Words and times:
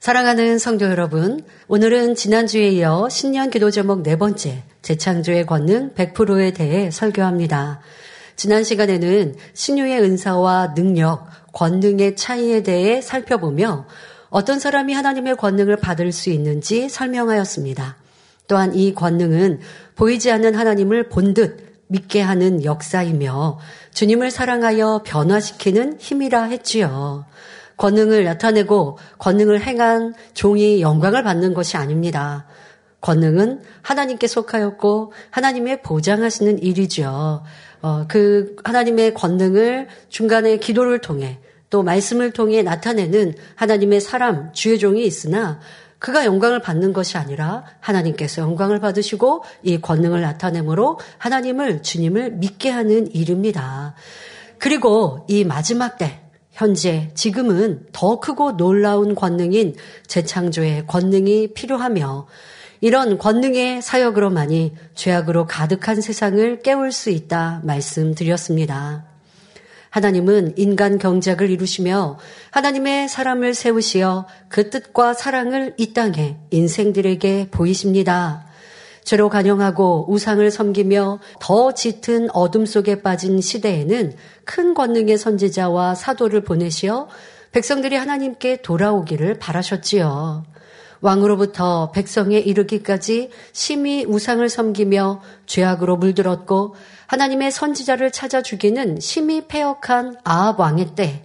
사랑하는 0.00 0.60
성도 0.60 0.84
여러분, 0.84 1.42
오늘은 1.66 2.14
지난주에 2.14 2.68
이어 2.68 3.08
신년 3.10 3.50
기도 3.50 3.72
제목 3.72 4.02
네 4.04 4.16
번째, 4.16 4.62
재창조의 4.80 5.44
권능 5.46 5.92
100%에 5.94 6.52
대해 6.52 6.92
설교합니다. 6.92 7.80
지난 8.36 8.62
시간에는 8.62 9.34
신유의 9.54 10.00
은사와 10.00 10.74
능력, 10.74 11.26
권능의 11.52 12.14
차이에 12.14 12.62
대해 12.62 13.00
살펴보며 13.00 13.86
어떤 14.30 14.60
사람이 14.60 14.94
하나님의 14.94 15.34
권능을 15.34 15.78
받을 15.78 16.12
수 16.12 16.30
있는지 16.30 16.88
설명하였습니다. 16.88 17.96
또한 18.46 18.76
이 18.76 18.94
권능은 18.94 19.58
보이지 19.96 20.30
않는 20.30 20.54
하나님을 20.54 21.08
본 21.08 21.34
듯 21.34 21.66
믿게 21.88 22.20
하는 22.20 22.64
역사이며 22.64 23.58
주님을 23.94 24.30
사랑하여 24.30 25.02
변화시키는 25.04 25.98
힘이라 25.98 26.44
했지요. 26.44 27.24
권능을 27.78 28.24
나타내고 28.24 28.98
권능을 29.18 29.62
행한 29.62 30.14
종이 30.34 30.82
영광을 30.82 31.22
받는 31.22 31.54
것이 31.54 31.76
아닙니다. 31.76 32.46
권능은 33.00 33.62
하나님께 33.82 34.26
속하였고 34.26 35.12
하나님의 35.30 35.82
보장하시는 35.82 36.62
일이죠. 36.62 37.42
어, 37.80 38.04
그 38.08 38.56
하나님의 38.64 39.14
권능을 39.14 39.86
중간에 40.08 40.58
기도를 40.58 41.00
통해 41.00 41.38
또 41.70 41.82
말씀을 41.82 42.32
통해 42.32 42.62
나타내는 42.62 43.34
하나님의 43.54 44.00
사람, 44.00 44.52
주의 44.52 44.78
종이 44.78 45.04
있으나 45.06 45.60
그가 45.98 46.24
영광을 46.24 46.60
받는 46.60 46.92
것이 46.92 47.18
아니라 47.18 47.64
하나님께서 47.80 48.42
영광을 48.42 48.80
받으시고 48.80 49.44
이 49.62 49.80
권능을 49.80 50.20
나타내므로 50.20 50.98
하나님을 51.18 51.82
주님을 51.82 52.32
믿게 52.32 52.70
하는 52.70 53.12
일입니다. 53.14 53.94
그리고 54.58 55.24
이 55.28 55.44
마지막 55.44 55.98
때 55.98 56.20
현재 56.58 57.08
지금은 57.14 57.86
더 57.92 58.18
크고 58.18 58.56
놀라운 58.56 59.14
권능인 59.14 59.76
재창조의 60.08 60.88
권능이 60.88 61.54
필요하며 61.54 62.26
이런 62.80 63.16
권능의 63.16 63.80
사역으로만이 63.80 64.72
죄악으로 64.96 65.46
가득한 65.46 66.00
세상을 66.00 66.62
깨울 66.62 66.90
수 66.90 67.10
있다 67.10 67.60
말씀드렸습니다. 67.62 69.04
하나님은 69.90 70.54
인간 70.56 70.98
경작을 70.98 71.48
이루시며 71.48 72.18
하나님의 72.50 73.08
사람을 73.08 73.54
세우시어 73.54 74.26
그 74.48 74.68
뜻과 74.68 75.14
사랑을 75.14 75.74
이 75.78 75.92
땅에 75.92 76.38
인생들에게 76.50 77.50
보이십니다. 77.52 78.47
죄로 79.08 79.30
간영하고 79.30 80.04
우상을 80.10 80.50
섬기며 80.50 81.18
더 81.40 81.72
짙은 81.72 82.28
어둠 82.34 82.66
속에 82.66 83.00
빠진 83.00 83.40
시대에는 83.40 84.12
큰 84.44 84.74
권능의 84.74 85.16
선지자와 85.16 85.94
사도를 85.94 86.44
보내시어 86.44 87.08
백성들이 87.52 87.96
하나님께 87.96 88.60
돌아오기를 88.60 89.38
바라셨지요. 89.38 90.44
왕으로부터 91.00 91.90
백성에 91.92 92.36
이르기까지 92.36 93.30
심히 93.54 94.04
우상을 94.04 94.46
섬기며 94.46 95.22
죄악으로 95.46 95.96
물들었고 95.96 96.74
하나님의 97.06 97.50
선지자를 97.50 98.12
찾아 98.12 98.42
죽이는 98.42 99.00
심히 99.00 99.46
폐역한 99.46 100.18
아합 100.24 100.60
왕의 100.60 100.94
때 100.96 101.24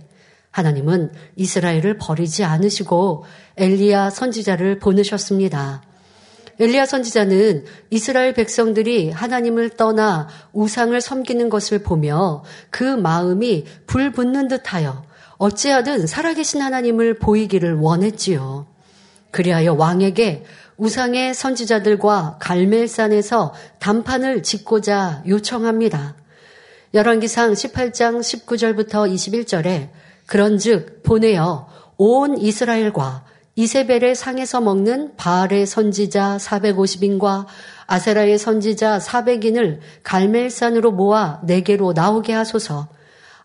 하나님은 0.52 1.12
이스라엘을 1.36 1.98
버리지 1.98 2.46
않으시고 2.46 3.26
엘리야 3.58 4.10
선지자를 4.10 4.80
보내셨습니다. 4.80 5.82
엘리야 6.60 6.86
선지자는 6.86 7.66
이스라엘 7.90 8.34
백성들이 8.34 9.10
하나님을 9.12 9.72
떠나 9.72 10.28
우상을 10.54 11.00
섬기는 11.00 11.50
것을 11.50 11.80
보며 11.80 12.44
그 12.70 12.84
마음이 12.84 13.66
불붙는 13.88 14.48
듯하여 14.48 15.04
어찌하든 15.38 16.08
살아계신 16.08 16.62
하나님을 16.62 17.16
보이기를 17.16 17.76
원했지요. 17.76 18.68
그리하여 19.32 19.74
왕에게 19.74 20.46
우상의 20.78 21.34
선지자들과 21.34 22.38
갈멜산에서 22.40 23.54
단판을 23.80 24.44
짓고자 24.44 25.24
요청합니다. 25.28 26.16
열왕기상 26.94 27.54
18장 27.54 28.20
19절부터 28.20 29.12
21절에 29.12 29.90
그런즉 30.28 31.02
보내어 31.04 31.68
온 31.98 32.38
이스라엘과 32.38 33.26
이세벨의 33.56 34.16
상에서 34.16 34.62
먹는 34.62 35.16
바알의 35.16 35.68
선지자 35.68 36.38
450인과 36.38 37.46
아세라의 37.86 38.40
선지자 38.40 38.98
400인을 38.98 39.80
갈멜산으로 40.02 40.92
모아 40.92 41.40
내게로 41.44 41.94
나오게 41.94 42.34
하소서. 42.34 42.88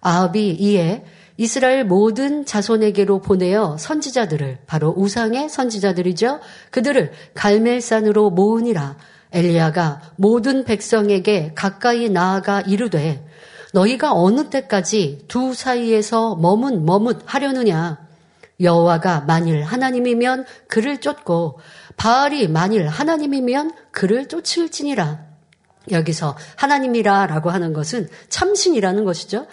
아합이 0.01 0.57
이에 0.61 1.05
이스라엘 1.37 1.85
모든 1.85 2.47
자손에게로 2.47 3.21
보내어 3.21 3.77
선지자들을 3.79 4.59
바로 4.67 4.95
우상의 4.97 5.51
선지자들이죠. 5.51 6.41
그들을 6.71 7.13
갈멜산으로 7.35 8.31
모으니라. 8.31 8.97
엘리야가 9.31 10.01
모든 10.17 10.65
백성에게 10.65 11.53
가까이 11.55 12.09
나아가 12.09 12.63
이르되 12.63 13.27
너희가 13.75 14.15
어느 14.15 14.49
때까지 14.49 15.27
두 15.29 15.53
사이에서 15.53 16.35
머뭇 16.37 16.83
머뭇 16.83 17.21
하려느냐 17.27 18.08
여호와가 18.61 19.21
만일 19.21 19.63
하나님이면 19.63 20.45
그를 20.67 21.01
쫓고 21.01 21.61
바알이 21.97 22.49
만일 22.49 22.87
하나님이면 22.89 23.73
그를 23.91 24.27
쫓을지니라. 24.27 25.27
여기서 25.91 26.37
하나님이라라고 26.57 27.51
하는 27.51 27.73
것은 27.73 28.09
참신이라는 28.29 29.05
것이죠. 29.05 29.47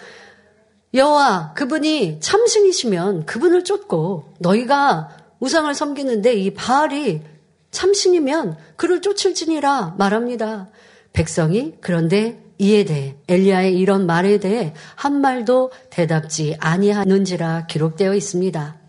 여호와 0.94 1.54
그분이 1.54 2.20
참신이시면 2.20 3.26
그분을 3.26 3.64
쫓고 3.64 4.34
너희가 4.38 5.10
우상을 5.40 5.72
섬기는데 5.74 6.34
이 6.34 6.54
바알이 6.54 7.22
참신이면 7.70 8.56
그를 8.76 9.00
쫓을지니라 9.02 9.96
말합니다. 9.98 10.68
백성이 11.12 11.74
그런데 11.80 12.42
이에 12.58 12.84
대해 12.84 13.16
엘리야의 13.28 13.78
이런 13.78 14.06
말에 14.06 14.38
대해 14.38 14.72
한 14.94 15.20
말도 15.20 15.72
대답지 15.90 16.56
아니하는지라 16.58 17.66
기록되어 17.66 18.14
있습니다. 18.14 18.85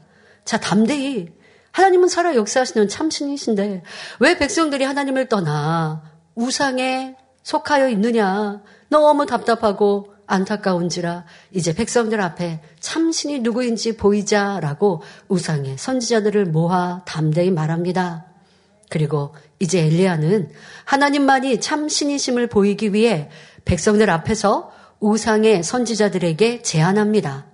자, 0.48 0.58
담대히 0.58 1.28
하나님은 1.74 2.08
살아 2.08 2.34
역사하시는 2.34 2.88
참신이신데 2.88 3.84
왜 4.22 4.38
백성들이 4.38 4.86
하나님을 4.86 5.28
떠나 5.28 6.02
우상에 6.36 7.18
속하여 7.44 7.90
있느냐? 7.90 8.62
너무 8.88 9.26
답답하고 9.26 10.14
안타까운지라 10.26 11.26
이제 11.52 11.76
백성들 11.76 12.22
앞에 12.22 12.62
참신이 12.80 13.40
누구인지 13.40 13.98
보이자라고 13.98 15.04
우상의 15.28 15.78
선지자들을 15.78 16.46
모아 16.46 17.04
담대히 17.06 17.52
말합니다. 17.52 18.26
그리고 18.90 19.36
이제 19.60 19.82
엘리야는 19.86 20.50
하나님만이 20.86 21.60
참신이심을 21.60 22.48
보이기 22.48 22.94
위해 22.94 23.30
백성들 23.66 24.10
앞에서 24.10 24.72
우상의 25.02 25.62
선지자들에게 25.62 26.62
제안합니다. 26.62 27.48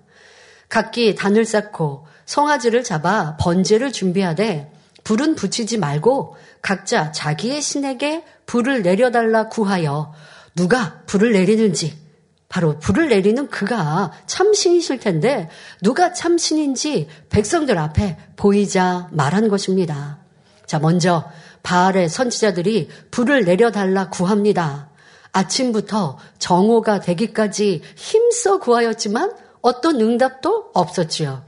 각기 0.69 1.15
단을 1.15 1.43
쌓고 1.45 2.12
송아지를 2.25 2.84
잡아 2.84 3.38
번제를 3.38 3.91
준비하되 3.91 4.72
불은 5.03 5.35
붙이지 5.35 5.78
말고 5.78 6.35
각자 6.61 7.11
자기의 7.11 7.61
신에게 7.61 8.23
불을 8.45 8.81
내려달라 8.84 9.50
구하여 9.50 10.13
누가 10.56 11.01
불을 11.06 11.33
내리는지 11.33 12.01
바로 12.47 12.78
불을 12.78 13.09
내리는 13.09 13.47
그가 13.47 14.12
참신이실 14.28 15.00
텐데 15.00 15.50
누가 15.81 16.13
참신인지 16.13 17.07
백성들 17.29 17.78
앞에 17.79 18.17
보이자 18.35 19.09
말한 19.12 19.47
것입니다. 19.47 20.19
자, 20.67 20.78
먼저 20.78 21.29
바알의 21.63 22.09
선지자들이 22.09 22.89
불을 23.09 23.45
내려달라 23.45 24.09
구합니다. 24.09 24.89
아침부터 25.31 26.19
정오가 26.38 27.00
되기까지 27.00 27.81
힘써 27.95 28.59
구하였지만 28.59 29.33
어떤 29.62 30.00
응답도 30.00 30.72
없었지요. 30.73 31.44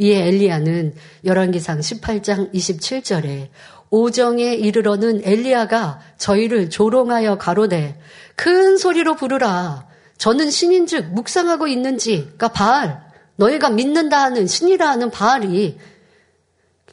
이에 0.00 0.28
엘리야는 0.28 0.94
열왕기상 1.26 1.78
18장 1.78 2.54
27절에 2.54 3.48
오정에 3.90 4.54
이르러는 4.54 5.20
엘리야가 5.24 6.00
저희를 6.16 6.70
조롱하여 6.70 7.36
가로되 7.36 8.00
큰 8.34 8.78
소리로 8.78 9.16
부르라. 9.16 9.86
저는 10.16 10.50
신인즉 10.50 11.12
묵상하고 11.12 11.66
있는지, 11.66 12.22
그러니까 12.22 12.48
바알, 12.48 13.02
너희가 13.36 13.68
믿는다 13.70 14.22
하는 14.22 14.46
신이라 14.46 14.88
하는 14.88 15.10
바알이 15.10 15.78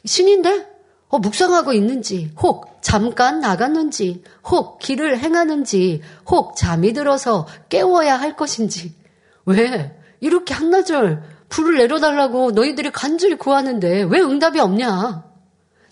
신인데 0.04 0.66
어, 1.08 1.18
묵상하고 1.18 1.72
있는지, 1.72 2.30
혹 2.42 2.82
잠깐 2.82 3.40
나갔는지, 3.40 4.22
혹 4.44 4.78
길을 4.78 5.18
행하는지, 5.18 6.02
혹 6.26 6.56
잠이 6.56 6.92
들어서 6.92 7.46
깨워야 7.70 8.16
할 8.16 8.36
것인지. 8.36 8.92
왜 9.46 9.96
이렇게 10.20 10.52
한나절 10.52 11.37
불을 11.48 11.78
내려달라고 11.78 12.52
너희들이 12.52 12.90
간절히 12.90 13.36
구하는데 13.36 14.02
왜 14.02 14.20
응답이 14.20 14.60
없냐? 14.60 15.24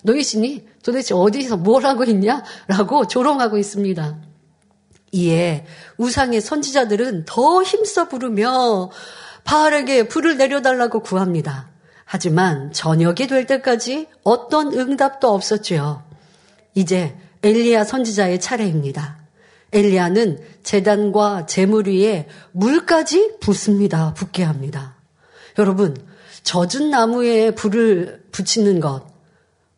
너희 0.02 0.22
신이 0.22 0.66
도대체 0.82 1.14
어디서 1.14 1.56
뭘 1.56 1.84
하고 1.84 2.04
있냐? 2.04 2.42
라고 2.68 3.06
조롱하고 3.06 3.58
있습니다. 3.58 4.18
이에 5.12 5.64
우상의 5.96 6.40
선지자들은 6.40 7.24
더 7.26 7.62
힘써 7.62 8.08
부르며 8.08 8.90
바알에게 9.44 10.08
불을 10.08 10.36
내려달라고 10.36 11.00
구합니다. 11.00 11.70
하지만 12.04 12.72
저녁이 12.72 13.26
될 13.28 13.46
때까지 13.46 14.08
어떤 14.22 14.72
응답도 14.72 15.32
없었지요. 15.32 16.04
이제 16.74 17.16
엘리야 17.42 17.84
선지자의 17.84 18.40
차례입니다. 18.40 19.18
엘리야는 19.72 20.38
재단과 20.62 21.46
재물 21.46 21.88
위에 21.88 22.28
물까지 22.52 23.38
붓습니다. 23.40 24.14
붓게 24.14 24.42
합니다. 24.42 24.95
여러분, 25.58 25.96
젖은 26.42 26.90
나무에 26.90 27.52
불을 27.52 28.24
붙이는 28.30 28.80
것, 28.80 29.06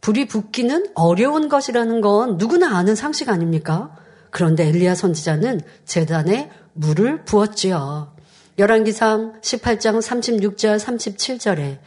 불이 0.01 0.29
붙기는 0.29 0.89
어려운 0.95 1.49
것이라는 1.49 2.01
건 2.01 2.37
누구나 2.37 2.77
아는 2.77 2.95
상식 2.95 3.29
아닙니까? 3.29 3.97
그런데 4.31 4.67
엘리야 4.67 4.95
선지자는 4.95 5.61
재단에 5.85 6.51
물을 6.73 7.25
부었지요. 7.25 8.15
열왕기상 8.59 9.41
18장 9.41 10.01
36절 10.01 10.79
37절에 10.79 11.79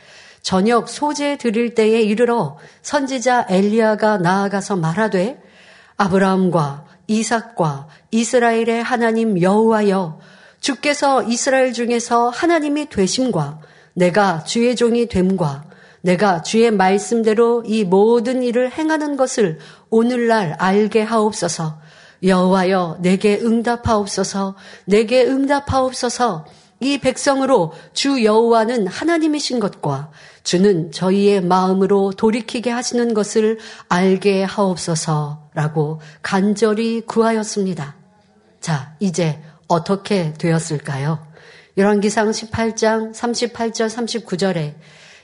저녁 0.42 0.90
소재 0.90 1.38
드릴 1.38 1.76
때에 1.76 2.02
이르러 2.02 2.58
선지자 2.82 3.48
엘리야가 3.50 4.18
나아가서 4.18 4.78
말하되 4.78 5.42
아브라함과 5.98 6.86
이삭과 7.08 7.88
이스라엘의 8.12 8.84
하나님 8.84 9.42
여호와여 9.42 10.20
주께서 10.60 11.24
이스라엘 11.24 11.74
중에서 11.74 12.30
하나님이 12.30 12.90
되심과 12.90 13.60
내가 13.94 14.44
주의 14.44 14.76
종이 14.76 15.08
됨과 15.08 15.66
내가 16.02 16.42
주의 16.42 16.72
말씀대로 16.72 17.64
이 17.66 17.84
모든 17.84 18.44
일을 18.44 18.72
행하는 18.72 19.18
것을 19.18 19.60
오늘날 19.90 20.56
알게 20.58 21.02
하옵소서. 21.02 21.80
여호와여 22.24 23.00
내게 23.02 23.40
응답하옵소서. 23.40 24.56
내게 24.86 25.26
응답하옵소서. 25.26 26.46
이 26.80 26.98
백성으로 26.98 27.74
주 27.94 28.24
여호와는 28.24 28.88
하나님이신 28.88 29.60
것과 29.60 30.10
주는 30.44 30.92
저희의 30.92 31.42
마음으로 31.42 32.12
돌이키게 32.12 32.72
하시는 32.72 33.14
것을 33.14 33.60
알게 33.88 34.44
하옵소서라고 34.44 36.02
간절히 36.24 37.02
구하였습니다. 37.02 37.96
자, 38.60 38.96
이제 39.00 39.40
어떻게 39.68 40.34
되었을까요? 40.34 41.31
열왕기상 41.77 42.31
18장 42.31 43.13
38절 43.13 43.88
39절에 43.88 44.75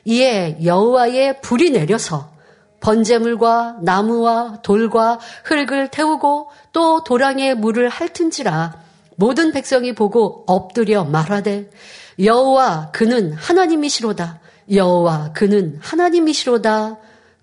이에 0.06 0.58
여호와의 0.64 1.42
불이 1.42 1.72
내려서 1.72 2.32
번제물과 2.80 3.80
나무와 3.82 4.62
돌과 4.62 5.20
흙을 5.44 5.90
태우고 5.90 6.50
또 6.72 7.04
도랑에 7.04 7.54
물을 7.54 7.90
핥은지라 7.90 8.82
모든 9.16 9.52
백성이 9.52 9.94
보고 9.94 10.44
엎드려 10.48 11.04
말하되 11.04 11.70
여호와 12.20 12.92
그는 12.92 13.34
하나님이시로다 13.34 14.40
여호와 14.72 15.34
그는 15.34 15.80
하나님이시로다 15.82 16.98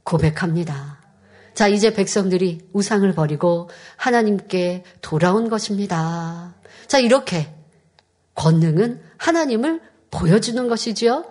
고백합니다. 0.04 0.98
자 1.54 1.68
이제 1.68 1.92
백성들이 1.92 2.68
우상을 2.72 3.12
버리고 3.12 3.68
하나님께 3.96 4.84
돌아온 5.00 5.48
것입니다. 5.48 6.54
자 6.86 6.98
이렇게 6.98 7.48
권능은 8.34 9.00
하나님을 9.16 9.80
보여주는 10.10 10.68
것이지요. 10.68 11.24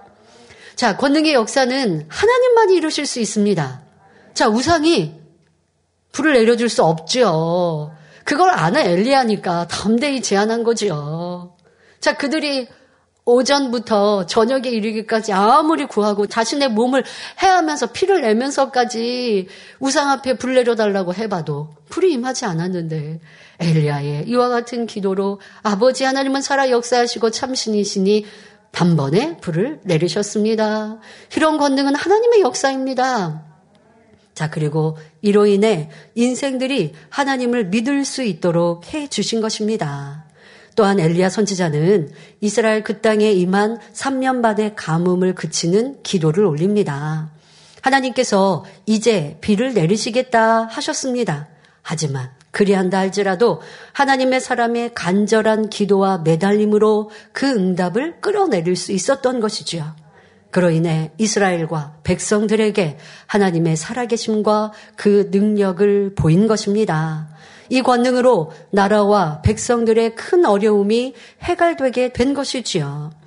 자, 0.76 0.98
권능의 0.98 1.34
역사는 1.34 2.06
하나님만이 2.08 2.76
이루실 2.76 3.06
수 3.06 3.20
있습니다. 3.20 3.82
자, 4.34 4.50
우상이 4.50 5.22
불을 6.12 6.34
내려줄 6.34 6.70
수 6.70 6.84
없죠. 6.84 7.94
그걸 8.24 8.52
아는 8.52 8.82
엘리야니까 8.82 9.68
담대히 9.68 10.22
제안한 10.22 10.64
거지요. 10.64 11.56
자, 12.00 12.18
그들이 12.18 12.68
오전부터 13.26 14.26
저녁에 14.26 14.70
이르기까지 14.70 15.32
아무리 15.32 15.86
구하고 15.86 16.28
자신의 16.28 16.70
몸을 16.70 17.04
해하면서 17.42 17.88
피를 17.88 18.22
내면서까지 18.22 19.48
우상 19.80 20.10
앞에 20.10 20.38
불 20.38 20.56
내려달라고 20.56 21.14
해봐도 21.14 21.70
불이 21.90 22.12
임하지 22.14 22.46
않았는데 22.46 23.22
엘리야의 23.64 24.26
이와 24.28 24.50
같은 24.50 24.86
기도로 24.86 25.40
아버지 25.62 26.04
하나님은 26.04 26.42
살아 26.42 26.70
역사하시고 26.70 27.32
참신이시니 27.32 28.26
단번에 28.72 29.38
불을 29.38 29.82
내리셨습니다. 29.84 31.00
이런 31.36 31.58
권능은 31.58 31.96
하나님의 31.96 32.42
역사입니다. 32.42 33.44
자, 34.34 34.50
그리고 34.50 34.98
이로 35.22 35.46
인해 35.46 35.90
인생들이 36.16 36.94
하나님을 37.10 37.66
믿을 37.68 38.04
수 38.04 38.24
있도록 38.24 38.94
해 38.94 39.08
주신 39.08 39.42
것입니다. 39.42 40.26
또한 40.76 41.00
엘리야 41.00 41.30
선지자는 41.30 42.12
이스라엘 42.42 42.84
그 42.84 43.00
땅에 43.00 43.32
임한 43.32 43.80
3년 43.94 44.42
반의 44.42 44.76
가뭄을 44.76 45.36
그치는 45.36 46.02
기도를 46.02 46.46
올립니다. 46.46 47.30
하나님께서 47.82 48.66
이제 48.88 49.38
비를 49.42 49.74
내리시겠다 49.76 50.66
하셨습니다. 50.66 51.48
하지만 51.84 52.32
그리한다 52.54 53.00
할지라도 53.00 53.62
하나님의 53.94 54.40
사람의 54.40 54.92
간절한 54.94 55.70
기도와 55.70 56.20
매달림으로 56.20 57.10
그 57.34 57.50
응답을 57.50 58.22
끌어내릴 58.22 58.76
수 58.76 58.92
있었던 58.92 59.40
것이지요. 59.40 59.96
그로 60.52 60.70
인해 60.70 61.12
이스라엘과 61.18 61.98
백성들에게 62.04 62.98
하나님의 63.26 63.76
살아계심과 63.76 64.72
그 64.96 65.30
능력을 65.32 66.14
보인 66.14 66.46
것입니다. 66.46 67.28
이 67.70 67.82
권능으로 67.82 68.52
나라와 68.70 69.42
백성들의 69.42 70.14
큰 70.14 70.46
어려움이 70.46 71.16
해갈되게 71.42 72.14
된 72.14 72.36
것이지요. 72.36 73.23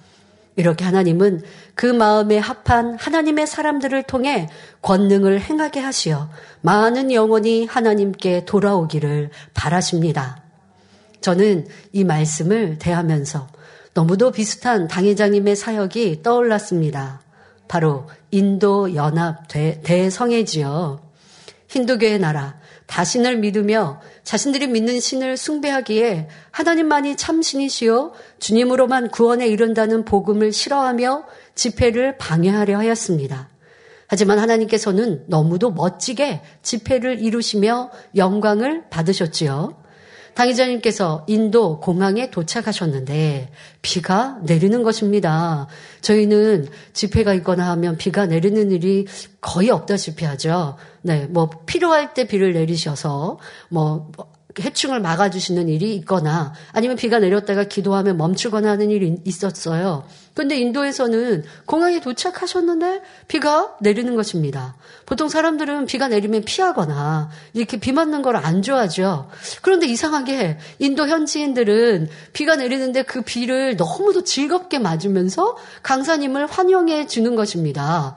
이렇게 0.57 0.85
하나님은 0.85 1.43
그 1.75 1.87
마음에 1.87 2.39
합한 2.39 2.97
하나님의 2.99 3.47
사람들을 3.47 4.03
통해 4.05 4.49
권능을 4.83 5.41
행하게 5.41 5.81
하시어 5.81 6.31
많은 6.63 7.13
영혼이 7.13 7.67
하나님께 7.67 8.47
돌아오기를 8.47 9.31
바라십니다. 9.55 10.43
저는 11.21 11.67
이 11.93 12.05
말씀을 12.05 12.79
대하면서 12.79 13.49
너무도 13.93 14.31
비슷한 14.31 14.89
당회장님의 14.89 15.57
사역이 15.57 16.23
떠올랐습니다. 16.23 17.21
바로 17.69 18.09
인도 18.31 18.95
연합 18.95 19.49
대성회지요. 19.49 21.01
힌두교의 21.69 22.19
나라, 22.19 22.59
다신을 22.87 23.39
믿으며 23.39 24.01
자신들이 24.23 24.69
믿는 24.69 25.01
신을 25.01 25.37
숭배하기에 25.37 26.29
하나님만이 26.51 27.17
참신이시요 27.17 28.13
주님으로만 28.39 29.11
구원에 29.11 29.47
이른다는 29.47 30.05
복음을 30.05 30.53
싫어하며 30.53 31.25
집회를 31.55 32.17
방해하려 32.19 32.79
하였습니다. 32.79 33.49
하지만 34.09 34.39
하나님께서는 34.39 35.25
너무도 35.27 35.73
멋지게 35.73 36.43
집회를 36.63 37.21
이루시며 37.21 37.91
영광을 38.15 38.89
받으셨지요. 38.89 39.86
당의자님께서 40.37 41.25
인도 41.29 41.81
공항에 41.81 42.31
도착하셨는데 42.31 43.51
비가 43.83 44.39
내리는 44.43 44.83
것입니다. 44.83 45.67
저희는 46.03 46.69
집회가 46.93 47.33
있거나 47.35 47.71
하면 47.71 47.97
비가 47.97 48.27
내리는 48.27 48.71
일이 48.71 49.07
거의 49.41 49.71
없다시피 49.71 50.25
하죠. 50.27 50.77
네, 51.03 51.27
뭐 51.27 51.49
필요할 51.65 52.15
때 52.15 52.27
비를 52.27 52.53
내리셔서 52.53 53.39
뭐 53.71 54.13
해충을 54.61 55.01
막아주시는 55.01 55.69
일이 55.69 55.95
있거나 55.97 56.53
아니면 56.73 56.97
비가 56.97 57.19
내렸다가 57.19 57.65
기도하면 57.65 58.17
멈추거나 58.17 58.71
하는 58.71 58.91
일이 58.91 59.17
있었어요. 59.25 60.05
근데 60.37 60.57
인도에서는 60.57 61.45
공항에 61.65 61.99
도착하셨는데 61.99 63.03
비가 63.27 63.75
내리는 63.81 64.15
것입니다. 64.15 64.77
보통 65.07 65.29
사람들은 65.29 65.87
비가 65.87 66.07
내리면 66.07 66.45
피하거나 66.45 67.31
이렇게 67.55 67.79
비 67.81 67.91
맞는 67.91 68.23
걸 68.23 68.37
안 68.37 68.61
좋아하죠. 68.63 69.29
그런데 69.63 69.87
이상하게 69.87 70.59
인도 70.79 71.09
현지인들은 71.09 72.09
비가 72.35 72.55
내리는데 72.57 73.03
그 73.03 73.23
비를 73.23 73.77
너무도 73.77 74.25
즐겁게 74.25 74.79
맞으면서 74.79 75.57
강사님을 75.83 76.47
환영해 76.47 77.07
주는 77.07 77.35
것입니다. 77.35 78.17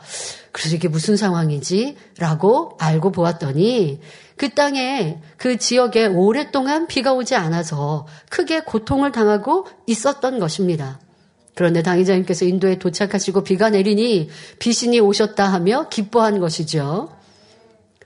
그래서 0.51 0.75
이게 0.75 0.89
무슨 0.89 1.15
상황이지? 1.15 1.95
라고 2.17 2.75
알고 2.79 3.11
보았더니 3.11 4.01
그 4.35 4.49
땅에 4.49 5.21
그 5.37 5.57
지역에 5.57 6.07
오랫동안 6.07 6.85
비가 6.87 7.13
오지 7.13 7.35
않아서 7.35 8.07
크게 8.29 8.61
고통을 8.61 9.11
당하고 9.11 9.67
있었던 9.85 10.39
것입니다. 10.39 10.99
그런데 11.55 11.83
당의자님께서 11.83 12.45
인도에 12.45 12.79
도착하시고 12.79 13.43
비가 13.43 13.69
내리니 13.69 14.29
비신이 14.59 14.99
오셨다 14.99 15.45
하며 15.45 15.87
기뻐한 15.89 16.39
것이죠. 16.39 17.09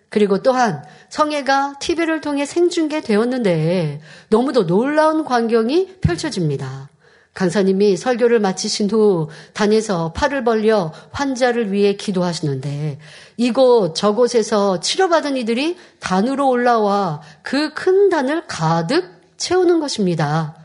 그리고 0.09 0.41
또한 0.41 0.83
성회가 1.09 1.75
TV를 1.79 2.21
통해 2.21 2.45
생중계되었는데 2.45 4.01
너무도 4.29 4.67
놀라운 4.67 5.23
광경이 5.25 5.99
펼쳐집니다. 6.01 6.89
강사님이 7.33 7.97
설교를 7.97 8.39
마치신 8.39 8.91
후 8.91 9.29
단에서 9.53 10.13
팔을 10.13 10.43
벌려 10.43 10.93
환자를 11.11 11.71
위해 11.71 11.95
기도하시는데 11.95 12.99
이곳 13.37 13.95
저곳에서 13.95 14.79
치료받은 14.79 15.37
이들이 15.37 15.77
단으로 15.99 16.47
올라와 16.47 17.21
그 17.41 17.73
큰 17.73 18.09
단을 18.09 18.45
가득 18.45 19.09
채우는 19.37 19.79
것입니다. 19.79 20.62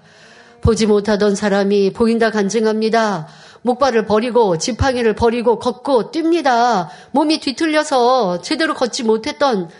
보지 0.69 0.85
못하던 0.85 1.35
사람이 1.35 1.95
보인다 1.95 2.31
간증합니다. 2.31 3.27
목발을 3.63 4.05
버리고 4.05 4.59
지팡이를 4.59 5.15
버리고 5.15 5.59
걷고 5.59 6.11
뜁니다. 6.11 6.89
몸이 7.13 7.41
뒤틀려서 7.41 8.43
제대로 8.43 8.75
걷지 8.75 9.05
못했던 9.05 9.71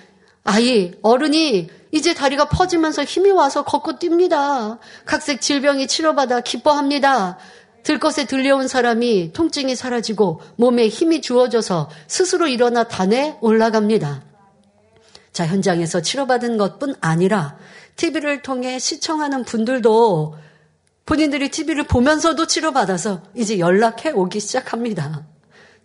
아이, 0.45 0.93
어른이 1.03 1.69
이제 1.93 2.15
다리가 2.15 2.49
퍼지면서 2.49 3.05
힘이 3.05 3.31
와서 3.33 3.65
걷고 3.65 3.99
뜁니다. 3.99 4.79
각색 5.05 5.43
질병이 5.43 5.89
치료받아 5.89 6.41
기뻐합니다. 6.41 7.37
들것에 7.83 8.25
들려온 8.25 8.67
사람이 8.67 9.35
통증이 9.35 9.77
사라지고 9.77 10.41
몸에 10.57 10.89
힘이 10.89 11.21
주어져서 11.21 11.91
스스로 12.07 12.49
일어나 12.49 12.85
단에 12.85 13.37
올라갑니다. 13.43 14.23
자, 15.35 15.47
현장에서 15.47 16.01
치료받은 16.01 16.57
것뿐 16.57 16.95
아니라 17.03 17.59
TV를 17.97 18.41
통해 18.41 18.79
시청하는 18.79 19.45
분들도 19.45 20.48
본인들이 21.09 21.49
TV를 21.49 21.85
보면서도 21.85 22.47
치료받아서 22.47 23.23
이제 23.35 23.59
연락해 23.59 24.11
오기 24.11 24.41
시작합니다. 24.41 25.27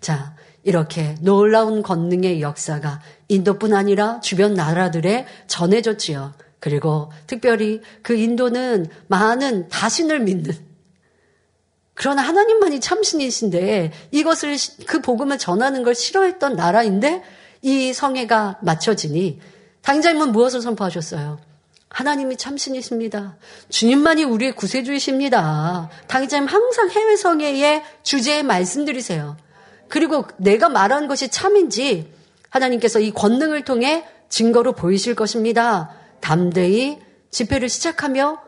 자, 0.02 0.36
이렇게 0.64 1.16
놀라운 1.22 1.82
권능의 1.82 2.42
역사가 2.42 3.00
인도뿐 3.30 3.74
아니라 3.74 4.20
주변 4.20 4.54
나라들에 4.54 5.26
전해졌지요. 5.48 6.34
그리고 6.60 7.10
특별히 7.26 7.80
그 8.02 8.16
인도는 8.16 8.88
많은 9.08 9.70
다신을 9.70 10.20
믿는 10.20 10.54
그러나 11.94 12.22
하나님만이 12.22 12.82
참신이신데 12.82 13.94
이것을 14.12 14.58
그 14.88 15.00
복음을 15.00 15.38
전하는 15.38 15.84
걸 15.84 15.96
싫어했던 15.96 16.58
나라인데 16.58 17.24
이 17.62 17.94
성회가 17.94 18.60
맞춰지니 18.62 19.40
당장님은 19.84 20.34
무엇을 20.34 20.60
선포하셨어요? 20.60 21.53
하나님이 21.94 22.38
참신이십니다. 22.38 23.38
주님만이 23.70 24.24
우리의 24.24 24.54
구세주이십니다. 24.54 25.92
당장님 26.08 26.50
항상 26.50 26.90
해외 26.90 27.16
성회의 27.16 27.84
주제에 28.02 28.42
말씀드리세요. 28.42 29.38
그리고 29.90 30.26
내가 30.38 30.70
말한 30.70 31.08
것이 31.08 31.30
참인지 31.30 32.12
하나님께서 32.50 33.00
이 33.00 33.12
권능을 33.12 33.64
통해 33.64 34.06
증거로 34.28 34.74
보이실 34.74 35.14
것입니다. 35.14 35.92
담대히 36.20 36.98
집회를 37.30 37.70
시작하며 37.70 38.40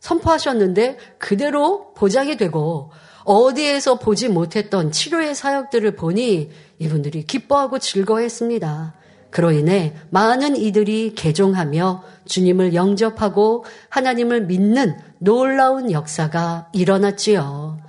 선포하셨는데 0.00 0.96
그대로 1.18 1.92
보장이 1.92 2.38
되고 2.38 2.90
어디에서 3.24 3.98
보지 3.98 4.28
못했던 4.28 4.90
치료의 4.90 5.34
사역들을 5.34 5.96
보니 5.96 6.50
이분들이 6.78 7.24
기뻐하고 7.26 7.78
즐거워했습니다. 7.78 8.94
그로 9.34 9.50
인해 9.50 9.92
많은 10.10 10.54
이들이 10.54 11.14
개종하며 11.16 12.04
주님을 12.24 12.72
영접하고 12.72 13.64
하나님을 13.88 14.42
믿는 14.42 14.96
놀라운 15.18 15.90
역사가 15.90 16.68
일어났지요. 16.72 17.80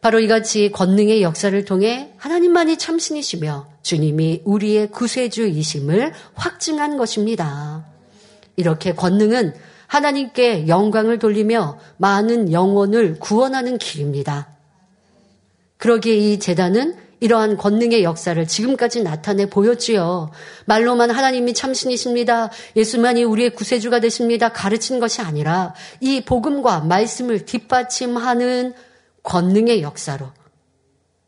바로 0.00 0.20
이같이 0.20 0.70
권능의 0.70 1.20
역사를 1.20 1.64
통해 1.64 2.12
하나님만이 2.16 2.76
참신이시며 2.78 3.66
주님이 3.82 4.42
우리의 4.44 4.92
구세주이심을 4.92 6.12
확증한 6.34 6.96
것입니다. 6.96 7.84
이렇게 8.54 8.94
권능은 8.94 9.54
하나님께 9.88 10.68
영광을 10.68 11.18
돌리며 11.18 11.80
많은 11.96 12.52
영혼을 12.52 13.18
구원하는 13.18 13.78
길입니다. 13.78 14.46
그러기에 15.78 16.14
이 16.14 16.38
재단은 16.38 17.01
이러한 17.22 17.56
권능의 17.56 18.02
역사를 18.02 18.44
지금까지 18.48 19.04
나타내 19.04 19.46
보였지요. 19.46 20.32
말로만 20.66 21.12
하나님이 21.12 21.54
참신이십니다. 21.54 22.50
예수만이 22.74 23.22
우리의 23.22 23.50
구세주가 23.50 24.00
되십니다. 24.00 24.48
가르친 24.48 24.98
것이 24.98 25.20
아니라 25.20 25.72
이 26.00 26.24
복음과 26.24 26.80
말씀을 26.80 27.46
뒷받침하는 27.46 28.74
권능의 29.22 29.82
역사로 29.82 30.30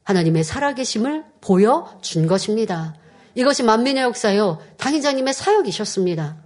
하나님의 0.02 0.42
살아계심을 0.42 1.24
보여준 1.40 2.26
것입니다. 2.26 2.96
이것이 3.36 3.62
만민의 3.62 4.02
역사요. 4.02 4.58
당의자님의 4.78 5.32
사역이셨습니다. 5.32 6.38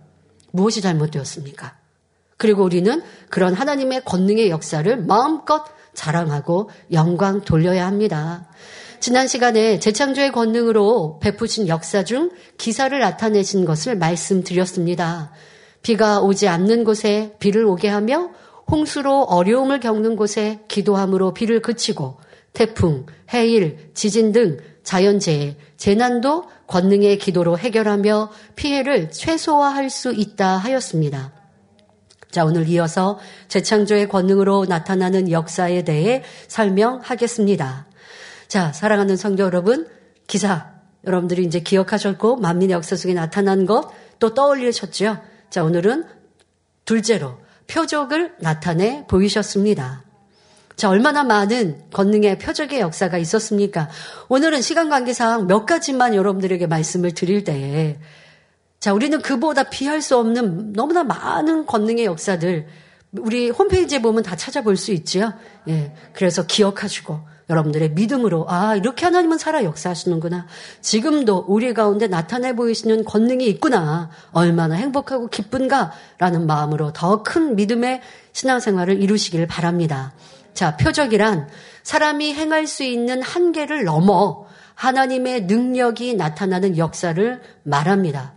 무엇이 0.52 0.82
잘못되었습니까? 0.82 1.74
그리고 2.36 2.64
우리는 2.64 3.02
그런 3.30 3.54
하나님의 3.54 4.04
권능의 4.04 4.50
역사를 4.50 4.94
마음껏 4.98 5.64
자랑하고 5.94 6.68
영광 6.92 7.40
돌려야 7.40 7.86
합니다. 7.86 8.46
지난 9.00 9.28
시간에 9.28 9.78
재창조의 9.78 10.32
권능으로 10.32 11.20
베푸신 11.20 11.68
역사 11.68 12.02
중 12.02 12.30
기사를 12.58 12.98
나타내신 12.98 13.64
것을 13.64 13.96
말씀드렸습니다. 13.96 15.30
비가 15.82 16.20
오지 16.20 16.48
않는 16.48 16.82
곳에 16.82 17.36
비를 17.38 17.64
오게 17.64 17.88
하며 17.88 18.30
홍수로 18.70 19.22
어려움을 19.22 19.78
겪는 19.80 20.16
곳에 20.16 20.60
기도함으로 20.68 21.32
비를 21.32 21.62
그치고 21.62 22.18
태풍, 22.52 23.06
해일, 23.32 23.90
지진 23.94 24.32
등 24.32 24.58
자연재해, 24.82 25.56
재난도 25.76 26.44
권능의 26.66 27.18
기도로 27.18 27.56
해결하며 27.56 28.30
피해를 28.56 29.10
최소화할 29.10 29.90
수 29.90 30.12
있다 30.12 30.56
하였습니다. 30.56 31.32
자, 32.30 32.44
오늘 32.44 32.68
이어서 32.68 33.18
재창조의 33.46 34.08
권능으로 34.08 34.66
나타나는 34.68 35.30
역사에 35.30 35.84
대해 35.84 36.22
설명하겠습니다. 36.48 37.87
자, 38.48 38.72
사랑하는 38.72 39.16
성도 39.16 39.44
여러분, 39.44 39.86
기사 40.26 40.72
여러분들이 41.06 41.44
이제 41.44 41.60
기억하셨고 41.60 42.36
만민의 42.36 42.74
역사 42.74 42.96
속에 42.96 43.14
나타난 43.14 43.64
것 43.64 44.08
또 44.18 44.34
떠올리셨죠? 44.34 45.18
자, 45.50 45.64
오늘은 45.64 46.04
둘째로 46.84 47.38
표적을 47.66 48.34
나타내 48.40 49.04
보이셨습니다. 49.08 50.04
자, 50.76 50.88
얼마나 50.88 51.24
많은 51.24 51.90
권능의 51.92 52.38
표적의 52.38 52.80
역사가 52.80 53.18
있었습니까? 53.18 53.88
오늘은 54.28 54.62
시간 54.62 54.88
관계상 54.88 55.46
몇 55.46 55.66
가지만 55.66 56.14
여러분들에게 56.14 56.66
말씀을 56.66 57.12
드릴 57.12 57.44
때에 57.44 57.98
자, 58.80 58.92
우리는 58.92 59.20
그보다 59.20 59.64
피할 59.64 60.00
수 60.00 60.16
없는 60.16 60.72
너무나 60.72 61.02
많은 61.02 61.66
권능의 61.66 62.04
역사들 62.04 62.66
우리 63.12 63.50
홈페이지에 63.50 64.00
보면 64.00 64.22
다 64.22 64.36
찾아볼 64.36 64.76
수 64.76 64.92
있지요. 64.92 65.32
예. 65.68 65.94
그래서 66.12 66.46
기억하시고 66.46 67.18
여러분들의 67.50 67.90
믿음으로 67.92 68.46
아, 68.48 68.76
이렇게 68.76 69.06
하나님은 69.06 69.38
살아 69.38 69.64
역사하시는구나. 69.64 70.46
지금도 70.82 71.46
우리 71.48 71.72
가운데 71.72 72.06
나타내 72.06 72.54
보이시는 72.54 73.04
권능이 73.04 73.46
있구나. 73.46 74.10
얼마나 74.32 74.74
행복하고 74.74 75.28
기쁜가라는 75.28 76.46
마음으로 76.46 76.92
더 76.92 77.22
큰 77.22 77.56
믿음의 77.56 78.00
신앙생활을 78.32 79.02
이루시길 79.02 79.46
바랍니다. 79.46 80.12
자, 80.54 80.76
표적이란 80.76 81.48
사람이 81.82 82.34
행할 82.34 82.66
수 82.66 82.82
있는 82.84 83.22
한계를 83.22 83.84
넘어 83.84 84.46
하나님의 84.74 85.42
능력이 85.44 86.14
나타나는 86.14 86.76
역사를 86.76 87.40
말합니다. 87.64 88.34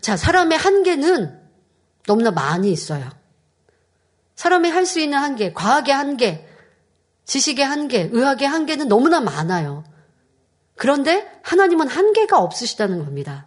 자, 0.00 0.16
사람의 0.16 0.58
한계는 0.58 1.38
너무나 2.06 2.30
많이 2.30 2.70
있어요. 2.72 3.08
사람이 4.34 4.68
할 4.68 4.86
수 4.86 5.00
있는 5.00 5.18
한계, 5.18 5.52
과학의 5.52 5.94
한계, 5.94 6.47
지식의 7.28 7.64
한계, 7.64 8.08
의학의 8.10 8.48
한계는 8.48 8.88
너무나 8.88 9.20
많아요. 9.20 9.84
그런데 10.76 11.28
하나님은 11.42 11.86
한계가 11.86 12.38
없으시다는 12.38 13.04
겁니다. 13.04 13.46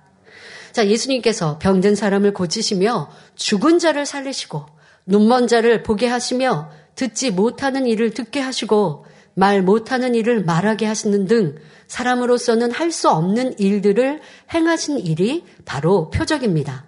자, 0.72 0.88
예수님께서 0.88 1.58
병든 1.58 1.96
사람을 1.96 2.34
고치시며 2.34 3.10
죽은 3.36 3.80
자를 3.80 4.06
살리시고 4.06 4.66
눈먼 5.08 5.48
자를 5.48 5.82
보게 5.82 6.08
하시며 6.08 6.70
듣지 6.96 7.32
못하는 7.32 7.88
일을 7.88 8.12
듣게 8.12 8.40
하시고 8.40 9.06
말 9.34 9.64
못하는 9.64 10.14
일을 10.14 10.44
말하게 10.44 10.86
하시는 10.86 11.26
등 11.26 11.56
사람으로서는 11.88 12.72
할 12.72 12.92
수 12.92 13.10
없는 13.10 13.58
일들을 13.58 14.22
행하신 14.54 15.00
일이 15.00 15.44
바로 15.66 16.10
표적입니다. 16.12 16.86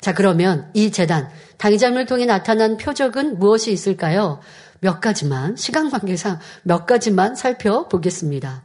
자, 0.00 0.12
그러면 0.12 0.68
이 0.74 0.90
재단, 0.90 1.30
당의장을 1.58 2.04
통해 2.06 2.26
나타난 2.26 2.76
표적은 2.76 3.38
무엇이 3.38 3.70
있을까요? 3.70 4.40
몇 4.82 5.00
가지만, 5.00 5.54
시간 5.54 5.90
관계상 5.90 6.40
몇 6.64 6.86
가지만 6.86 7.36
살펴보겠습니다. 7.36 8.62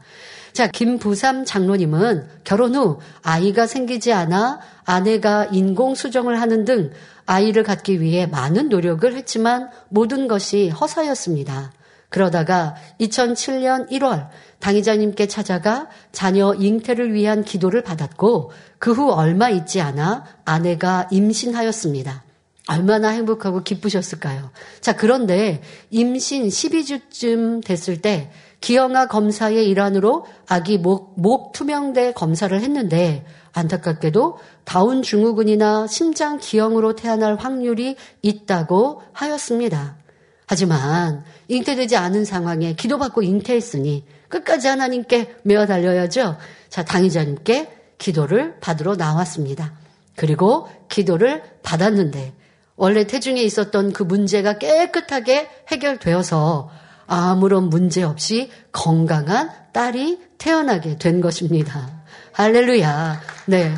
자, 0.52 0.66
김부삼 0.66 1.46
장로님은 1.46 2.28
결혼 2.44 2.74
후 2.76 2.98
아이가 3.22 3.68
생기지 3.68 4.12
않아 4.14 4.60
아내가 4.84 5.46
인공수정을 5.46 6.42
하는 6.42 6.66
등 6.66 6.90
아이를 7.28 7.62
갖기 7.62 8.02
위해 8.02 8.26
많은 8.26 8.68
노력을 8.68 9.14
했지만 9.14 9.70
모든 9.90 10.28
것이 10.28 10.70
허사였습니다. 10.70 11.72
그러다가 12.10 12.74
2007년 13.00 13.92
1월 13.92 14.30
당의자님께 14.60 15.28
찾아가 15.28 15.88
자녀 16.12 16.56
잉태를 16.56 17.14
위한 17.14 17.44
기도를 17.44 17.84
받았고 17.84 18.52
그 18.80 18.92
후 18.94 19.12
얼마 19.12 19.50
있지 19.50 19.82
않아 19.82 20.24
아내가 20.46 21.08
임신하였습니다. 21.12 22.24
얼마나 22.68 23.10
행복하고 23.10 23.64
기쁘셨을까요? 23.64 24.52
자, 24.82 24.96
그런데 24.96 25.62
임신 25.90 26.48
12주쯤 26.48 27.64
됐을 27.64 28.02
때 28.02 28.30
기형아 28.60 29.08
검사의 29.08 29.70
일환으로 29.70 30.26
아기 30.48 30.78
목, 30.78 31.14
목 31.20 31.54
투명대 31.54 32.14
검사를 32.14 32.60
했는데 32.60 33.26
안타깝게도 33.54 34.38
다운 34.66 35.02
증후군이나 35.02 35.88
심장 35.88 36.40
기형으로 36.40 36.96
태어날 36.96 37.36
확률이 37.36 37.96
있다고 38.22 39.02
하였습니다. 39.14 39.98
하지만 40.46 41.24
잉태되지 41.48 41.98
않은 41.98 42.26
상황에 42.26 42.74
기도받고 42.74 43.22
잉태했으니 43.22 44.06
끝까지 44.30 44.68
하나님께 44.68 45.36
메어 45.44 45.66
달려야죠. 45.66 46.38
자, 46.70 46.84
당의자님께 46.84 47.70
기도를 47.98 48.60
받으러 48.60 48.96
나왔습니다. 48.96 49.74
그리고 50.16 50.68
기도를 50.90 51.44
받았는데 51.64 52.34
원래 52.78 53.06
태중에 53.06 53.42
있었던 53.42 53.92
그 53.92 54.04
문제가 54.04 54.58
깨끗하게 54.60 55.50
해결되어서 55.68 56.70
아무런 57.08 57.70
문제 57.70 58.04
없이 58.04 58.52
건강한 58.72 59.50
딸이 59.74 60.20
태어나게 60.38 60.98
된 60.98 61.20
것입니다. 61.20 62.04
할렐루야. 62.34 63.22
네. 63.48 63.74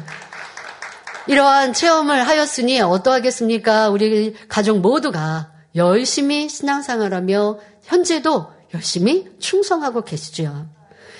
이러한 1.27 1.73
체험을 1.73 2.27
하였으니 2.27 2.81
어떠하겠습니까? 2.81 3.89
우리 3.89 4.35
가족 4.49 4.79
모두가 4.79 5.53
열심히 5.75 6.49
신앙생활하며 6.49 7.59
현재도 7.83 8.47
열심히 8.73 9.27
충성하고 9.39 10.03
계시죠. 10.03 10.67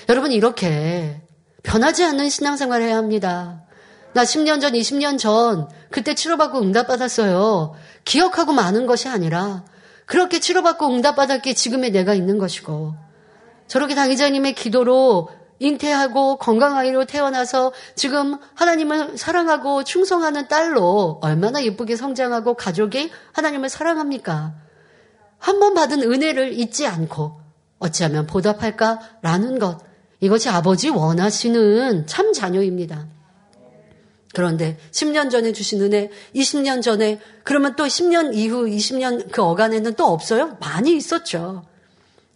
여러분 0.10 0.32
이렇게 0.32 1.22
변하지 1.64 2.04
않는 2.04 2.30
신앙생활을 2.30 2.88
해야 2.88 2.98
합니다. 2.98 3.64
나 4.14 4.24
10년 4.24 4.60
전, 4.62 4.74
20년 4.74 5.18
전 5.20 5.70
그때 5.92 6.16
치료받고 6.16 6.60
응답받았어요. 6.60 7.74
기억하고 8.06 8.54
마는 8.54 8.86
것이 8.86 9.08
아니라 9.08 9.64
그렇게 10.06 10.40
치료받고 10.40 10.88
응답받았기에 10.88 11.54
지금의 11.54 11.92
내가 11.92 12.14
있는 12.14 12.38
것이고 12.38 12.96
저렇게 13.68 13.94
당의자님의 13.94 14.56
기도로 14.56 15.30
잉태하고 15.60 16.38
건강아이로 16.38 17.06
태어나서 17.06 17.74
지금 17.96 18.38
하나님을 18.56 19.18
사랑하고 19.18 19.84
충성하는 19.84 20.48
딸로 20.48 21.20
얼마나 21.22 21.62
예쁘게 21.64 21.96
성장하고 21.96 22.54
가족이 22.56 23.12
하나님을 23.34 23.70
사랑합니까? 23.70 24.54
한 25.38 25.60
번 25.60 25.74
받은 25.74 26.02
은혜를 26.02 26.54
잊지 26.54 26.88
않고 26.88 27.40
어찌하면 27.80 28.26
보답할까라는 28.26 29.60
것. 29.60 29.80
이것이 30.22 30.50
아버지 30.50 30.90
원하시는 30.90 32.08
참 32.08 32.34
자녀입니다. 32.34 33.08
그런데 34.34 34.78
10년 34.92 35.32
전에 35.32 35.54
주신 35.54 35.82
은혜, 35.82 36.10
20년 36.36 36.82
전에, 36.82 37.20
그러면 37.44 37.76
또 37.76 37.86
10년 37.86 38.36
이후 38.36 38.66
20년 38.66 39.32
그 39.32 39.42
어간에는 39.42 39.96
또 39.96 40.06
없어요? 40.06 40.58
많이 40.60 40.96
있었죠. 40.96 41.64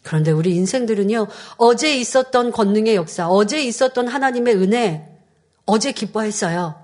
그런데 0.03 0.31
우리 0.31 0.55
인생들은요, 0.55 1.27
어제 1.57 1.95
있었던 1.95 2.51
권능의 2.51 2.95
역사, 2.95 3.29
어제 3.29 3.63
있었던 3.63 4.07
하나님의 4.07 4.55
은혜, 4.55 5.07
어제 5.65 5.91
기뻐했어요. 5.91 6.75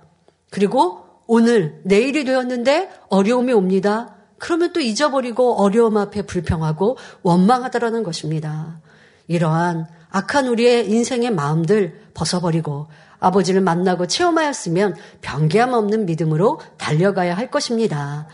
그리고 0.52 1.06
오늘, 1.28 1.82
내일이 1.84 2.24
되었는데 2.24 2.90
어려움이 3.10 3.52
옵니다. 3.54 4.16
그러면 4.38 4.74
또 4.74 4.80
잊어버리고 4.80 5.62
어려움 5.62 5.98
앞에 5.98 6.22
불평하고 6.24 6.98
원망하다라는 7.24 8.04
것입니다. 8.04 8.80
이러한 9.28 9.86
악한 10.10 10.48
우리의 10.48 10.90
인생의 10.90 11.32
마음들 11.32 12.00
벗어버리고 12.14 12.88
아버지를 13.20 13.62
만나고 13.62 14.08
체험하였으면 14.08 14.96
변개함 15.22 15.74
없는 15.74 16.06
믿음으로 16.06 16.60
달려가야 16.78 17.36
할 17.36 17.52
것입니다. 17.52 18.28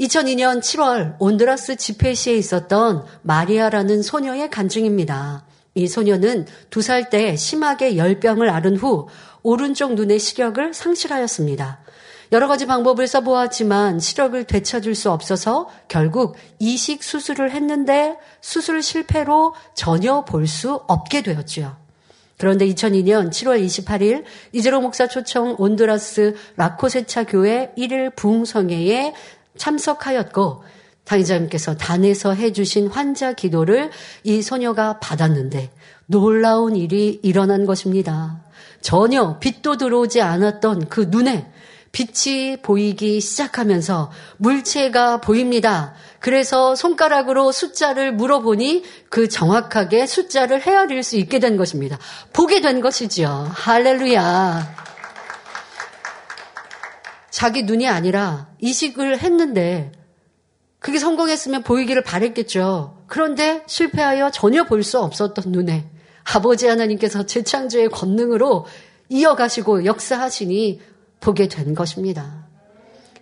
2002년 0.00 0.60
7월 0.60 1.16
온드라스 1.18 1.76
집회시에 1.76 2.34
있었던 2.36 3.04
마리아라는 3.22 4.02
소녀의 4.02 4.50
간증입니다. 4.50 5.44
이 5.74 5.86
소녀는 5.86 6.46
두 6.70 6.80
살 6.80 7.10
때 7.10 7.36
심하게 7.36 7.96
열병을 7.96 8.48
앓은 8.48 8.76
후 8.76 9.08
오른쪽 9.42 9.94
눈의 9.94 10.18
시력을 10.18 10.74
상실하였습니다. 10.74 11.80
여러 12.30 12.46
가지 12.46 12.66
방법을 12.66 13.06
써보았지만 13.06 14.00
시력을 14.00 14.44
되찾을 14.44 14.94
수 14.94 15.10
없어서 15.10 15.68
결국 15.88 16.36
이식 16.58 17.02
수술을 17.02 17.52
했는데 17.52 18.18
수술 18.40 18.82
실패로 18.82 19.54
전혀 19.74 20.24
볼 20.24 20.46
수 20.46 20.74
없게 20.88 21.22
되었지요. 21.22 21.87
그런데 22.38 22.66
2002년 22.66 23.30
7월 23.30 23.62
28일 23.64 24.24
이재로 24.52 24.80
목사 24.80 25.06
초청 25.06 25.56
온두라스 25.58 26.36
라코세차 26.56 27.24
교회 27.24 27.72
1일 27.76 28.14
부흥성회에 28.16 29.12
참석하였고 29.56 30.62
당의자님께서 31.04 31.76
단에서 31.76 32.34
해주신 32.34 32.88
환자 32.88 33.32
기도를 33.32 33.90
이 34.22 34.40
소녀가 34.40 34.98
받았는데 35.00 35.70
놀라운 36.06 36.76
일이 36.76 37.18
일어난 37.22 37.66
것입니다. 37.66 38.40
전혀 38.80 39.38
빛도 39.40 39.76
들어오지 39.76 40.20
않았던 40.22 40.88
그 40.88 41.06
눈에 41.10 41.50
빛이 41.90 42.58
보이기 42.62 43.20
시작하면서 43.20 44.10
물체가 44.36 45.20
보입니다. 45.20 45.94
그래서 46.20 46.74
손가락으로 46.74 47.52
숫자를 47.52 48.12
물어보니 48.12 48.84
그 49.08 49.28
정확하게 49.28 50.06
숫자를 50.06 50.60
헤아릴 50.60 51.02
수 51.02 51.16
있게 51.16 51.38
된 51.38 51.56
것입니다. 51.56 51.98
보게 52.32 52.60
된 52.60 52.80
것이지요. 52.80 53.50
할렐루야. 53.52 54.76
자기 57.30 57.62
눈이 57.62 57.86
아니라 57.88 58.48
이식을 58.60 59.20
했는데 59.20 59.92
그게 60.80 60.98
성공했으면 60.98 61.62
보이기를 61.62 62.02
바랬겠죠. 62.02 63.04
그런데 63.06 63.62
실패하여 63.66 64.30
전혀 64.30 64.64
볼 64.64 64.82
수 64.82 64.98
없었던 64.98 65.52
눈에 65.52 65.88
아버지 66.34 66.66
하나님께서 66.66 67.26
재창조의 67.26 67.90
권능으로 67.90 68.66
이어가시고 69.08 69.84
역사하시니 69.86 70.80
보게 71.20 71.48
된 71.48 71.74
것입니다. 71.74 72.46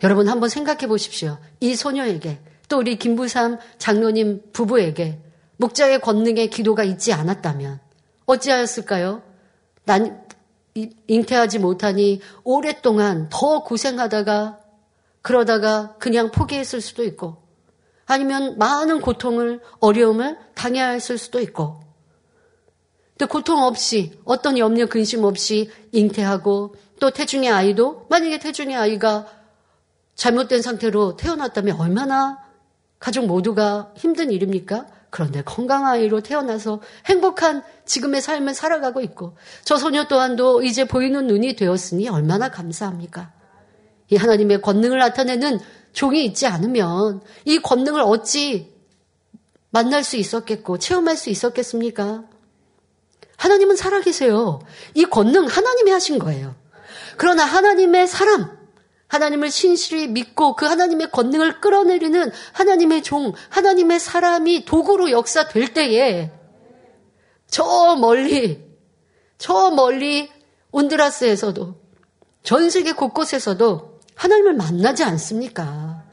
여러분 0.03 0.29
한번 0.29 0.49
생각해 0.49 0.87
보십시오. 0.87 1.39
이 1.61 1.75
소녀에게 1.77 2.39
또 2.68 2.79
우리 2.79 2.96
김부삼 2.96 3.59
장로님 3.79 4.52
부부에게 4.52 5.20
목자의 5.59 6.00
권능의 6.00 6.50
기도가 6.50 6.85
있지 6.85 7.12
않았다면 7.12 7.81
어찌하였을까요? 8.26 9.22
난 9.85 10.26
잉태하지 10.74 11.59
못하니 11.61 12.20
오랫동안 12.44 13.29
더 13.31 13.62
고생하다가 13.62 14.61
그러다가 15.22 15.94
그냥 15.98 16.31
포기했을 16.31 16.81
수도 16.81 17.02
있고 17.05 17.38
아니면 18.05 18.59
많은 18.59 19.00
고통을 19.00 19.61
어려움을 19.81 20.38
당해야 20.55 20.90
했을 20.90 21.18
수도 21.18 21.40
있고 21.40 21.81
또 23.18 23.26
고통 23.26 23.62
없이 23.62 24.20
어떤 24.24 24.59
염려 24.59 24.87
근심 24.87 25.24
없이 25.24 25.70
잉태하고 25.92 26.74
또 27.00 27.11
태중의 27.11 27.50
아이도 27.50 28.07
만약에 28.11 28.38
태중의 28.38 28.76
아이가 28.76 29.26
잘못된 30.14 30.62
상태로 30.62 31.16
태어났다면 31.16 31.81
얼마나 31.81 32.46
가족 33.07 33.27
모두가 33.27 33.92
힘든 33.95 34.33
일입니까? 34.33 34.88
그런데 35.11 35.40
건강한 35.40 35.92
아이로 35.92 36.23
태어나서 36.23 36.81
행복한 37.05 37.62
지금의 37.85 38.21
삶을 38.21 38.53
살아가고 38.53 39.01
있고 39.01 39.37
저 39.62 39.77
소녀 39.77 40.09
또한도 40.09 40.64
이제 40.64 40.85
보이는 40.85 41.25
눈이 41.29 41.55
되었으니 41.55 42.09
얼마나 42.09 42.51
감사합니까? 42.51 43.31
이 44.09 44.16
하나님의 44.16 44.61
권능을 44.61 44.99
나타내는 44.99 45.61
종이 45.92 46.25
있지 46.25 46.49
않으면 46.49 47.21
이 47.45 47.61
권능을 47.61 48.01
어찌 48.01 48.75
만날 49.71 50.03
수 50.03 50.16
있었겠고 50.16 50.79
체험할 50.79 51.16
수 51.16 51.31
있었겠습니까? 51.31 52.25
하나님은 53.37 53.77
살아계세요. 53.77 54.59
이 54.95 55.05
권능 55.05 55.47
하나님이 55.47 55.92
하신 55.92 56.19
거예요. 56.19 56.57
그러나 57.16 57.45
하나님의 57.45 58.09
사람, 58.09 58.56
하나님을 59.09 59.51
신실히 59.51 60.09
믿고 60.09 60.57
그 60.57 60.66
하나님의 60.66 61.11
권능을 61.11 61.61
끌어내리는 61.61 62.31
하나님의 62.53 63.03
종, 63.03 63.33
하나님의 63.51 64.01
사람이 64.01 64.64
도구로 64.64 65.11
역사될 65.11 65.73
때에 65.75 66.33
저 67.49 67.97
멀리, 67.97 68.64
저 69.38 69.71
멀리 69.71 70.31
온드라스에서도 70.73 71.75
전 72.42 72.71
세계 72.71 72.92
곳곳에서도 72.92 74.01
하나님을 74.14 74.55
만나지 74.55 75.05
않습니까? 75.05 76.05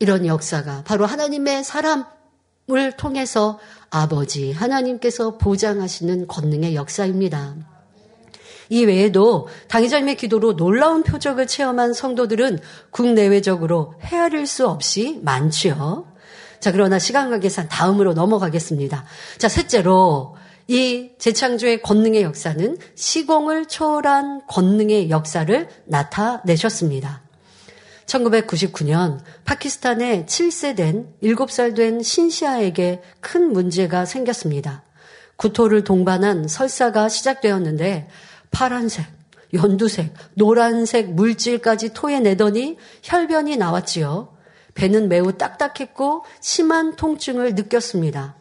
이런 0.00 0.26
역사가 0.26 0.84
바로 0.84 1.06
하나님의 1.06 1.64
사람을 1.64 2.96
통해서 2.96 3.58
아버지 3.90 4.52
하나님께서 4.52 5.38
보장하시는 5.38 6.26
권능의 6.26 6.74
역사입니다. 6.74 7.77
이 8.68 8.84
외에도 8.84 9.48
당의자님의 9.68 10.16
기도로 10.16 10.56
놀라운 10.56 11.02
표적을 11.02 11.46
체험한 11.46 11.92
성도들은 11.92 12.58
국내외적으로 12.90 13.94
헤아릴 14.02 14.46
수 14.46 14.68
없이 14.68 15.20
많지요. 15.22 16.06
자, 16.60 16.72
그러나 16.72 16.98
시간 16.98 17.30
관계상 17.30 17.68
다음으로 17.68 18.14
넘어가겠습니다. 18.14 19.04
자, 19.38 19.48
셋째로 19.48 20.36
이 20.66 21.12
재창조의 21.18 21.82
권능의 21.82 22.22
역사는 22.22 22.76
시공을 22.94 23.66
초월한 23.66 24.42
권능의 24.48 25.08
역사를 25.08 25.68
나타내셨습니다. 25.86 27.22
1999년 28.04 29.18
파키스탄의 29.44 30.24
7세 30.26 30.76
된 30.76 31.08
7살 31.22 31.76
된 31.76 32.02
신시아에게 32.02 33.02
큰 33.20 33.52
문제가 33.52 34.04
생겼습니다. 34.04 34.82
구토를 35.36 35.84
동반한 35.84 36.48
설사가 36.48 37.08
시작되었는데 37.08 38.08
파란색, 38.50 39.06
연두색, 39.54 40.12
노란색 40.34 41.12
물질까지 41.12 41.92
토해내더니 41.92 42.76
혈변이 43.02 43.56
나왔지요. 43.56 44.36
배는 44.74 45.08
매우 45.08 45.32
딱딱했고 45.32 46.24
심한 46.40 46.96
통증을 46.96 47.54
느꼈습니다. 47.54 48.36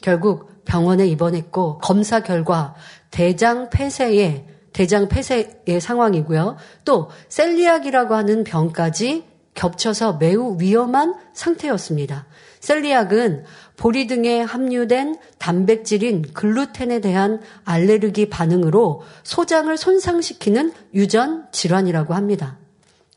결국 0.00 0.64
병원에 0.64 1.06
입원했고 1.06 1.78
검사 1.78 2.20
결과 2.20 2.74
대장 3.10 3.68
폐쇄에 3.70 4.46
대장 4.72 5.08
폐쇄의 5.08 5.80
상황이고요. 5.80 6.56
또 6.84 7.10
셀리악이라고 7.28 8.14
하는 8.14 8.44
병까지 8.44 9.24
겹쳐서 9.54 10.14
매우 10.14 10.56
위험한 10.58 11.14
상태였습니다. 11.34 12.26
셀리악은 12.60 13.44
보리 13.76 14.06
등에 14.06 14.40
함유된 14.40 15.16
단백질인 15.38 16.22
글루텐에 16.34 17.00
대한 17.00 17.40
알레르기 17.64 18.28
반응으로 18.28 19.02
소장을 19.22 19.74
손상시키는 19.76 20.72
유전 20.94 21.46
질환이라고 21.52 22.14
합니다. 22.14 22.58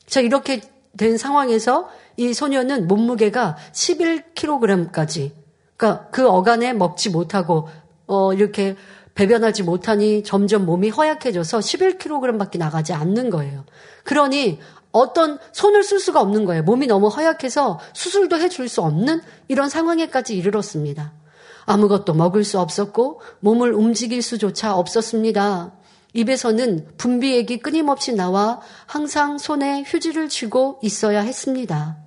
자, 0.08 0.22
이렇게 0.22 0.62
된 0.98 1.18
상황에서 1.18 1.89
이 2.18 2.34
소녀는 2.34 2.88
몸무게가 2.88 3.58
11kg까지, 3.74 5.32
그러니까 5.76 6.08
그 6.10 6.28
어간에 6.28 6.74
먹지 6.74 7.10
못하고, 7.10 7.68
어, 8.08 8.34
이렇게 8.34 8.76
배변하지 9.15 9.63
못하니 9.63 10.24
점점 10.24 10.65
몸이 10.65 10.89
허약해져서 10.89 11.60
11kg밖에 11.60 12.58
나가지 12.58 12.94
않는 12.94 13.30
거예요. 13.30 13.63
그러니 14.04 14.60
어떤 14.95 15.39
손을 15.51 15.84
쓸 15.84 15.99
수가 15.99 16.21
없는 16.21 16.45
거예요. 16.45 16.63
몸이 16.63 16.88
너무 16.88 17.10
허약해서 17.10 17.79
수술도 17.93 18.38
해줄 18.38 18.69
수 18.69 18.81
없는 18.81 19.21
이런 19.49 19.67
상황에까지 19.67 20.38
이르렀습니다. 20.38 21.12
아무것도 21.65 22.13
먹을 22.13 22.45
수 22.45 22.60
없었고 22.60 23.19
몸을 23.41 23.73
움직일 23.73 24.21
수조차 24.21 24.73
없었습니다. 24.75 25.73
입에서는 26.13 26.88
분비액이 26.97 27.60
끊임없이 27.60 28.13
나와 28.13 28.62
항상 28.86 29.38
손에 29.38 29.84
휴지를 29.86 30.29
쥐고 30.29 30.79
있어야 30.81 31.21
했습니다. 31.21 31.97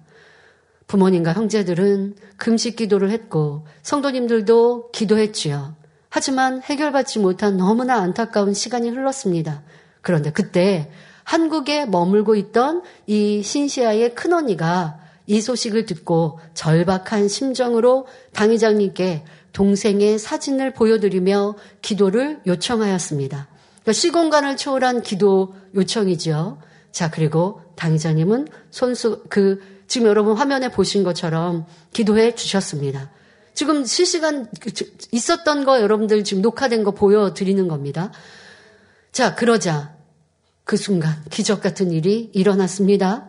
부모님과 0.86 1.34
형제들은 1.34 2.16
금식 2.38 2.76
기도를 2.76 3.10
했고 3.10 3.66
성도님들도 3.82 4.92
기도했지요. 4.92 5.76
하지만 6.08 6.62
해결받지 6.62 7.18
못한 7.18 7.58
너무나 7.58 7.96
안타까운 7.96 8.54
시간이 8.54 8.88
흘렀습니다. 8.88 9.62
그런데 10.00 10.32
그때 10.32 10.90
한국에 11.28 11.84
머물고 11.84 12.36
있던 12.36 12.80
이 13.06 13.42
신시아의 13.42 14.14
큰언니가 14.14 14.98
이 15.26 15.42
소식을 15.42 15.84
듣고 15.84 16.40
절박한 16.54 17.28
심정으로 17.28 18.06
당회장님께 18.32 19.24
동생의 19.52 20.18
사진을 20.18 20.72
보여드리며 20.72 21.56
기도를 21.82 22.40
요청하였습니다. 22.46 23.46
그러니까 23.82 23.92
시공간을 23.92 24.56
초월한 24.56 25.02
기도 25.02 25.54
요청이죠. 25.74 26.62
자, 26.92 27.10
그리고 27.10 27.60
당회장님은 27.76 28.48
손수, 28.70 29.22
그, 29.28 29.60
지금 29.86 30.08
여러분 30.08 30.34
화면에 30.34 30.70
보신 30.70 31.04
것처럼 31.04 31.66
기도해 31.92 32.36
주셨습니다. 32.36 33.10
지금 33.52 33.84
실시간 33.84 34.48
그, 34.60 34.70
있었던 35.12 35.66
거 35.66 35.82
여러분들 35.82 36.24
지금 36.24 36.40
녹화된 36.40 36.84
거 36.84 36.92
보여드리는 36.92 37.68
겁니다. 37.68 38.12
자, 39.12 39.34
그러자 39.34 39.97
그 40.68 40.76
순간 40.76 41.16
기적 41.30 41.62
같은 41.62 41.90
일이 41.92 42.28
일어났습니다. 42.34 43.24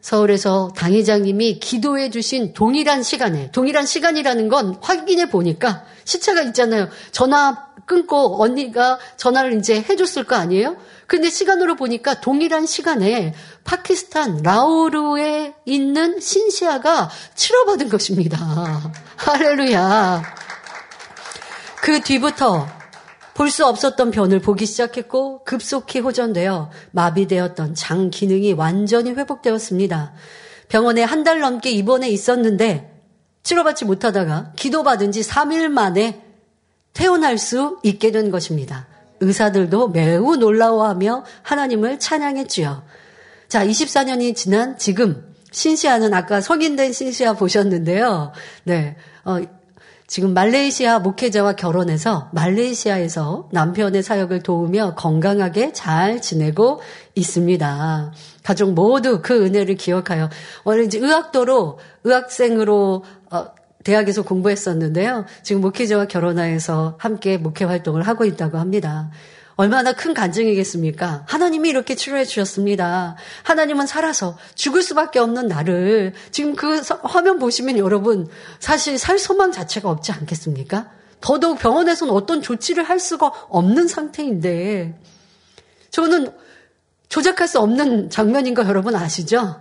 서울에서 0.00 0.72
당회장님이 0.74 1.58
기도해 1.58 2.08
주신 2.08 2.54
동일한 2.54 3.02
시간에, 3.02 3.50
동일한 3.50 3.84
시간이라는 3.84 4.48
건 4.48 4.74
확인해 4.80 5.28
보니까 5.28 5.84
시차가 6.04 6.40
있잖아요. 6.44 6.88
전화 7.12 7.66
끊고 7.84 8.42
언니가 8.42 8.98
전화를 9.18 9.58
이제 9.58 9.84
해줬을 9.86 10.24
거 10.24 10.36
아니에요? 10.36 10.78
근데 11.06 11.28
시간으로 11.28 11.76
보니까 11.76 12.22
동일한 12.22 12.64
시간에 12.64 13.34
파키스탄 13.64 14.40
라오르에 14.42 15.56
있는 15.66 16.20
신시아가 16.20 17.10
치료받은 17.34 17.90
것입니다. 17.90 18.38
할렐루야. 19.16 20.22
그 21.82 22.00
뒤부터 22.00 22.77
볼 23.38 23.50
수 23.50 23.64
없었던 23.64 24.10
변을 24.10 24.40
보기 24.40 24.66
시작했고 24.66 25.44
급속히 25.44 26.00
호전되어 26.00 26.72
마비되었던 26.90 27.76
장 27.76 28.10
기능이 28.10 28.52
완전히 28.52 29.12
회복되었습니다. 29.12 30.12
병원에 30.68 31.04
한 31.04 31.22
달 31.22 31.38
넘게 31.38 31.70
입원해 31.70 32.08
있었는데 32.08 33.00
치료받지 33.44 33.84
못하다가 33.84 34.54
기도받은 34.56 35.12
지 35.12 35.20
3일 35.20 35.68
만에 35.68 36.20
태어날 36.92 37.38
수 37.38 37.78
있게 37.84 38.10
된 38.10 38.32
것입니다. 38.32 38.88
의사들도 39.20 39.90
매우 39.90 40.34
놀라워하며 40.34 41.24
하나님을 41.42 42.00
찬양했지요. 42.00 42.82
자, 43.46 43.64
24년이 43.64 44.34
지난 44.34 44.76
지금 44.78 45.32
신시아는 45.52 46.12
아까 46.12 46.40
성인된 46.40 46.92
신시아 46.92 47.34
보셨는데요. 47.34 48.32
네. 48.64 48.96
어, 49.24 49.38
지금 50.08 50.32
말레이시아 50.32 51.00
목회자와 51.00 51.52
결혼해서 51.52 52.30
말레이시아에서 52.32 53.50
남편의 53.52 54.02
사역을 54.02 54.42
도우며 54.42 54.94
건강하게 54.94 55.74
잘 55.74 56.22
지내고 56.22 56.80
있습니다. 57.14 58.12
가족 58.42 58.72
모두 58.72 59.20
그 59.22 59.44
은혜를 59.44 59.74
기억하여 59.76 60.30
원래 60.64 60.88
의학도로 60.90 61.78
의학생으로 62.04 63.04
어, 63.30 63.44
대학에서 63.84 64.22
공부했었는데요. 64.22 65.26
지금 65.42 65.60
목회자와 65.60 66.06
결혼하여서 66.06 66.96
함께 66.98 67.36
목회 67.36 67.66
활동을 67.66 68.00
하고 68.02 68.24
있다고 68.24 68.56
합니다. 68.56 69.10
얼마나 69.58 69.92
큰 69.92 70.14
간증이겠습니까? 70.14 71.24
하나님이 71.26 71.68
이렇게 71.68 71.96
치료해 71.96 72.24
주셨습니다. 72.24 73.16
하나님은 73.42 73.88
살아서 73.88 74.38
죽을 74.54 74.82
수밖에 74.82 75.18
없는 75.18 75.48
나를 75.48 76.14
지금 76.30 76.54
그 76.54 76.80
화면 77.02 77.40
보시면 77.40 77.76
여러분 77.76 78.28
사실 78.60 78.98
살 78.98 79.18
소망 79.18 79.50
자체가 79.50 79.90
없지 79.90 80.12
않겠습니까? 80.12 80.88
더더욱 81.20 81.58
병원에서는 81.58 82.14
어떤 82.14 82.40
조치를 82.40 82.84
할 82.84 83.00
수가 83.00 83.32
없는 83.48 83.88
상태인데 83.88 84.96
저는 85.90 86.32
조작할 87.08 87.48
수 87.48 87.58
없는 87.58 88.10
장면인 88.10 88.54
거 88.54 88.64
여러분 88.64 88.94
아시죠? 88.94 89.60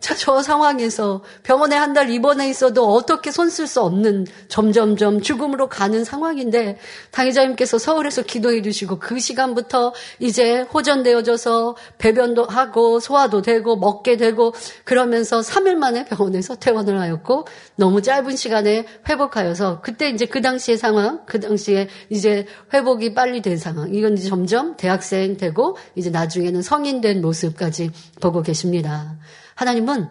자, 0.00 0.14
저 0.14 0.40
상황에서 0.42 1.22
병원에 1.42 1.74
한 1.74 1.94
달 1.94 2.10
입원해 2.10 2.48
있어도 2.50 2.92
어떻게 2.92 3.30
손 3.32 3.48
쓸 3.48 3.66
수 3.66 3.80
없는 3.80 4.26
점점점 4.48 5.20
죽음으로 5.22 5.68
가는 5.68 6.04
상황인데 6.04 6.78
당의자님께서 7.10 7.78
서울에서 7.78 8.22
기도해 8.22 8.60
주시고 8.62 8.98
그 8.98 9.18
시간부터 9.18 9.94
이제 10.20 10.60
호전되어져서 10.60 11.76
배변도 11.98 12.44
하고 12.44 13.00
소화도 13.00 13.42
되고 13.42 13.76
먹게 13.76 14.16
되고 14.18 14.52
그러면서 14.84 15.40
3일 15.40 15.74
만에 15.76 16.04
병원에서 16.04 16.56
퇴원을 16.56 17.00
하였고 17.00 17.46
너무 17.76 18.02
짧은 18.02 18.36
시간에 18.36 18.86
회복하여서 19.08 19.80
그때 19.80 20.10
이제 20.10 20.26
그 20.26 20.42
당시의 20.42 20.76
상황, 20.76 21.24
그 21.26 21.40
당시에 21.40 21.88
이제 22.10 22.46
회복이 22.74 23.14
빨리 23.14 23.40
된 23.42 23.56
상황. 23.56 23.92
이건 23.94 24.18
이제 24.18 24.28
점점 24.28 24.76
대학생 24.76 25.36
되고 25.36 25.76
이제 25.94 26.10
나중에는 26.10 26.62
성인 26.62 27.00
된 27.00 27.22
모습까지 27.22 27.90
보고 28.20 28.42
계십니다. 28.42 29.16
하나님은 29.56 30.08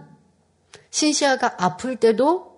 신시아가 0.91 1.55
아플 1.57 1.95
때도 1.95 2.57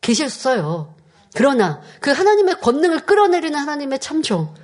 계셨어요. 0.00 0.94
그러나 1.34 1.82
그 2.00 2.10
하나님의 2.10 2.60
권능을 2.60 3.00
끌어내리는 3.00 3.58
하나님의 3.58 3.98
참종. 3.98 4.54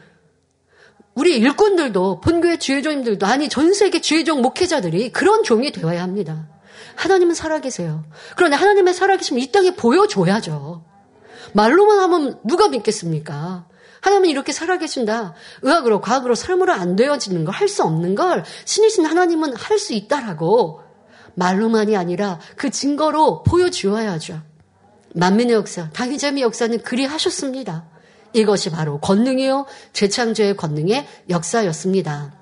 우리 1.14 1.36
일꾼들도 1.36 2.20
본교의 2.20 2.58
주의종님들도 2.58 3.26
아니 3.26 3.48
전 3.48 3.72
세계 3.74 4.00
주의종 4.00 4.42
목회자들이 4.42 5.12
그런 5.12 5.42
종이 5.42 5.72
되어야 5.72 6.02
합니다. 6.02 6.48
하나님은 6.96 7.34
살아계세요. 7.34 8.04
그런데 8.36 8.56
하나님의 8.56 8.94
살아계시면 8.94 9.42
이 9.42 9.52
땅에 9.52 9.74
보여줘야죠. 9.74 10.84
말로만 11.52 11.98
하면 12.00 12.40
누가 12.44 12.68
믿겠습니까? 12.68 13.66
하나님은 14.00 14.28
이렇게 14.28 14.52
살아계신다. 14.52 15.34
의학으로, 15.62 16.00
과학으로, 16.00 16.34
삶으로 16.34 16.72
안 16.72 16.96
되어지는 16.96 17.44
걸, 17.44 17.54
할 17.54 17.68
수 17.68 17.82
없는 17.82 18.14
걸 18.14 18.44
신이신 18.64 19.06
하나님은 19.06 19.56
할 19.56 19.78
수 19.78 19.94
있다라고 19.94 20.85
말로만이 21.36 21.96
아니라 21.96 22.40
그 22.56 22.70
증거로 22.70 23.44
보여주어야죠. 23.44 24.42
만민의 25.14 25.54
역사, 25.54 25.88
당의자의 25.90 26.42
역사는 26.42 26.82
그리 26.82 27.04
하셨습니다. 27.04 27.86
이것이 28.32 28.70
바로 28.70 28.98
권능이요, 29.00 29.66
재창조의 29.92 30.56
권능의 30.56 31.06
역사였습니다. 31.30 32.34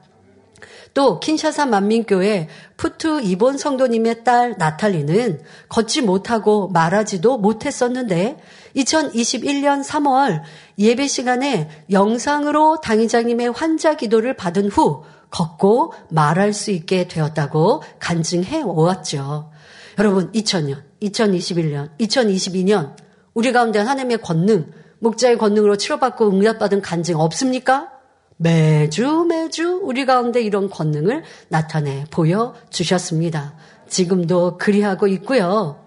또 0.95 1.19
킨샤사 1.19 1.67
만민교회 1.67 2.49
푸트 2.77 3.21
이본 3.23 3.59
성도님의 3.59 4.23
딸 4.23 4.55
나탈리는 4.57 5.41
걷지 5.69 6.03
못하고 6.03 6.69
말하지도 6.69 7.39
못했었는데 7.39 8.39
2021년 8.77 9.85
3월 9.85 10.43
예배 10.79 11.09
시간에 11.09 11.69
영상으로 11.91 12.81
당의자님의 12.81 13.51
환자 13.51 13.95
기도를 13.97 14.35
받은 14.35 14.69
후 14.69 15.03
걷고 15.35 15.93
말할 16.11 16.53
수 16.53 16.71
있게 16.71 17.09
되었다고 17.09 17.83
간증해 17.99 18.63
오았죠. 18.63 19.51
여러분, 19.99 20.31
2000년, 20.31 20.83
2021년, 21.03 21.91
2022년 21.99 22.95
우리 23.35 23.53
가운데 23.53 23.81
하나님의 23.81 24.19
권능, 24.19 24.71
목자의 25.01 25.37
권능으로 25.39 25.77
치료받고 25.77 26.31
응답받은 26.31 26.83
간증 26.83 27.19
없습니까? 27.19 27.91
매주 28.37 29.27
매주 29.29 29.81
우리 29.83 30.07
가운데 30.07 30.41
이런 30.41 30.71
권능을 30.71 31.25
나타내 31.49 32.05
보여 32.11 32.55
주셨습니다. 32.71 33.55
지금도 33.89 34.59
그리하고 34.59 35.09
있고요. 35.09 35.81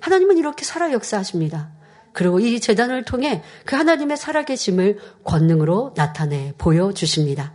하나님은 0.00 0.38
이렇게 0.38 0.64
살아 0.64 0.92
역사하십니다. 0.92 1.70
그리고 2.12 2.40
이 2.40 2.60
재단을 2.60 3.04
통해 3.04 3.42
그 3.66 3.76
하나님의 3.76 4.16
살아계심을 4.16 4.98
권능으로 5.24 5.92
나타내 5.94 6.54
보여주십니다. 6.56 7.52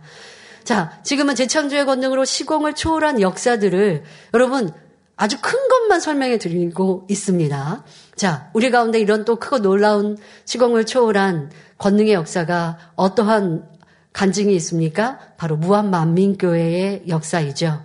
자, 0.64 0.98
지금은 1.02 1.34
재창조의 1.34 1.86
권능으로 1.86 2.24
시공을 2.24 2.74
초월한 2.74 3.20
역사들을 3.20 4.04
여러분 4.34 4.70
아주 5.16 5.38
큰 5.40 5.68
것만 5.68 6.00
설명해 6.00 6.38
드리고 6.38 7.06
있습니다. 7.08 7.84
자, 8.16 8.50
우리 8.52 8.70
가운데 8.70 8.98
이런 8.98 9.24
또 9.24 9.36
크고 9.36 9.60
놀라운 9.60 10.16
시공을 10.44 10.86
초월한 10.86 11.50
권능의 11.78 12.12
역사가 12.12 12.78
어떠한 12.96 13.68
간증이 14.12 14.54
있습니까? 14.56 15.18
바로 15.36 15.56
무한만민교회의 15.56 17.04
역사이죠. 17.08 17.82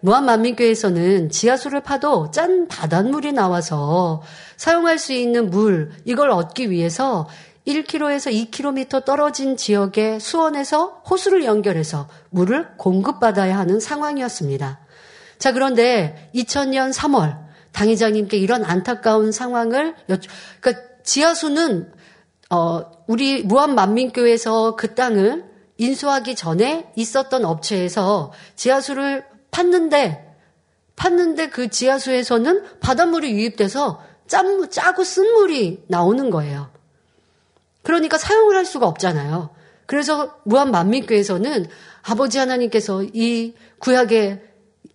무한만민교회에서는 0.00 1.30
지하수를 1.30 1.80
파도 1.80 2.30
짠 2.30 2.68
바닷물이 2.68 3.32
나와서 3.32 4.22
사용할 4.56 4.98
수 4.98 5.12
있는 5.14 5.50
물, 5.50 5.90
이걸 6.04 6.30
얻기 6.30 6.70
위해서 6.70 7.26
1km에서 7.66 8.50
2km 8.50 9.04
떨어진 9.04 9.56
지역의 9.56 10.20
수원에서 10.20 11.02
호수를 11.08 11.44
연결해서 11.44 12.08
물을 12.30 12.68
공급받아야 12.76 13.58
하는 13.58 13.80
상황이었습니다. 13.80 14.80
자, 15.38 15.52
그런데 15.52 16.30
2000년 16.34 16.92
3월 16.92 17.38
당회장님께 17.72 18.36
이런 18.36 18.64
안타까운 18.64 19.32
상황을 19.32 19.94
여쭈, 20.08 20.28
그러니까 20.60 20.84
지하수는 21.02 21.92
어, 22.50 22.82
우리 23.06 23.42
무한 23.42 23.74
만민교회에서 23.74 24.76
그 24.76 24.94
땅을 24.94 25.44
인수하기 25.76 26.36
전에 26.36 26.92
있었던 26.94 27.44
업체에서 27.44 28.32
지하수를 28.54 29.24
팠는데 29.50 30.22
팠는데 30.94 31.50
그 31.50 31.68
지하수에서는 31.68 32.78
바닷물이 32.80 33.32
유입돼서 33.32 34.00
짠, 34.26 34.70
짜고 34.70 35.02
쓴 35.02 35.32
물이 35.32 35.84
나오는 35.88 36.30
거예요. 36.30 36.73
그러니까 37.84 38.18
사용을 38.18 38.56
할 38.56 38.64
수가 38.64 38.88
없잖아요. 38.88 39.50
그래서 39.86 40.36
무한 40.44 40.72
만민교에서는 40.72 41.66
아버지 42.02 42.38
하나님께서 42.38 43.04
이 43.04 43.54
구약의 43.78 44.42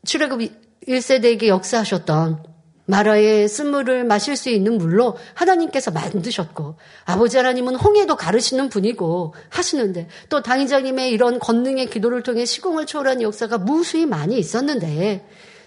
출애굽 0.03 0.41
1세대에게 0.87 1.47
역사하셨던 1.47 2.43
마라의 2.89 3.47
쓴물을 3.47 4.03
마실 4.05 4.35
수 4.35 4.49
있는 4.49 4.79
물로 4.79 5.15
하나님께서 5.35 5.91
만드셨고 5.91 6.77
아버지 7.05 7.37
하나님은 7.37 7.75
홍해도 7.75 8.15
가르시는 8.15 8.69
분이고 8.69 9.35
하시는데 9.49 10.07
또 10.29 10.41
당의자님의 10.41 11.11
이런 11.11 11.37
권능의 11.37 11.91
기도를 11.91 12.23
통해 12.23 12.45
시공을 12.45 12.87
초월한 12.87 13.21
역사가 13.21 13.59
무수히 13.59 14.07
많이 14.07 14.39
있었는데 14.39 15.23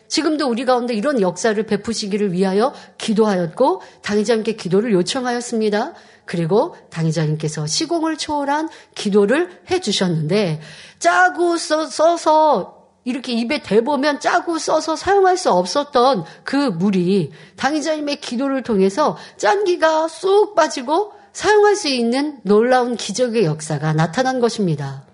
지금도 0.08 0.48
우리 0.48 0.64
가운데 0.64 0.94
이런 0.94 1.20
역사를 1.20 1.60
베푸시기를 1.64 2.32
위하여 2.32 2.74
기도하였고 2.98 3.82
당의자님께 4.02 4.56
기도를 4.56 4.92
요청하였습니다. 4.92 5.94
그리고 6.24 6.76
당의자님께서 6.90 7.66
시공을 7.66 8.16
초월한 8.16 8.68
기도를 8.94 9.62
해주셨는데 9.70 10.60
짜고 10.98 11.56
써, 11.56 11.86
써서 11.86 12.82
이렇게 13.04 13.32
입에 13.32 13.62
대보면 13.62 14.20
짜고 14.20 14.58
써서 14.58 14.94
사용할 14.94 15.36
수 15.36 15.50
없었던 15.50 16.24
그 16.44 16.56
물이 16.56 17.32
당의자님의 17.56 18.20
기도를 18.20 18.62
통해서 18.62 19.16
짠기가 19.36 20.08
쑥 20.08 20.54
빠지고 20.54 21.12
사용할 21.32 21.74
수 21.76 21.88
있는 21.88 22.38
놀라운 22.42 22.96
기적의 22.96 23.44
역사가 23.44 23.94
나타난 23.94 24.38
것입니다. 24.38 25.04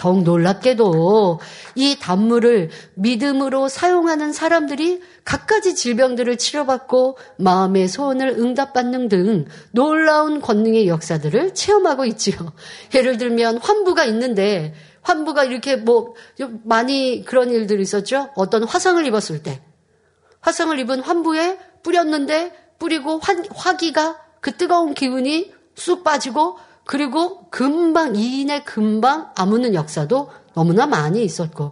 더욱 0.00 0.22
놀랍게도 0.22 1.40
이 1.74 1.98
단물을 2.00 2.70
믿음으로 2.94 3.68
사용하는 3.68 4.32
사람들이 4.32 5.02
갖가지 5.26 5.74
질병들을 5.74 6.38
치료받고 6.38 7.18
마음의 7.36 7.86
소원을 7.86 8.30
응답받는 8.30 9.08
등 9.08 9.44
놀라운 9.72 10.40
권능의 10.40 10.88
역사들을 10.88 11.52
체험하고 11.52 12.06
있지요. 12.06 12.34
예를 12.94 13.18
들면 13.18 13.58
환부가 13.58 14.06
있는데 14.06 14.72
환부가 15.02 15.44
이렇게 15.44 15.76
뭐 15.76 16.14
많이 16.64 17.22
그런 17.26 17.50
일들이 17.50 17.82
있었죠. 17.82 18.30
어떤 18.36 18.64
화상을 18.64 19.04
입었을 19.04 19.42
때 19.42 19.60
화상을 20.40 20.78
입은 20.78 21.00
환부에 21.00 21.58
뿌렸는데 21.82 22.52
뿌리고 22.78 23.18
화, 23.18 23.34
화기가 23.54 24.18
그 24.40 24.56
뜨거운 24.56 24.94
기운이 24.94 25.52
쑥 25.74 26.04
빠지고 26.04 26.56
그리고 26.90 27.44
금방 27.50 28.16
이인의 28.16 28.64
금방 28.64 29.30
아무는 29.36 29.74
역사도 29.74 30.28
너무나 30.54 30.88
많이 30.88 31.22
있었고 31.22 31.70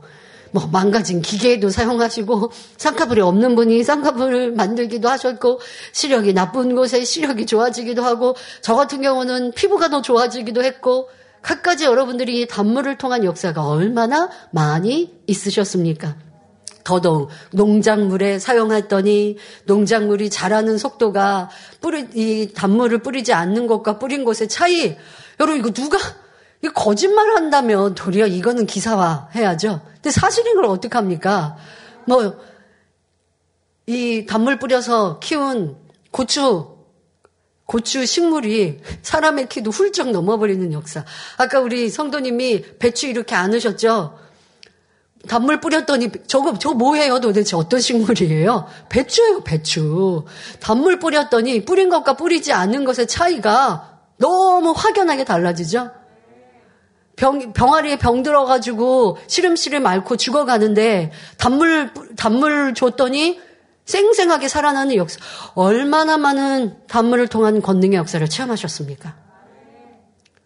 뭐 0.52 0.68
망가진 0.68 1.22
기계도 1.22 1.70
사용하시고 1.70 2.52
쌍꺼풀이 2.76 3.20
없는 3.22 3.56
분이 3.56 3.82
쌍꺼풀을 3.82 4.52
만들기도 4.52 5.08
하셨고 5.08 5.58
시력이 5.90 6.34
나쁜 6.34 6.76
곳에 6.76 7.02
시력이 7.02 7.46
좋아지기도 7.46 8.04
하고 8.04 8.36
저 8.60 8.76
같은 8.76 9.02
경우는 9.02 9.54
피부가 9.56 9.88
더 9.88 10.02
좋아지기도 10.02 10.62
했고 10.62 11.08
갖가지 11.42 11.84
여러분들이 11.84 12.46
단물을 12.46 12.96
통한 12.96 13.24
역사가 13.24 13.66
얼마나 13.66 14.30
많이 14.52 15.12
있으셨습니까? 15.26 16.27
더더욱 16.88 17.28
농작물에 17.52 18.38
사용했더니 18.38 19.36
농작물이 19.64 20.30
자라는 20.30 20.78
속도가 20.78 21.50
뿌리 21.80 22.08
이 22.14 22.52
단물을 22.54 22.98
뿌리지 22.98 23.32
않는 23.32 23.66
것과 23.66 23.98
뿌린 23.98 24.24
것의 24.24 24.48
차이. 24.48 24.96
여러분 25.38 25.60
이거 25.60 25.70
누가 25.70 25.98
이 26.62 26.68
거짓말 26.68 27.30
한다면 27.36 27.94
도리어 27.94 28.26
이거는 28.26 28.66
기사화 28.66 29.28
해야죠. 29.34 29.82
근데 29.94 30.10
사실인 30.10 30.56
걸 30.56 30.64
어떻게 30.64 30.96
합니까? 30.96 31.56
뭐 32.06 32.48
이 33.88 34.26
단물 34.26 34.58
뿌려서 34.58 35.18
키운 35.18 35.74
고추 36.10 36.76
고추 37.64 38.04
식물이 38.04 38.82
사람의 39.00 39.48
키도 39.48 39.70
훌쩍 39.70 40.10
넘어버리는 40.10 40.72
역사. 40.74 41.06
아까 41.38 41.60
우리 41.60 41.88
성도님이 41.88 42.78
배추 42.78 43.06
이렇게 43.06 43.34
안으셨죠? 43.34 44.18
단물 45.28 45.60
뿌렸더니 45.60 46.10
저거 46.26 46.58
저 46.58 46.72
뭐예요 46.72 47.20
도대체 47.20 47.56
어떤 47.56 47.80
식물이에요? 47.80 48.66
배추예요 48.88 49.44
배추. 49.44 50.24
단물 50.60 50.98
뿌렸더니 50.98 51.64
뿌린 51.64 51.88
것과 51.88 52.14
뿌리지 52.14 52.52
않는 52.52 52.84
것의 52.84 53.06
차이가 53.06 54.00
너무 54.16 54.72
확연하게 54.76 55.24
달라지죠. 55.24 55.90
병 57.14 57.52
병아리에 57.52 57.98
병 57.98 58.22
들어가지고 58.22 59.18
시름시름 59.26 59.86
앓고 59.86 60.16
죽어가는데 60.16 61.12
단물 61.36 61.92
단물 62.16 62.74
줬더니 62.74 63.40
생생하게 63.84 64.48
살아나는 64.48 64.96
역사. 64.96 65.18
얼마나 65.54 66.18
많은 66.18 66.76
단물을 66.88 67.28
통한 67.28 67.62
권능의 67.62 67.96
역사를 67.96 68.26
체험하셨습니까? 68.28 69.16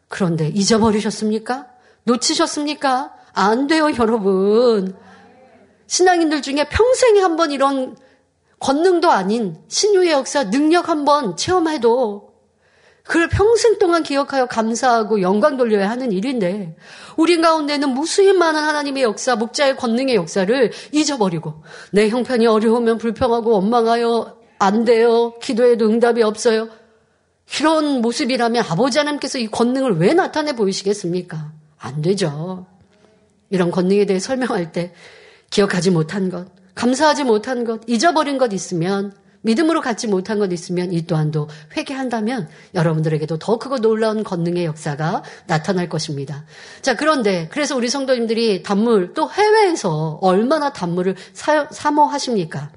그런데 0.09 0.49
잊어버리셨습니까? 0.49 1.67
놓치셨습니까? 2.05 3.13
안 3.35 3.67
돼요, 3.67 3.89
여러분. 3.99 4.95
신앙인들 5.87 6.43
중에 6.43 6.69
평생에 6.69 7.21
한 7.21 7.37
번 7.37 7.51
이런 7.51 7.97
권능도 8.59 9.11
아닌 9.11 9.57
신유의 9.69 10.11
역사, 10.13 10.49
능력 10.51 10.89
한 10.89 11.05
번 11.05 11.37
체험해도 11.37 12.31
그걸 13.05 13.29
평생 13.29 13.79
동안 13.81 14.05
기억하여 14.05 14.47
감사하고 14.47 15.21
영광 15.23 15.57
돌려야 15.57 15.91
하는 15.91 16.13
일인데 16.13 16.77
우리 17.17 17.41
가운데는 17.41 17.89
무수히 17.91 18.33
많은 18.33 18.63
하나님의 18.63 19.03
역사, 19.03 19.35
목자의 19.35 19.77
권능의 19.77 20.15
역사를 20.15 20.71
잊어버리고 20.93 21.65
내 21.91 22.09
형편이 22.09 22.47
어려우면 22.47 22.99
불평하고 22.99 23.51
원망하여 23.51 24.37
안 24.61 24.85
돼요. 24.85 25.35
기도에도 25.43 25.87
응답이 25.87 26.23
없어요. 26.23 26.69
이런 27.59 28.01
모습이라면 28.01 28.65
아버지 28.69 28.99
하나님께서 28.99 29.39
이 29.39 29.49
권능을 29.49 29.99
왜 29.99 30.15
나타내 30.15 30.53
보이시겠습니까? 30.55 31.51
안 31.79 32.01
되죠. 32.01 32.67
이런 33.53 33.71
권능에 33.71 34.07
대해 34.07 34.19
설명할 34.19 34.73
때 34.73 34.93
기억하지 35.51 35.91
못한 35.91 36.31
것, 36.31 36.49
감사하지 36.75 37.25
못한 37.25 37.65
것, 37.65 37.83
잊어버린 37.87 38.39
것 38.39 38.53
있으면 38.53 39.13
믿음으로 39.43 39.81
갖지 39.81 40.07
못한 40.07 40.39
것 40.39 40.53
있으면 40.53 40.93
이 40.93 41.07
또한도 41.07 41.49
회개한다면 41.77 42.49
여러분들에게도 42.75 43.39
더 43.39 43.59
크고 43.59 43.81
놀라운 43.81 44.25
권능의 44.25 44.65
역사가 44.65 45.23
나타날 45.47 45.89
것입니다. 45.89 46.45
자, 46.81 46.97
그런데 46.97 47.49
그래서 47.51 47.77
우리 47.77 47.89
성도님들이 47.89 48.63
단물 48.63 49.15
또 49.15 49.31
해외에서 49.31 50.19
얼마나 50.23 50.73
단물을 50.73 51.17
사, 51.33 51.69
사모하십니까? 51.71 52.71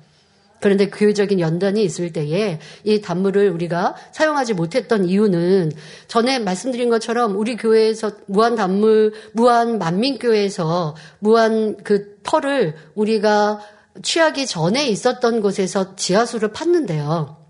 그런데 0.62 0.90
교회적인 0.90 1.40
연단이 1.40 1.84
있을 1.84 2.12
때에 2.12 2.60
이 2.84 3.02
단물을 3.02 3.50
우리가 3.50 3.96
사용하지 4.12 4.54
못했던 4.54 5.06
이유는 5.06 5.72
전에 6.08 6.40
말씀드린 6.40 6.90
것처럼 6.90 7.38
우리 7.38 7.56
교회에서 7.56 8.12
무한 8.26 8.56
단물, 8.56 9.14
무한 9.34 9.78
만민교회에서 9.78 10.96
무한 11.20 11.78
그 11.84 12.18
털을 12.24 12.76
우리가 12.96 13.60
취하기 14.02 14.46
전에 14.48 14.88
있었던 14.88 15.42
곳에서 15.42 15.96
지하수를 15.96 16.52
팠는데요. 16.52 17.45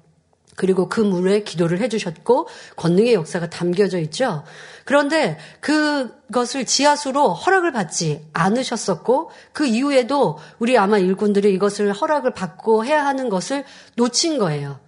그리고 0.55 0.87
그 0.87 1.01
물에 1.01 1.43
기도를 1.43 1.81
해주셨고 1.81 2.47
권능의 2.77 3.13
역사가 3.13 3.49
담겨져 3.49 3.99
있죠. 3.99 4.43
그런데 4.85 5.37
그것을 5.59 6.65
지하수로 6.65 7.33
허락을 7.33 7.71
받지 7.71 8.25
않으셨었고 8.33 9.31
그 9.51 9.65
이후에도 9.65 10.37
우리 10.59 10.77
아마 10.77 10.97
일꾼들이 10.97 11.53
이것을 11.53 11.91
허락을 11.91 12.33
받고 12.33 12.85
해야 12.85 13.05
하는 13.05 13.29
것을 13.29 13.65
놓친 13.95 14.37
거예요. 14.37 14.79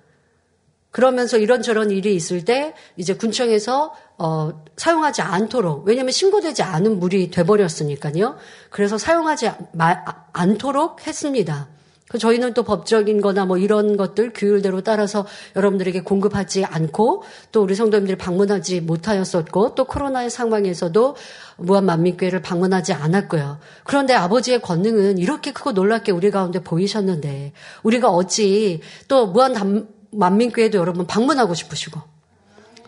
그러면서 0.92 1.38
이런저런 1.38 1.92
일이 1.92 2.16
있을 2.16 2.46
때 2.46 2.74
이제 2.96 3.14
군청에서 3.14 3.94
어, 4.18 4.64
사용하지 4.78 5.22
않도록 5.22 5.86
왜냐하면 5.86 6.12
신고되지 6.12 6.64
않은 6.64 7.00
물이 7.00 7.30
돼버렸으니까요. 7.30 8.38
그래서 8.70 8.98
사용하지 8.98 9.52
마, 9.74 9.96
않도록 10.34 11.06
했습니다. 11.06 11.68
그 12.10 12.18
저희는 12.18 12.54
또 12.54 12.64
법적인 12.64 13.20
거나 13.20 13.46
뭐 13.46 13.58
이런 13.58 13.98
것들 13.98 14.32
규율대로 14.34 14.82
따라서 14.82 15.26
여러분들에게 15.56 16.02
공급하지 16.04 16.64
않고 16.64 17.24
또 17.52 17.64
우리 17.64 17.76
성도님들이 17.76 18.18
방문하지 18.18 18.82
못하였었고 18.82 19.76
또 19.76 19.86
코로나의 19.86 20.30
상황에서도 20.30 21.16
무한만민교회를 21.58 22.42
방문하지 22.42 22.94
않았고요. 22.94 23.60
그런데 23.84 24.14
아버지의 24.14 24.62
권능은 24.62 25.18
이렇게 25.18 25.52
크고 25.52 25.74
놀랍게 25.74 26.14
우리 26.14 26.32
가운데 26.32 26.60
보이셨는데 26.60 27.52
우리가 27.84 28.10
어찌 28.10 28.80
또 29.10 29.28
무한만민교회도 29.28 30.78
여러분 30.78 31.08
방문하고 31.08 31.56
싶으시고 31.56 32.00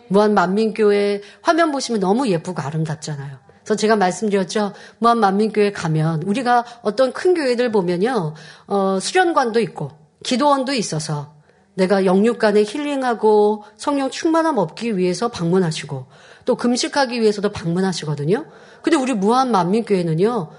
무한만민교회 0.08 1.20
화면 1.42 1.72
보시면 1.72 2.00
너무 2.00 2.26
예쁘고 2.28 2.62
아름답잖아요. 2.62 3.49
그래서 3.70 3.78
제가 3.78 3.94
말씀드렸죠. 3.94 4.72
무한만민교회 4.98 5.70
가면 5.70 6.24
우리가 6.24 6.64
어떤 6.82 7.12
큰 7.12 7.34
교회들 7.34 7.70
보면요. 7.70 8.34
어, 8.66 8.98
수련관도 9.00 9.60
있고 9.60 9.92
기도원도 10.24 10.72
있어서 10.72 11.34
내가 11.74 12.04
영육간에 12.04 12.64
힐링하고 12.64 13.62
성령 13.76 14.10
충만함 14.10 14.58
얻기 14.58 14.98
위해서 14.98 15.28
방문하시고 15.28 16.06
또 16.46 16.56
금식하기 16.56 17.20
위해서도 17.20 17.52
방문하시거든요. 17.52 18.44
근데 18.82 18.96
우리 18.96 19.14
무한만민교회는요. 19.14 20.50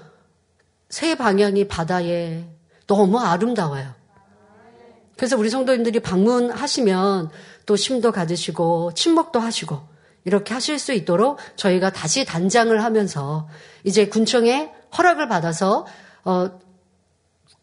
세 0.88 1.14
방향이 1.14 1.68
바다에 1.68 2.48
너무 2.86 3.18
아름다워요. 3.18 3.92
그래서 5.18 5.36
우리 5.36 5.50
성도님들이 5.50 6.00
방문하시면 6.00 7.28
또 7.66 7.76
심도 7.76 8.10
가지시고 8.10 8.92
침묵도 8.94 9.38
하시고 9.38 9.91
이렇게 10.24 10.54
하실 10.54 10.78
수 10.78 10.92
있도록 10.92 11.38
저희가 11.56 11.90
다시 11.90 12.24
단장을 12.24 12.82
하면서 12.82 13.48
이제 13.84 14.06
군청에 14.06 14.72
허락을 14.96 15.28
받아서 15.28 15.86
어 16.24 16.50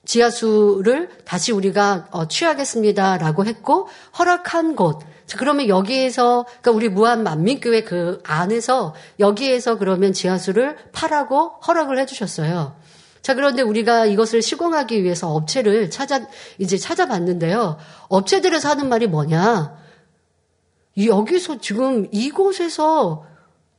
지하수를 0.06 1.10
다시 1.24 1.52
우리가 1.52 2.08
어, 2.12 2.28
취하겠습니다라고 2.28 3.46
했고 3.46 3.88
허락한 4.18 4.76
곳 4.76 5.02
그러면 5.38 5.68
여기에서 5.68 6.46
그러니까 6.62 6.72
우리 6.72 6.90
무한 6.90 7.22
만민교회 7.22 7.84
그 7.84 8.20
안에서 8.26 8.96
여기에서 9.20 9.78
그러면 9.78 10.12
지하수를 10.12 10.76
파라고 10.92 11.50
허락을 11.68 12.00
해주셨어요. 12.00 12.76
자 13.22 13.36
그런데 13.36 13.62
우리가 13.62 14.06
이것을 14.06 14.42
시공하기 14.42 15.04
위해서 15.04 15.32
업체를 15.32 15.92
찾아 15.92 16.22
이제 16.58 16.78
찾아봤는데요. 16.78 17.78
업체들에서 18.08 18.70
하는 18.70 18.90
말이 18.90 19.06
뭐냐? 19.06 19.78
여기서 20.98 21.60
지금 21.60 22.08
이곳에서 22.12 23.26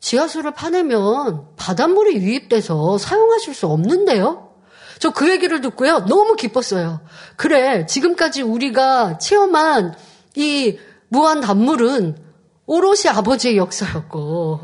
지하수를 0.01 0.53
파내면 0.53 1.47
바닷물이 1.57 2.17
유입돼서 2.17 2.99
사용하실 2.99 3.55
수 3.55 3.67
없는데요? 3.67 4.49
저 4.99 5.11
그 5.11 5.31
얘기를 5.31 5.61
듣고요. 5.63 6.05
너무 6.07 6.37
기뻤어요. 6.37 7.01
그래, 7.37 7.87
지금까지 7.87 8.43
우리가 8.43 9.19
체험한 9.19 9.95
이 10.37 10.79
무한 11.09 11.41
단물은 11.41 12.17
오롯이 12.67 13.09
아버지의 13.09 13.57
역사였고, 13.57 14.61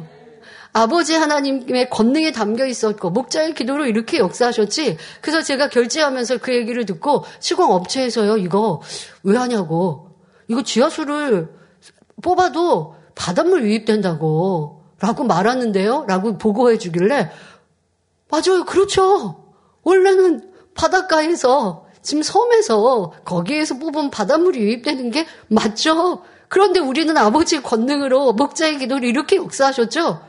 아버지 0.74 1.14
하나님의 1.14 1.88
권능에 1.88 2.32
담겨 2.32 2.66
있었고, 2.66 3.10
목자의 3.10 3.54
기도로 3.54 3.86
이렇게 3.86 4.18
역사하셨지. 4.18 4.98
그래서 5.22 5.42
제가 5.42 5.70
결제하면서 5.70 6.38
그 6.38 6.54
얘기를 6.54 6.84
듣고, 6.84 7.24
시공업체에서요, 7.40 8.36
이거 8.36 8.82
왜 9.22 9.38
하냐고. 9.38 10.10
이거 10.48 10.62
지하수를 10.62 11.48
뽑아도 12.22 12.96
바닷물 13.14 13.64
유입된다고 13.64 14.82
라고 15.00 15.24
말하는데요. 15.24 16.04
라고 16.06 16.38
보고해 16.38 16.78
주길래 16.78 17.30
맞아요. 18.28 18.64
그렇죠. 18.64 19.44
원래는 19.82 20.52
바닷가에서 20.74 21.86
지금 22.02 22.22
섬에서 22.22 23.12
거기에서 23.24 23.78
뽑은 23.78 24.10
바닷물이 24.10 24.60
유입되는 24.60 25.10
게 25.10 25.26
맞죠. 25.48 26.22
그런데 26.48 26.80
우리는 26.80 27.16
아버지의 27.16 27.62
권능으로 27.62 28.32
목자의 28.32 28.78
기도를 28.78 29.08
이렇게 29.08 29.36
역사하셨죠. 29.36 30.20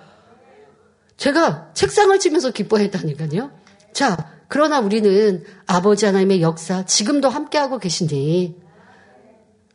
제가 1.17 1.71
책상을 1.73 2.17
치면서 2.19 2.51
기뻐했다니까요. 2.51 3.51
자, 3.93 4.31
그러나 4.47 4.79
우리는 4.79 5.43
아버지 5.65 6.05
하나님의 6.05 6.41
역사 6.41 6.85
지금도 6.85 7.29
함께하고 7.29 7.79
계신지 7.79 8.55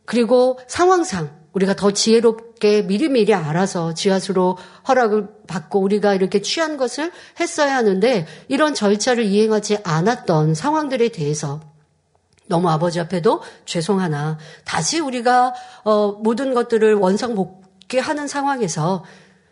그리고 0.05 0.59
상황상 0.67 1.42
우리가 1.53 1.75
더 1.75 1.91
지혜롭게 1.91 2.83
미리미리 2.83 3.33
알아서 3.33 3.93
지하수로 3.93 4.57
허락을 4.87 5.27
받고 5.47 5.79
우리가 5.79 6.13
이렇게 6.15 6.41
취한 6.41 6.77
것을 6.77 7.11
했어야 7.39 7.75
하는데 7.75 8.25
이런 8.47 8.73
절차를 8.73 9.23
이행하지 9.23 9.77
않았던 9.83 10.55
상황들에 10.55 11.09
대해서 11.09 11.61
너무 12.47 12.69
아버지 12.69 12.99
앞에도 12.99 13.41
죄송하나 13.65 14.37
다시 14.65 14.99
우리가 14.99 15.53
어, 15.83 16.11
모든 16.11 16.53
것들을 16.53 16.95
원상복귀 16.95 17.99
하는 17.99 18.27
상황에서 18.27 19.03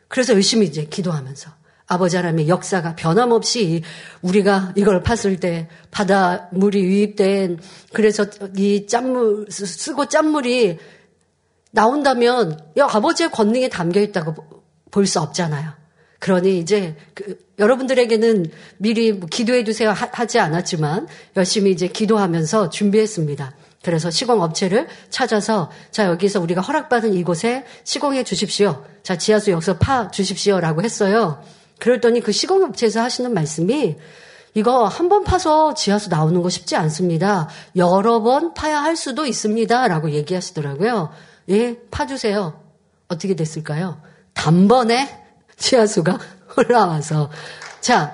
그래서 0.08 0.34
열심히 0.34 0.68
이제 0.68 0.86
기도하면서 0.86 1.52
아버지 1.88 2.16
하나님의 2.16 2.48
역사가 2.48 2.96
변함없이 2.96 3.84
우리가 4.22 4.74
이걸 4.76 5.04
팠을 5.04 5.40
때 5.40 5.68
바닷물이 5.92 6.82
유입된 6.82 7.60
그래서 7.94 8.26
이 8.56 8.88
짠물 8.88 9.48
쓰고 9.50 10.06
짠물이 10.06 10.80
나온다면 11.72 12.60
야, 12.78 12.88
아버지의 12.90 13.32
권능에 13.32 13.70
담겨 13.70 14.00
있다고 14.02 14.36
볼 14.92 15.06
수 15.08 15.20
없잖아요. 15.20 15.72
그러니 16.20 16.60
이제 16.60 16.96
그 17.16 17.40
여러분들에게는 17.58 18.52
미리 18.78 19.12
뭐 19.14 19.28
기도해 19.28 19.64
주세요 19.64 19.92
하, 19.92 20.26
지 20.26 20.40
않았지만 20.40 21.08
열심히 21.38 21.72
이제 21.72 21.88
기도하면서 21.88 22.70
준비했습니다. 22.70 23.56
그래서 23.84 24.12
시공 24.12 24.42
업체를 24.44 24.88
찾아서 25.10 25.72
자 25.90 26.06
여기서 26.06 26.40
우리가 26.42 26.62
허락받은 26.62 27.16
이곳에 27.16 27.66
시공해 27.84 28.24
주십시오. 28.24 28.86
자 29.02 29.18
지하수 29.18 29.50
여기서 29.52 29.78
파 29.78 30.12
주십시오라고 30.12 30.84
했어요. 30.84 31.42
그랬더니 31.80 32.22
그 32.22 32.32
시공 32.32 32.64
업체에서 32.64 33.02
하시는 33.02 33.34
말씀이 33.34 33.96
이거 34.54 34.86
한 34.86 35.10
번 35.10 35.24
파서 35.24 35.74
지하수 35.74 36.10
나오는 36.10 36.42
거 36.44 36.50
쉽지 36.50 36.76
않습니다. 36.76 37.48
여러 37.76 38.22
번 38.22 38.54
파야 38.54 38.84
할 38.84 38.96
수도 38.96 39.26
있습니다라고 39.26 40.12
얘기하시더라고요. 40.12 41.10
예, 41.50 41.78
파주세요. 41.92 42.60
어떻게 43.08 43.36
됐을까요? 43.36 44.02
단번에 44.34 45.24
지하수가 45.58 46.20
올라와서. 46.58 47.30
자, 47.82 48.14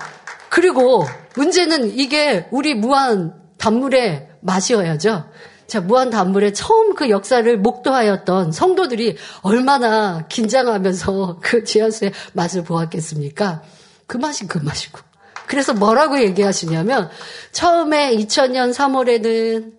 그리고 0.49 1.05
문제는 1.35 1.97
이게 1.97 2.47
우리 2.51 2.73
무한 2.73 3.35
단물의 3.57 4.29
맛이어야죠. 4.41 5.29
자, 5.67 5.81
무한 5.81 6.09
단물의 6.09 6.53
처음 6.53 6.95
그 6.95 7.09
역사를 7.09 7.57
목도하였던 7.57 8.53
성도들이 8.53 9.17
얼마나 9.41 10.25
긴장하면서 10.27 11.39
그 11.43 11.63
지하수의 11.63 12.13
맛을 12.33 12.63
보았겠습니까? 12.63 13.61
그 14.07 14.17
맛이 14.17 14.47
그 14.47 14.59
맛이고. 14.59 14.99
그래서 15.45 15.73
뭐라고 15.73 16.19
얘기하시냐면, 16.21 17.09
처음에 17.51 18.15
2000년 18.15 18.73
3월에는 18.73 19.76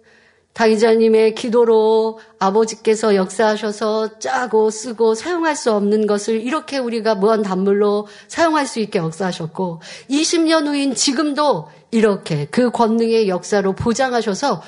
당의자님의 0.59 1.37
기도로 1.37 2.19
아버지께서 2.41 3.15
역사하셔서 3.15 4.19
짜고 4.19 4.71
쓰고 4.71 5.15
사용할 5.15 5.55
수 5.55 5.73
없는 5.73 6.09
것을 6.09 6.41
이렇게 6.41 6.79
우리가 6.79 7.15
무한 7.15 7.43
단물로 7.43 8.09
사용할 8.27 8.67
수 8.67 8.81
있게 8.81 8.99
역사하셨고 8.99 9.81
20년 10.11 10.67
후인 10.67 10.97
지금도 10.97 11.69
이렇게 11.93 12.47
그 12.47 12.73
권능의 12.73 13.29
역사로 13.29 13.75
보장하셔서 13.75 14.61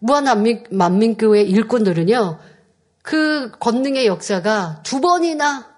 무한 0.00 0.24
만민교회 0.70 1.42
일꾼들은요 1.42 2.38
그 3.02 3.52
권능의 3.60 4.08
역사가 4.08 4.82
두 4.82 5.00
번이나 5.00 5.68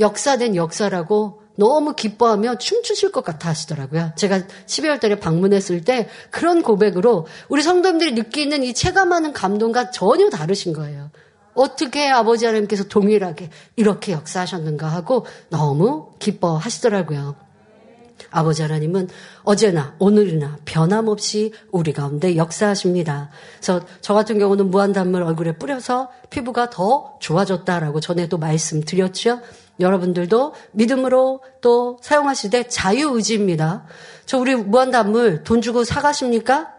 역사된 0.00 0.56
역사라고 0.56 1.42
너무 1.56 1.94
기뻐하며 1.94 2.58
춤추실 2.58 3.12
것 3.12 3.24
같아 3.24 3.50
하시더라고요. 3.50 4.12
제가 4.16 4.42
12월 4.66 5.00
달에 5.00 5.18
방문했을 5.18 5.84
때 5.84 6.08
그런 6.30 6.62
고백으로 6.62 7.26
우리 7.48 7.62
성도님들이 7.62 8.12
느끼는 8.12 8.62
이 8.62 8.74
체감하는 8.74 9.32
감동과 9.32 9.90
전혀 9.90 10.30
다르신 10.30 10.72
거예요. 10.72 11.10
어떻게 11.54 12.08
아버지 12.08 12.44
하나님께서 12.44 12.84
동일하게 12.84 13.50
이렇게 13.76 14.12
역사하셨는가 14.12 14.86
하고 14.86 15.26
너무 15.48 16.10
기뻐하시더라고요. 16.18 17.34
아버지 18.30 18.62
하나님은 18.62 19.08
어제나 19.42 19.94
오늘이나 19.98 20.58
변함없이 20.64 21.52
우리 21.70 21.92
가운데 21.92 22.36
역사하십니다. 22.36 23.30
그래서 23.56 23.84
저 24.00 24.14
같은 24.14 24.38
경우는 24.38 24.70
무한단물 24.70 25.22
얼굴에 25.22 25.56
뿌려서 25.56 26.10
피부가 26.30 26.70
더 26.70 27.16
좋아졌다라고 27.20 28.00
전에도 28.00 28.38
말씀드렸죠. 28.38 29.40
여러분들도 29.80 30.54
믿음으로 30.72 31.42
또 31.60 31.98
사용하시되 32.00 32.64
자유의지입니다. 32.64 33.86
저 34.24 34.38
우리 34.38 34.54
무한단물 34.54 35.44
돈 35.44 35.60
주고 35.60 35.84
사가십니까? 35.84 36.72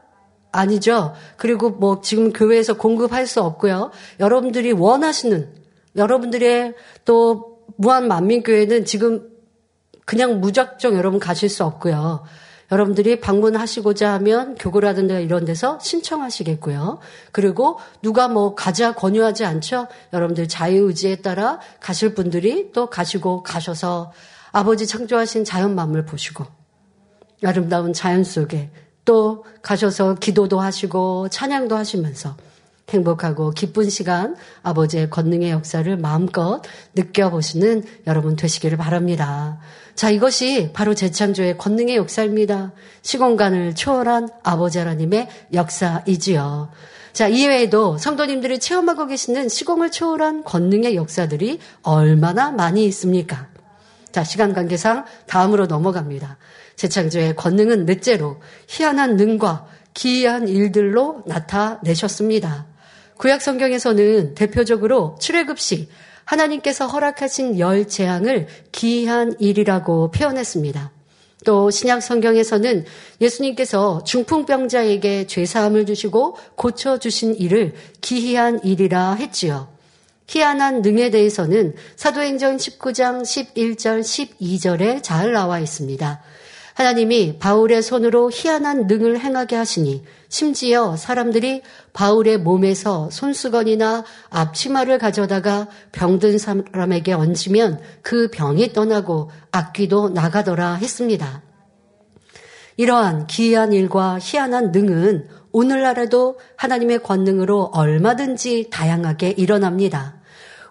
아니죠. 0.51 1.13
그리고 1.35 1.69
뭐 1.69 2.01
지금 2.01 2.33
교회에서 2.33 2.77
공급할 2.77 3.27
수 3.27 3.41
없고요. 3.41 3.91
여러분들이 4.19 4.71
원하시는 4.71 5.53
여러분들의 5.95 6.75
또 7.05 7.59
무한 7.75 8.07
만민교회는 8.07 8.85
지금 8.85 9.29
그냥 10.05 10.39
무작정 10.39 10.95
여러분 10.95 11.19
가실 11.19 11.49
수 11.49 11.63
없고요. 11.63 12.23
여러분들이 12.71 13.19
방문하시고자 13.21 14.11
하면 14.13 14.55
교구라든가 14.55 15.19
이런 15.19 15.45
데서 15.45 15.79
신청하시겠고요. 15.81 16.99
그리고 17.31 17.79
누가 18.01 18.27
뭐 18.27 18.55
가자 18.55 18.93
권유하지 18.93 19.45
않죠. 19.45 19.87
여러분들 20.13 20.47
자유의지에 20.47 21.17
따라 21.17 21.59
가실 21.79 22.13
분들이 22.13 22.71
또 22.73 22.89
가시고 22.89 23.43
가셔서 23.43 24.11
아버지 24.51 24.85
창조하신 24.85 25.45
자연 25.45 25.75
만물 25.75 26.05
보시고 26.05 26.45
아름다운 27.43 27.93
자연 27.93 28.23
속에 28.23 28.71
또 29.05 29.45
가셔서 29.61 30.15
기도도 30.15 30.59
하시고 30.59 31.29
찬양도 31.29 31.75
하시면서 31.75 32.35
행복하고 32.89 33.51
기쁜 33.51 33.89
시간 33.89 34.37
아버지의 34.63 35.09
권능의 35.09 35.51
역사를 35.51 35.97
마음껏 35.97 36.61
느껴보시는 36.95 37.83
여러분 38.07 38.37
되시기를 38.37 38.77
바랍니다. 38.77 39.59
자, 39.93 40.09
이것이 40.09 40.71
바로 40.71 40.93
재창조의 40.93 41.57
권능의 41.57 41.97
역사입니다. 41.97 42.71
시공간을 43.01 43.75
초월한 43.75 44.29
아버지 44.41 44.77
하나님의 44.77 45.27
역사이지요. 45.53 46.69
자, 47.11 47.27
이외에도 47.27 47.97
성도님들이 47.97 48.59
체험하고 48.59 49.07
계시는 49.07 49.49
시공을 49.49 49.91
초월한 49.91 50.45
권능의 50.45 50.95
역사들이 50.95 51.59
얼마나 51.81 52.51
많이 52.51 52.85
있습니까? 52.85 53.49
자, 54.13 54.23
시간 54.23 54.53
관계상 54.53 55.03
다음으로 55.25 55.65
넘어갑니다. 55.65 56.37
재창조의 56.77 57.35
권능은 57.35 57.85
넷째로 57.85 58.39
희한한 58.67 59.17
능과 59.17 59.67
기이한 59.93 60.47
일들로 60.47 61.23
나타내셨습니다. 61.25 62.76
구약 63.17 63.41
성경에서는 63.41 64.35
대표적으로 64.35 65.15
출애굽시 65.19 65.89
하나님께서 66.25 66.87
허락하신 66.87 67.57
열 67.57 67.87
재앙을 67.87 68.47
기이한 68.71 69.35
일이라고 69.39 70.11
표현했습니다. 70.11 70.91
또 71.45 71.71
신약 71.71 72.01
성경에서는 72.01 72.85
예수님께서 73.21 74.03
중풍병자에게 74.03 75.27
죄사함을 75.27 75.85
주시고 75.85 76.35
고쳐 76.55 76.97
주신 76.97 77.35
일을 77.35 77.73
기이한 78.01 78.59
일이라 78.63 79.13
했지요. 79.13 79.69
희한한 80.27 80.81
능에 80.81 81.09
대해서는 81.09 81.73
사도행전 81.95 82.57
19장 82.57 83.21
11절 83.21 84.01
12절에 84.01 85.01
잘 85.01 85.31
나와 85.31 85.59
있습니다. 85.59 86.21
하나님이 86.77 87.39
바울의 87.39 87.81
손으로 87.81 88.29
희한한 88.31 88.85
능을 88.85 89.19
행하게 89.19 89.55
하시니 89.55 90.03
심지어 90.29 90.95
사람들이 90.95 91.63
바울의 91.91 92.37
몸에서 92.37 93.09
손수건이나 93.09 94.03
앞치마를 94.29 94.99
가져다가 94.99 95.67
병든 95.91 96.37
사람에게 96.37 97.13
얹으면 97.13 97.81
그 98.03 98.29
병이 98.29 98.73
떠나고 98.73 99.31
악귀도 99.51 100.09
나가더라 100.09 100.75
했습니다. 100.75 101.41
이러한 102.75 103.25
기이한 103.25 103.73
일과 103.73 104.19
희한한 104.21 104.71
능은 104.71 105.29
오늘날에도 105.51 106.37
하나님의 106.57 107.01
권능으로 107.01 107.71
얼마든지 107.73 108.69
다양하게 108.69 109.31
일어납니다. 109.31 110.16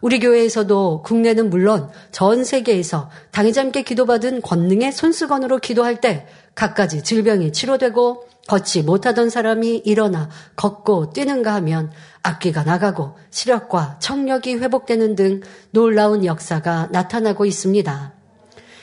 우리 0.00 0.20
교회에서도 0.20 1.02
국내는 1.02 1.50
물론 1.50 1.88
전 2.10 2.44
세계에서 2.44 3.10
당의자님께 3.30 3.82
기도받은 3.82 4.42
권능의 4.42 4.92
손수건으로 4.92 5.58
기도할 5.58 6.00
때 6.00 6.26
갖가지 6.54 7.02
질병이 7.02 7.52
치료되고 7.52 8.28
걷지 8.48 8.82
못하던 8.82 9.28
사람이 9.28 9.82
일어나 9.84 10.28
걷고 10.54 11.10
뛰는가 11.12 11.54
하면 11.54 11.90
악기가 12.22 12.62
나가고 12.62 13.16
시력과 13.30 13.98
청력이 14.00 14.56
회복되는 14.56 15.16
등 15.16 15.40
놀라운 15.70 16.24
역사가 16.24 16.88
나타나고 16.92 17.44
있습니다. 17.44 18.12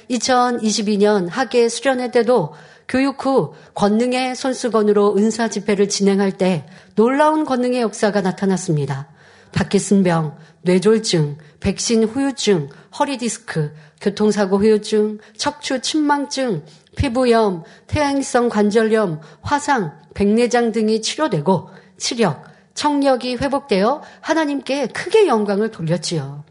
2022년 0.10 1.30
학예 1.30 1.70
수련회 1.70 2.12
때도 2.12 2.54
교육 2.88 3.26
후 3.26 3.54
권능의 3.74 4.36
손수건으로 4.36 5.16
은사 5.18 5.48
집회를 5.48 5.88
진행할 5.88 6.34
때 6.34 6.66
놀라운 6.96 7.46
권능의 7.46 7.82
역사가 7.82 8.22
나타났습니다. 8.22 9.13
파키슨병, 9.54 10.36
뇌졸중, 10.64 11.38
백신 11.60 12.04
후유증, 12.04 12.70
허리디스크, 13.00 13.74
교통사고 14.02 14.58
후유증, 14.58 15.20
척추 15.38 15.80
침망증, 15.80 16.66
피부염, 16.98 17.64
태양성 17.88 18.50
관절염, 18.50 19.22
화상, 19.42 19.98
백내장 20.14 20.72
등이 20.72 21.02
치료되고 21.02 21.70
치력, 21.98 22.44
청력이 22.74 23.38
회복되어 23.38 24.02
하나님께 24.22 24.88
크게 24.88 25.28
영광을 25.28 25.72
돌렸지요. 25.72 26.44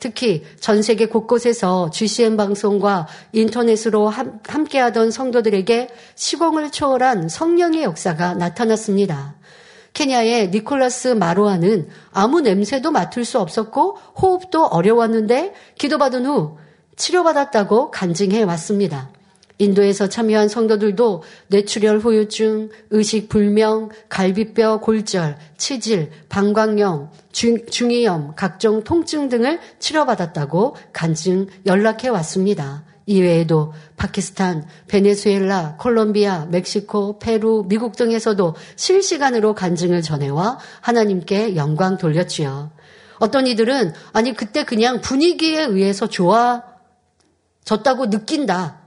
특히 0.00 0.44
전 0.58 0.82
세계 0.82 1.06
곳곳에서 1.06 1.90
GCN 1.90 2.36
방송과 2.36 3.06
인터넷으로 3.32 4.08
함께하던 4.08 5.10
성도들에게 5.10 5.88
시공을 6.14 6.72
초월한 6.72 7.28
성령의 7.28 7.82
역사가 7.82 8.34
나타났습니다. 8.34 9.39
케냐의 9.92 10.50
니콜라스 10.50 11.08
마로아는 11.08 11.88
아무 12.12 12.40
냄새도 12.40 12.90
맡을 12.90 13.24
수 13.24 13.38
없었고 13.38 13.98
호흡도 14.20 14.66
어려웠는데 14.66 15.54
기도받은 15.76 16.26
후 16.26 16.58
치료받았다고 16.96 17.90
간증해 17.90 18.42
왔습니다. 18.42 19.10
인도에서 19.60 20.08
참여한 20.08 20.48
성도들도 20.48 21.22
뇌출혈 21.48 21.98
후유증, 21.98 22.70
의식 22.90 23.28
불명, 23.28 23.90
갈비뼈 24.08 24.80
골절, 24.80 25.36
치질, 25.58 26.10
방광염, 26.30 27.10
중, 27.30 27.66
중이염, 27.66 28.32
각종 28.36 28.82
통증 28.82 29.28
등을 29.28 29.60
치료받았다고 29.78 30.76
간증 30.94 31.46
연락해 31.66 32.08
왔습니다. 32.08 32.84
이외에도 33.06 33.72
파키스탄, 33.96 34.66
베네수엘라, 34.88 35.76
콜롬비아, 35.78 36.46
멕시코, 36.46 37.18
페루, 37.18 37.64
미국 37.68 37.96
등에서도 37.96 38.54
실시간으로 38.76 39.54
간증을 39.54 40.02
전해와 40.02 40.58
하나님께 40.80 41.56
영광 41.56 41.96
돌렸지요. 41.96 42.70
어떤 43.18 43.46
이들은 43.46 43.92
아니 44.12 44.34
그때 44.34 44.64
그냥 44.64 45.00
분위기에 45.00 45.64
의해서 45.64 46.08
좋아졌다고 46.08 46.66
느낀다. 48.10 48.80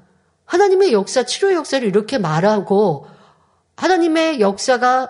하나님의 0.46 0.94
역사, 0.94 1.24
치료 1.24 1.54
역사를 1.54 1.86
이렇게 1.88 2.18
말하고 2.18 3.08
하나님의 3.76 4.40
역사가 4.40 5.10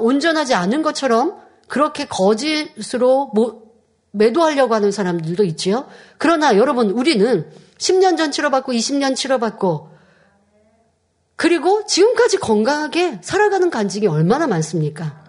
온전하지 0.00 0.54
않은 0.54 0.82
것처럼 0.82 1.38
그렇게 1.68 2.06
거짓으로 2.06 3.32
매도하려고 4.12 4.74
하는 4.74 4.90
사람들도 4.90 5.44
있지요. 5.44 5.86
그러나 6.18 6.56
여러분, 6.56 6.90
우리는 6.90 7.50
10년 7.78 8.16
전 8.16 8.30
치료받고 8.30 8.72
20년 8.72 9.14
치료받고 9.16 9.96
그리고 11.36 11.84
지금까지 11.86 12.38
건강하게 12.38 13.18
살아가는 13.22 13.68
간증이 13.70 14.06
얼마나 14.06 14.46
많습니까? 14.46 15.26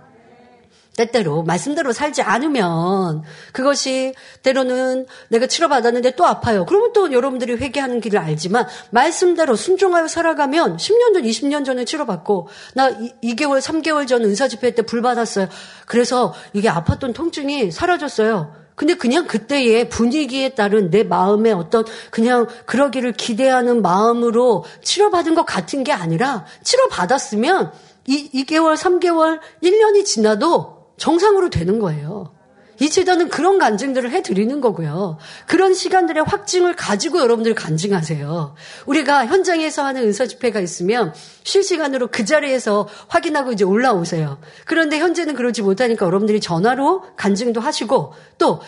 때때로 0.96 1.44
말씀대로 1.44 1.94
살지 1.94 2.24
않으면 2.24 3.22
그것이 3.54 4.16
때로는 4.42 5.06
내가 5.30 5.46
치료받았는데 5.46 6.16
또 6.16 6.26
아파요. 6.26 6.66
그러면 6.66 6.92
또 6.94 7.12
여러분들이 7.12 7.54
회개하는 7.54 8.02
길을 8.02 8.18
알지만 8.18 8.66
말씀대로 8.90 9.56
순종하여 9.56 10.08
살아가면 10.08 10.78
10년 10.78 11.14
전, 11.14 11.22
20년 11.22 11.66
전에 11.66 11.86
치료받고 11.86 12.48
나 12.74 12.90
2 13.22 13.36
개월, 13.36 13.60
3개월 13.60 14.08
전 14.08 14.24
은사 14.24 14.48
집회 14.48 14.72
때 14.72 14.82
불 14.82 15.04
받았어요. 15.04 15.50
그래서 15.86 16.34
이게 16.54 16.68
아팠던 16.68 17.14
통증이 17.14 17.72
사라졌어요. 17.72 18.67
근데 18.78 18.94
그냥 18.94 19.26
그때의 19.26 19.90
분위기에 19.90 20.50
따른 20.50 20.92
내 20.92 21.02
마음의 21.04 21.52
어떤 21.52 21.84
그냥 22.12 22.46
그러기를 22.68 23.12
기대하는 23.14 23.82
마음으로 23.82 24.66
치료받은 24.84 25.34
것 25.34 25.48
같은 25.48 25.84
게 25.84 25.92
아니라 25.92 26.46
치료받았으면 26.62 27.72
이 28.06 28.30
2개월, 28.46 28.78
3개월, 28.78 29.40
1년이 29.64 30.06
지나도 30.06 30.92
정상으로 30.96 31.50
되는 31.50 31.80
거예요. 31.80 32.37
이 32.80 32.90
재단은 32.90 33.30
그런 33.30 33.58
간증들을 33.58 34.12
해드리는 34.12 34.62
거고요. 34.62 35.18
그런 35.46 35.74
시간들의 35.74 36.24
확증을 36.26 36.76
가지고 36.76 37.20
여러분들 37.20 37.56
간증하세요. 37.56 38.56
우리가 38.86 39.26
현장에서 39.26 39.84
하는 39.84 40.04
은사 40.04 40.28
집회가 40.28 40.60
있으면 40.60 41.14
실시간으로 41.44 42.08
그 42.08 42.26
자리에서 42.26 42.88
확인하고 43.08 43.52
이제 43.52 43.64
올라오세요. 43.64 44.40
그런데 44.66 45.00
현재는 45.00 45.36
그러지 45.36 45.62
못하니까 45.62 46.06
여러분들이 46.06 46.40
전화로 46.40 47.04
간증도 47.16 47.62
하시고 47.62 48.14
또 48.38 48.62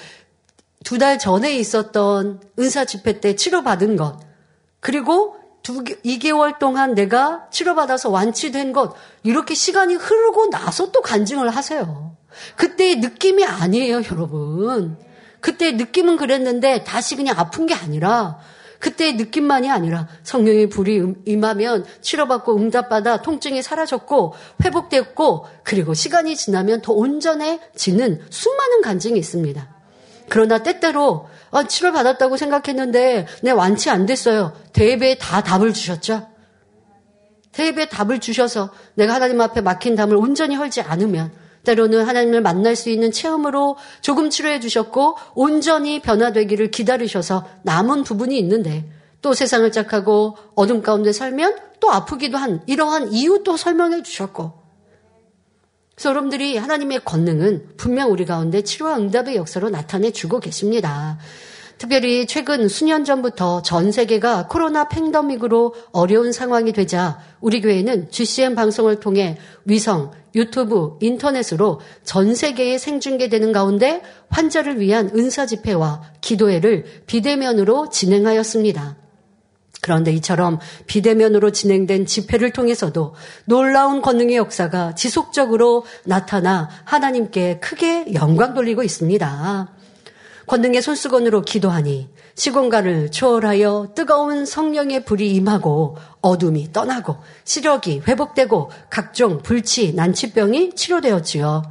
두 0.84 0.97
달 0.97 1.20
전에 1.20 1.55
있었던 1.55 2.41
은사 2.57 2.86
집회 2.86 3.20
때 3.20 3.36
치료받은 3.36 3.95
것 3.95 4.20
그리고 4.80 5.36
두, 5.62 5.84
2개월 5.84 6.57
동안 6.57 6.95
내가 6.95 7.47
치료받아서 7.51 8.10
완치된 8.10 8.72
것 8.72 8.95
이렇게 9.24 9.53
시간이 9.55 9.95
흐르고 9.95 10.49
나서 10.49 10.91
또 10.91 11.01
간증을 11.01 11.49
하세요. 11.49 12.16
그때의 12.55 12.97
느낌이 12.97 13.45
아니에요, 13.45 14.01
여러분. 14.11 14.97
그때의 15.39 15.73
느낌은 15.73 16.17
그랬는데 16.17 16.83
다시 16.83 17.15
그냥 17.15 17.37
아픈 17.37 17.65
게 17.65 17.73
아니라 17.73 18.39
그때의 18.79 19.15
느낌만이 19.15 19.69
아니라 19.69 20.07
성령의 20.23 20.69
불이 20.69 20.99
음, 20.99 21.15
임하면 21.25 21.85
치료받고 22.01 22.55
응답받아 22.55 23.21
통증이 23.21 23.61
사라졌고 23.61 24.33
회복됐고 24.63 25.45
그리고 25.63 25.93
시간이 25.93 26.35
지나면 26.35 26.81
더 26.81 26.93
온전해지는 26.93 28.21
수많은 28.29 28.81
간증이 28.81 29.19
있습니다. 29.19 29.75
그러나 30.29 30.63
때때로 30.63 31.27
아, 31.51 31.63
치료 31.63 31.91
받았다고 31.91 32.37
생각했는데 32.37 33.27
내 33.41 33.51
완치 33.51 33.89
안 33.89 34.05
됐어요. 34.05 34.53
대예배에 34.73 35.17
다 35.17 35.43
답을 35.43 35.73
주셨죠. 35.73 36.27
대예배에 37.51 37.89
답을 37.89 38.19
주셔서 38.19 38.71
내가 38.93 39.15
하나님 39.15 39.41
앞에 39.41 39.61
막힌 39.61 39.95
담을 39.95 40.15
온전히 40.15 40.55
헐지 40.55 40.81
않으면 40.81 41.31
때로는 41.64 42.03
하나님을 42.03 42.41
만날 42.41 42.76
수 42.76 42.89
있는 42.89 43.12
체험으로 43.12 43.78
조금 44.01 44.30
치료해 44.30 44.60
주셨고 44.60 45.18
온전히 45.36 46.01
변화되기를 46.01 46.72
기다리셔서 46.72 47.47
남은 47.64 48.03
부분이 48.03 48.38
있는데 48.39 48.89
또 49.22 49.34
세상을 49.34 49.70
짝하고 49.72 50.38
어둠 50.55 50.82
가운데 50.82 51.12
살면 51.12 51.57
또 51.80 51.91
아프기도 51.91 52.38
한 52.38 52.62
이러한 52.68 53.12
이유 53.12 53.41
또 53.43 53.57
설명해 53.57 54.03
주셨고 54.03 54.53
그래서 55.95 56.10
여러분들이 56.12 56.55
하나님의 56.55 57.01
권능은 57.03 57.72
분명 57.76 58.12
우리 58.12 58.26
가운데 58.26 58.62
치료와 58.62 58.97
응답의 58.97 59.36
역사로 59.36 59.70
나타내 59.70 60.12
주고 60.12 60.39
계십니다. 60.39 61.20
특별히 61.80 62.27
최근 62.27 62.67
수년 62.67 63.05
전부터 63.05 63.61
전 63.61 63.93
세계가 63.93 64.47
코로나 64.47 64.89
팬더믹으로 64.89 65.73
어려운 65.93 66.34
상황이 66.34 66.73
되자 66.73 67.19
우리 67.39 67.61
교회는 67.61 68.11
GCN 68.11 68.53
방송을 68.53 68.99
통해 68.99 69.38
위성, 69.63 70.11
유튜브, 70.36 70.97
인터넷으로 70.99 71.80
전 72.03 72.36
세계에 72.36 72.77
생중계되는 72.77 73.53
가운데 73.53 74.01
환자를 74.27 74.82
위한 74.82 75.09
은사 75.15 75.45
집회와 75.45 76.01
기도회를 76.19 76.84
비대면으로 77.07 77.89
진행하였습니다. 77.89 78.97
그런데 79.82 80.11
이처럼 80.11 80.59
비대면으로 80.86 81.51
진행된 81.51 82.05
집회를 82.05 82.51
통해서도 82.51 83.15
놀라운 83.45 84.01
권능의 84.01 84.36
역사가 84.36 84.95
지속적으로 84.95 85.86
나타나 86.03 86.69
하나님께 86.84 87.59
크게 87.61 88.13
영광 88.15 88.53
돌리고 88.53 88.84
있습니다. 88.84 89.78
권능의 90.50 90.82
손수건으로 90.82 91.43
기도하니 91.43 92.10
시공간을 92.34 93.12
초월하여 93.12 93.91
뜨거운 93.93 94.47
성령의 94.47 95.06
불이 95.06 95.36
임하고 95.36 95.95
어둠이 96.22 96.74
떠나고 96.74 97.18
시력이 97.43 98.02
회복되고 98.08 98.72
각종 98.89 99.43
불치, 99.43 99.93
난치병이 99.93 100.74
치료되었지요. 100.74 101.62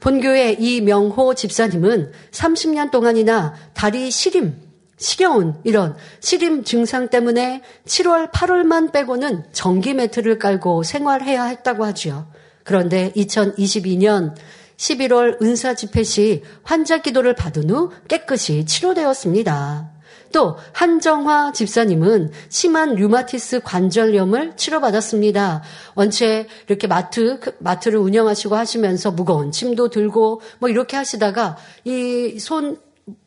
본교의 0.00 0.56
이명호 0.58 1.34
집사님은 1.34 2.12
30년 2.30 2.90
동안이나 2.90 3.52
다리 3.74 4.10
시림, 4.10 4.58
시려운 4.96 5.60
이런 5.62 5.94
시림 6.20 6.64
증상 6.64 7.10
때문에 7.10 7.60
7월, 7.84 8.30
8월만 8.32 8.92
빼고는 8.92 9.44
전기 9.52 9.92
매트를 9.92 10.38
깔고 10.38 10.82
생활해야 10.82 11.44
했다고 11.44 11.84
하지요. 11.84 12.26
그런데 12.62 13.12
2022년 13.16 14.34
11월 14.76 15.40
은사 15.42 15.74
집회 15.74 16.02
시 16.02 16.42
환자 16.62 16.98
기도를 16.98 17.34
받은 17.34 17.70
후 17.70 17.90
깨끗이 18.08 18.64
치료되었습니다. 18.66 19.94
또 20.34 20.56
한정화 20.72 21.52
집사님은 21.52 22.32
심한 22.48 22.96
류마티스 22.96 23.60
관절염을 23.60 24.56
치료받았습니다. 24.56 25.62
원체 25.94 26.48
이렇게 26.66 26.88
마트 26.88 27.38
그 27.38 27.52
마트를 27.60 28.00
운영하시고 28.00 28.56
하시면서 28.56 29.12
무거운 29.12 29.52
짐도 29.52 29.90
들고 29.90 30.40
뭐 30.58 30.68
이렇게 30.68 30.96
하시다가 30.96 31.56
이손 31.84 32.78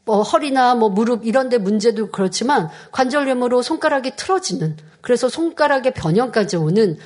뭐 0.03 0.21
허리나 0.21 0.75
뭐 0.75 0.89
무릎 0.89 1.25
이런 1.25 1.47
데 1.47 1.57
문제도 1.57 2.09
그렇지만 2.11 2.69
관절염으로 2.91 3.61
손가락이 3.61 4.17
틀어지는 4.17 4.75
그래서 4.99 5.29
손가락의 5.29 5.93
변형까지 5.93 6.57
오는 6.57 6.97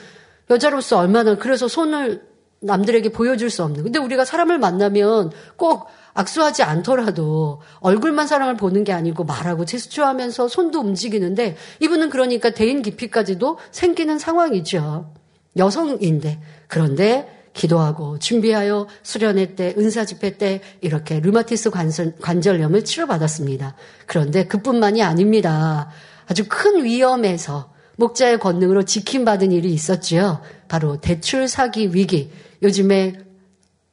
여자로서 0.50 0.98
얼마나 0.98 1.36
그래서 1.36 1.68
손을 1.68 2.31
남들에게 2.62 3.10
보여줄 3.10 3.50
수 3.50 3.64
없는. 3.64 3.84
근데 3.84 4.00
우리가 4.00 4.24
사람을 4.24 4.60
만나면 4.60 5.32
꼭 5.56 5.88
악수하지 6.14 6.64
않더라도 6.64 7.62
얼굴만 7.80 8.28
사람을 8.28 8.58
보는 8.58 8.84
게 8.84 8.94
아니고 8.94 9.24
말하고 9.24 9.66
제스처하면서 9.66 10.48
손도 10.48 10.80
움직이는데 10.80 11.56
이분은 11.80 12.10
그러니까 12.10 12.52
대인 12.52 12.82
깊이까지도 12.82 13.58
생기는 13.72 14.20
상황이죠. 14.20 15.14
여성인데 15.58 16.40
그런데 16.68 17.42
기도하고 17.54 18.20
준비하여 18.20 18.88
수련회 19.04 19.56
때 19.56 19.74
은사 19.78 20.06
집회 20.06 20.38
때 20.38 20.62
이렇게 20.80 21.20
류마티스 21.20 21.70
관절, 21.70 22.16
관절염을 22.22 22.86
치료받았습니다. 22.86 23.76
그런데 24.06 24.46
그뿐만이 24.46 25.04
아닙니다. 25.04 25.90
아주 26.28 26.46
큰 26.48 26.84
위험에서 26.84 27.72
목자의 27.98 28.40
권능으로 28.40 28.84
지킴받은 28.84 29.52
일이 29.52 29.74
있었지요. 29.74 30.42
바로 30.68 31.02
대출 31.02 31.48
사기 31.48 31.94
위기. 31.94 32.32
요즘에 32.62 33.18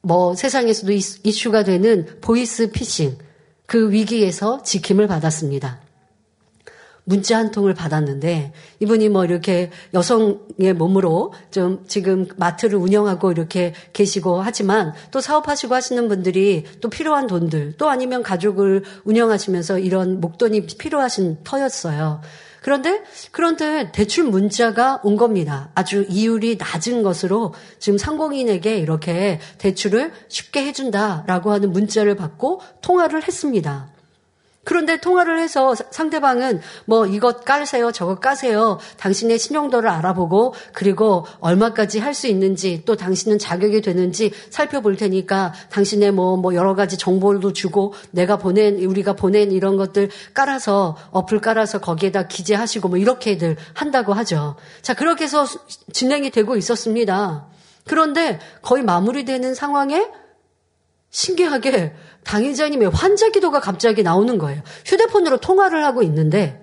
뭐 0.01 0.35
세상에서도 0.35 0.91
이슈가 0.91 1.63
되는 1.63 2.05
보이스 2.21 2.71
피싱 2.71 3.17
그 3.65 3.91
위기에서 3.91 4.63
지킴을 4.63 5.07
받았습니다. 5.07 5.81
문자 7.09 7.39
한 7.39 7.49
통을 7.49 7.73
받았는데 7.73 8.53
이분이 8.81 9.09
뭐 9.09 9.25
이렇게 9.25 9.71
여성의 9.95 10.73
몸으로 10.77 11.33
좀 11.49 11.83
지금 11.87 12.27
마트를 12.37 12.77
운영하고 12.77 13.31
이렇게 13.31 13.73
계시고 13.93 14.41
하지만 14.41 14.93
또 15.09 15.19
사업하시고 15.19 15.73
하시는 15.73 16.07
분들이 16.07 16.65
또 16.81 16.89
필요한 16.89 17.25
돈들 17.25 17.73
또 17.77 17.89
아니면 17.89 18.21
가족을 18.21 18.83
운영하시면서 19.05 19.79
이런 19.79 20.21
목돈이 20.21 20.67
필요하신 20.67 21.39
터였어요. 21.43 22.21
그런데 22.61 23.01
그런데 23.31 23.91
대출 23.91 24.25
문자가 24.25 24.99
온 25.03 25.15
겁니다. 25.15 25.69
아주 25.75 26.05
이율이 26.09 26.57
낮은 26.57 27.03
것으로 27.03 27.53
지금 27.79 27.97
상공인에게 27.97 28.77
이렇게 28.77 29.39
대출을 29.57 30.11
쉽게 30.27 30.65
해준다라고 30.65 31.51
하는 31.51 31.71
문자를 31.71 32.15
받고 32.15 32.61
통화를 32.81 33.27
했습니다. 33.27 33.98
그런데 34.65 34.99
통화를 34.99 35.39
해서 35.39 35.73
상대방은 35.73 36.61
뭐 36.85 37.07
이것 37.07 37.43
까세요, 37.43 37.91
저것 37.91 38.19
까세요. 38.19 38.77
당신의 38.97 39.39
신용도를 39.39 39.89
알아보고 39.89 40.53
그리고 40.73 41.25
얼마까지 41.39 41.99
할 41.99 42.19
수 42.19 42.27
있는지 42.27 42.83
또 42.85 42.95
당신은 42.97 43.39
자격이 43.39 43.81
되는지 43.81 44.31
살펴볼 44.49 44.97
테니까 44.97 45.53
당신의 45.69 46.11
뭐, 46.11 46.35
뭐 46.37 46.53
여러 46.53 46.75
가지 46.75 46.97
정보도 46.97 47.53
주고 47.53 47.93
내가 48.11 48.37
보낸, 48.37 48.83
우리가 48.83 49.13
보낸 49.13 49.51
이런 49.51 49.77
것들 49.77 50.09
깔아서 50.33 50.97
어플 51.11 51.39
깔아서 51.39 51.79
거기에다 51.79 52.27
기재하시고 52.27 52.89
뭐 52.89 52.97
이렇게들 52.97 53.55
한다고 53.73 54.13
하죠. 54.13 54.55
자, 54.81 54.93
그렇게 54.93 55.23
해서 55.23 55.45
진행이 55.93 56.31
되고 56.31 56.57
있었습니다. 56.57 57.47
그런데 57.87 58.39
거의 58.61 58.83
마무리되는 58.83 59.55
상황에 59.55 60.09
신기하게 61.11 61.93
당의자님의 62.23 62.89
환자 62.89 63.29
기도가 63.29 63.59
갑자기 63.59 64.03
나오는 64.03 64.37
거예요. 64.37 64.61
휴대폰으로 64.85 65.37
통화를 65.37 65.83
하고 65.83 66.03
있는데 66.03 66.61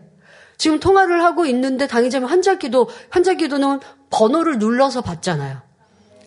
지금 0.57 0.81
통화를 0.81 1.23
하고 1.23 1.47
있는데 1.47 1.87
당의자님 1.87 2.29
환자 2.29 2.57
기도 2.57 2.89
환자 3.11 3.35
기도는 3.35 3.81
번호를 4.11 4.59
눌러서 4.59 5.03
받잖아요. 5.03 5.67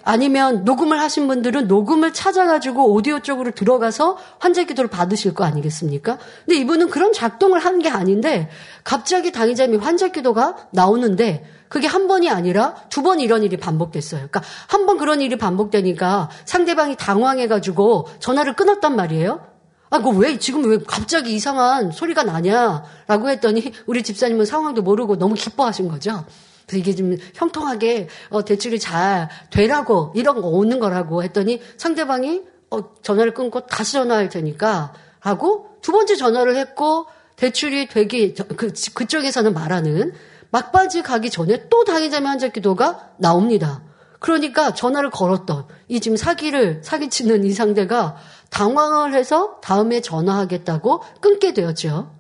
아니면 0.03 0.63
녹음을 0.65 0.99
하신 0.99 1.28
분들은 1.28 1.67
녹음을 1.67 2.13
찾아가지고 2.13 2.93
오디오 2.93 3.20
쪽으로 3.20 3.51
들어가서 3.51 4.17
환자 4.39 4.63
기도를 4.63 4.89
받으실 4.89 5.34
거 5.34 5.43
아니겠습니까? 5.43 6.17
근데 6.45 6.59
이분은 6.59 6.89
그런 6.89 7.11
작동을 7.13 7.59
한 7.59 7.80
게 7.80 7.89
아닌데 7.89 8.49
갑자기 8.84 9.32
당의자님 9.32 9.80
환자 9.80 10.09
기도가 10.09 10.67
나오는데 10.72 11.45
그게 11.70 11.88
한 11.88 12.07
번이 12.07 12.30
아니라 12.30 12.76
두 12.89 13.01
번 13.03 13.20
이런 13.20 13.43
일이 13.43 13.55
반복됐어요. 13.57 14.20
그러니까 14.20 14.41
한 14.67 14.86
번 14.86 14.97
그런 14.97 15.22
일이 15.22 15.38
반복되니까 15.38 16.30
상대방이 16.45 16.95
당황해가지고 16.97 18.07
전화를 18.20 18.55
끊었단 18.55 18.95
말이에요. 18.95 19.45
아, 19.91 19.99
그왜 20.01 20.38
지금 20.39 20.70
왜 20.70 20.78
갑자기 20.86 21.34
이상한 21.34 21.91
소리가 21.91 22.24
나냐 22.24 22.84
라고 23.07 23.30
했더니 23.30 23.72
우리 23.88 24.03
집사님은 24.03 24.45
상황도 24.45 24.82
모르고 24.84 25.17
너무 25.17 25.34
기뻐하신 25.36 25.89
거죠. 25.89 26.26
그래서 26.67 26.80
이게 26.80 26.93
좀 26.95 27.15
형통하게 27.34 28.07
어, 28.30 28.45
대출이 28.45 28.80
잘 28.80 29.30
되라고 29.49 30.13
이런 30.15 30.41
거 30.41 30.47
오는 30.47 30.80
거라고 30.80 31.24
했더니 31.24 31.61
상대방이 31.78 32.43
어, 32.70 32.93
전화를 33.01 33.34
끊고 33.34 33.61
다시 33.65 33.93
전화할 33.93 34.30
테니까 34.30 34.93
하고 35.20 35.70
두 35.82 35.91
번째 35.91 36.15
전화를 36.15 36.55
했고 36.57 37.07
대출이 37.36 37.88
되기 37.88 38.34
그 38.36 38.72
그쪽에서는 38.93 39.53
말하는 39.53 40.13
막바지 40.51 41.03
가기 41.03 41.29
전에 41.29 41.67
또 41.69 41.83
당의자매 41.83 42.27
환자 42.27 42.47
기도가 42.49 43.11
나옵니다. 43.17 43.83
그러니까 44.19 44.73
전화를 44.73 45.09
걸었던 45.09 45.65
이 45.87 45.99
지금 45.99 46.17
사기를 46.17 46.81
사기치는 46.83 47.45
이 47.45 47.51
상대가 47.51 48.17
당황을 48.49 49.13
해서 49.13 49.59
다음에 49.61 50.01
전화하겠다고 50.01 51.01
끊게 51.21 51.53
되었죠. 51.53 52.13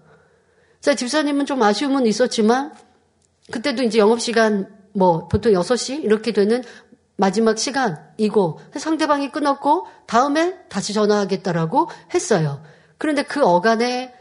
자, 0.79 0.95
집사님은 0.95 1.45
좀 1.45 1.61
아쉬움은 1.61 2.05
있었지만 2.05 2.73
그때도 3.51 3.83
이제 3.83 3.99
영업시간 3.99 4.69
뭐 4.93 5.27
보통 5.27 5.51
6시 5.53 6.03
이렇게 6.03 6.31
되는 6.31 6.63
마지막 7.17 7.57
시간이고 7.57 8.59
상대방이 8.77 9.31
끊었고 9.31 9.87
다음에 10.07 10.55
다시 10.69 10.93
전화하겠다라고 10.93 11.89
했어요. 12.13 12.63
그런데 12.97 13.23
그 13.23 13.43
어간에 13.43 14.13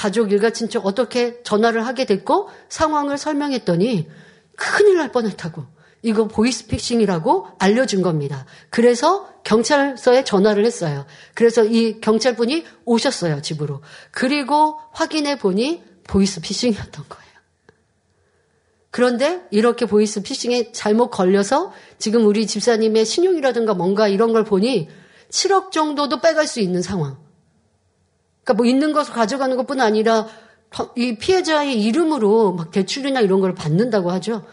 가족 0.00 0.32
일가 0.32 0.48
친척 0.48 0.86
어떻게 0.86 1.42
전화를 1.42 1.86
하게 1.86 2.06
됐고 2.06 2.48
상황을 2.70 3.18
설명했더니 3.18 4.08
큰일 4.56 4.96
날 4.96 5.12
뻔했다고. 5.12 5.62
이거 6.00 6.26
보이스피싱이라고 6.26 7.48
알려준 7.58 8.00
겁니다. 8.00 8.46
그래서 8.70 9.28
경찰서에 9.44 10.24
전화를 10.24 10.64
했어요. 10.64 11.04
그래서 11.34 11.66
이 11.66 12.00
경찰분이 12.00 12.64
오셨어요, 12.86 13.42
집으로. 13.42 13.82
그리고 14.10 14.80
확인해 14.92 15.36
보니 15.36 15.82
보이스피싱이었던 16.04 17.04
거예요. 17.06 17.30
그런데 18.90 19.42
이렇게 19.50 19.84
보이스피싱에 19.84 20.72
잘못 20.72 21.10
걸려서 21.10 21.74
지금 21.98 22.24
우리 22.24 22.46
집사님의 22.46 23.04
신용이라든가 23.04 23.74
뭔가 23.74 24.08
이런 24.08 24.32
걸 24.32 24.44
보니 24.44 24.88
7억 25.28 25.72
정도도 25.72 26.22
빼갈 26.22 26.46
수 26.46 26.60
있는 26.60 26.80
상황. 26.80 27.18
그러니까 28.50 28.54
뭐 28.54 28.66
있는 28.66 28.92
것을 28.92 29.14
가져가는 29.14 29.56
것뿐 29.56 29.80
아니라 29.80 30.26
이 30.96 31.16
피해자의 31.16 31.80
이름으로 31.82 32.52
막 32.52 32.70
대출이나 32.70 33.20
이런 33.20 33.40
걸 33.40 33.54
받는다고 33.54 34.10
하죠. 34.12 34.44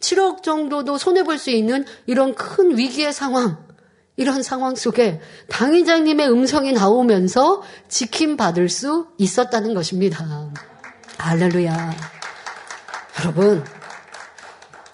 7억 0.00 0.42
정도도 0.42 0.98
손해볼 0.98 1.38
수 1.38 1.50
있는 1.50 1.84
이런 2.06 2.34
큰 2.34 2.76
위기의 2.76 3.12
상황, 3.12 3.64
이런 4.16 4.42
상황 4.42 4.74
속에 4.74 5.20
당회장님의 5.48 6.30
음성이 6.30 6.72
나오면서 6.72 7.62
지킴받을 7.88 8.68
수 8.68 9.08
있었다는 9.18 9.74
것입니다. 9.74 10.50
할렐루야. 11.18 11.94
여러분, 13.20 13.64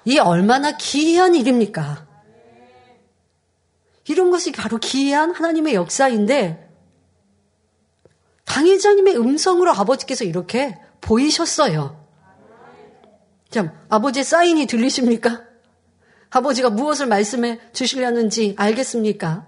이 0.05 0.19
얼마나 0.19 0.77
기이한 0.77 1.35
일입니까? 1.35 2.07
이런 4.07 4.31
것이 4.31 4.53
바로 4.53 4.79
기이한 4.79 5.35
하나님의 5.35 5.75
역사인데, 5.75 6.68
당회장님의 8.49 9.17
음성으로 9.17 9.73
아버지께서 9.73 10.25
이렇게 10.25 10.77
보이셨어요. 11.01 11.99
참, 13.51 13.71
아버지의 13.89 14.25
사인이 14.25 14.67
들리십니까? 14.67 15.43
아버지가 16.31 16.69
무엇을 16.71 17.07
말씀해 17.07 17.59
주시려는지 17.73 18.55
알겠습니까? 18.59 19.47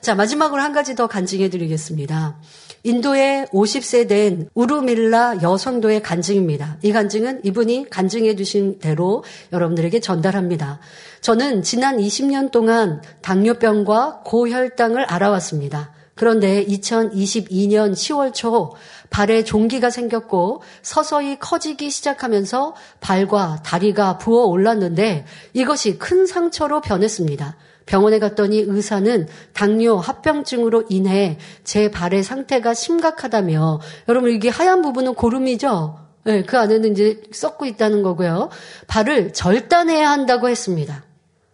자, 0.00 0.14
마지막으로 0.14 0.62
한 0.62 0.72
가지 0.72 0.94
더 0.94 1.06
간증해 1.06 1.50
드리겠습니다. 1.50 2.38
인도의 2.84 3.46
50세 3.52 4.08
된 4.08 4.48
우루밀라 4.54 5.42
여성도의 5.42 6.02
간증입니다. 6.02 6.78
이 6.82 6.92
간증은 6.92 7.42
이분이 7.44 7.90
간증해 7.90 8.34
주신 8.34 8.78
대로 8.78 9.22
여러분들에게 9.52 10.00
전달합니다. 10.00 10.80
저는 11.20 11.62
지난 11.62 11.98
20년 11.98 12.50
동안 12.50 13.02
당뇨병과 13.20 14.22
고혈당을 14.24 15.04
알아왔습니다. 15.04 15.92
그런데 16.22 16.64
2022년 16.66 17.94
10월 17.94 18.32
초 18.32 18.76
발에 19.10 19.42
종기가 19.42 19.90
생겼고 19.90 20.62
서서히 20.80 21.36
커지기 21.40 21.90
시작하면서 21.90 22.76
발과 23.00 23.62
다리가 23.64 24.18
부어 24.18 24.44
올랐는데 24.44 25.24
이것이 25.52 25.98
큰 25.98 26.24
상처로 26.24 26.80
변했습니다. 26.80 27.56
병원에 27.86 28.20
갔더니 28.20 28.58
의사는 28.60 29.26
당뇨 29.52 29.96
합병증으로 29.96 30.84
인해 30.90 31.38
제 31.64 31.90
발의 31.90 32.22
상태가 32.22 32.72
심각하다며 32.72 33.80
여러분 34.08 34.30
이게 34.30 34.48
하얀 34.48 34.80
부분은 34.80 35.16
고름이죠? 35.16 35.98
네, 36.22 36.44
그 36.44 36.56
안에는 36.56 36.92
이제 36.92 37.20
썩고 37.32 37.66
있다는 37.66 38.04
거고요. 38.04 38.48
발을 38.86 39.32
절단해야 39.32 40.08
한다고 40.08 40.48
했습니다. 40.48 41.02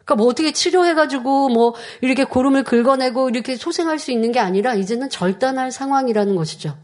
그러니까 0.08 0.14
뭐 0.14 0.26
어떻게 0.28 0.52
치료해가지고 0.52 1.50
뭐 1.50 1.74
이렇게 2.00 2.24
고름을 2.24 2.64
긁어내고 2.64 3.28
이렇게 3.28 3.56
소생할 3.56 3.98
수 3.98 4.10
있는 4.10 4.32
게 4.32 4.38
아니라 4.38 4.74
이제는 4.74 5.10
절단할 5.10 5.70
상황이라는 5.70 6.34
것이죠. 6.34 6.78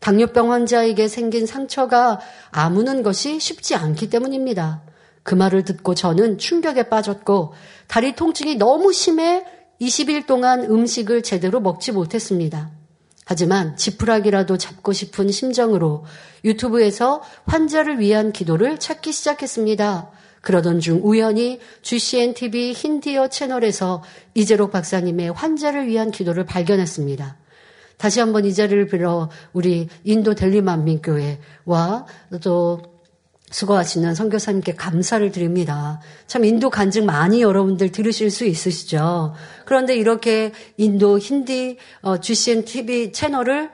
당뇨병 0.00 0.50
환자에게 0.50 1.06
생긴 1.06 1.46
상처가 1.46 2.18
아무는 2.50 3.04
것이 3.04 3.38
쉽지 3.38 3.76
않기 3.76 4.10
때문입니다. 4.10 4.82
그 5.22 5.36
말을 5.36 5.64
듣고 5.64 5.94
저는 5.94 6.38
충격에 6.38 6.88
빠졌고 6.88 7.54
다리 7.86 8.16
통증이 8.16 8.56
너무 8.56 8.92
심해 8.92 9.44
20일 9.80 10.26
동안 10.26 10.64
음식을 10.64 11.22
제대로 11.22 11.60
먹지 11.60 11.92
못했습니다. 11.92 12.72
하지만 13.24 13.76
지푸라기라도 13.76 14.58
잡고 14.58 14.92
싶은 14.92 15.30
심정으로 15.30 16.04
유튜브에서 16.44 17.22
환자를 17.46 18.00
위한 18.00 18.32
기도를 18.32 18.78
찾기 18.78 19.12
시작했습니다. 19.12 20.10
그러던 20.44 20.80
중 20.80 21.00
우연히 21.02 21.58
GCN 21.82 22.34
TV 22.34 22.72
힌디어 22.72 23.28
채널에서 23.28 24.02
이재록 24.34 24.70
박사님의 24.70 25.32
환자를 25.32 25.88
위한 25.88 26.10
기도를 26.10 26.44
발견했습니다. 26.44 27.38
다시 27.96 28.20
한번 28.20 28.44
이 28.44 28.52
자리를 28.52 28.86
빌어 28.86 29.30
우리 29.52 29.88
인도 30.04 30.34
델리 30.34 30.60
만민교회와 30.60 32.06
또 32.42 32.82
수고하시는 33.50 34.14
선교사님께 34.14 34.74
감사를 34.74 35.30
드립니다. 35.30 36.00
참 36.26 36.44
인도 36.44 36.70
간증 36.70 37.06
많이 37.06 37.40
여러분들 37.40 37.92
들으실 37.92 38.30
수 38.30 38.44
있으시죠? 38.44 39.34
그런데 39.64 39.96
이렇게 39.96 40.52
인도 40.76 41.18
힌디 41.18 41.78
어, 42.02 42.18
GCN 42.18 42.64
TV 42.64 43.12
채널을 43.12 43.70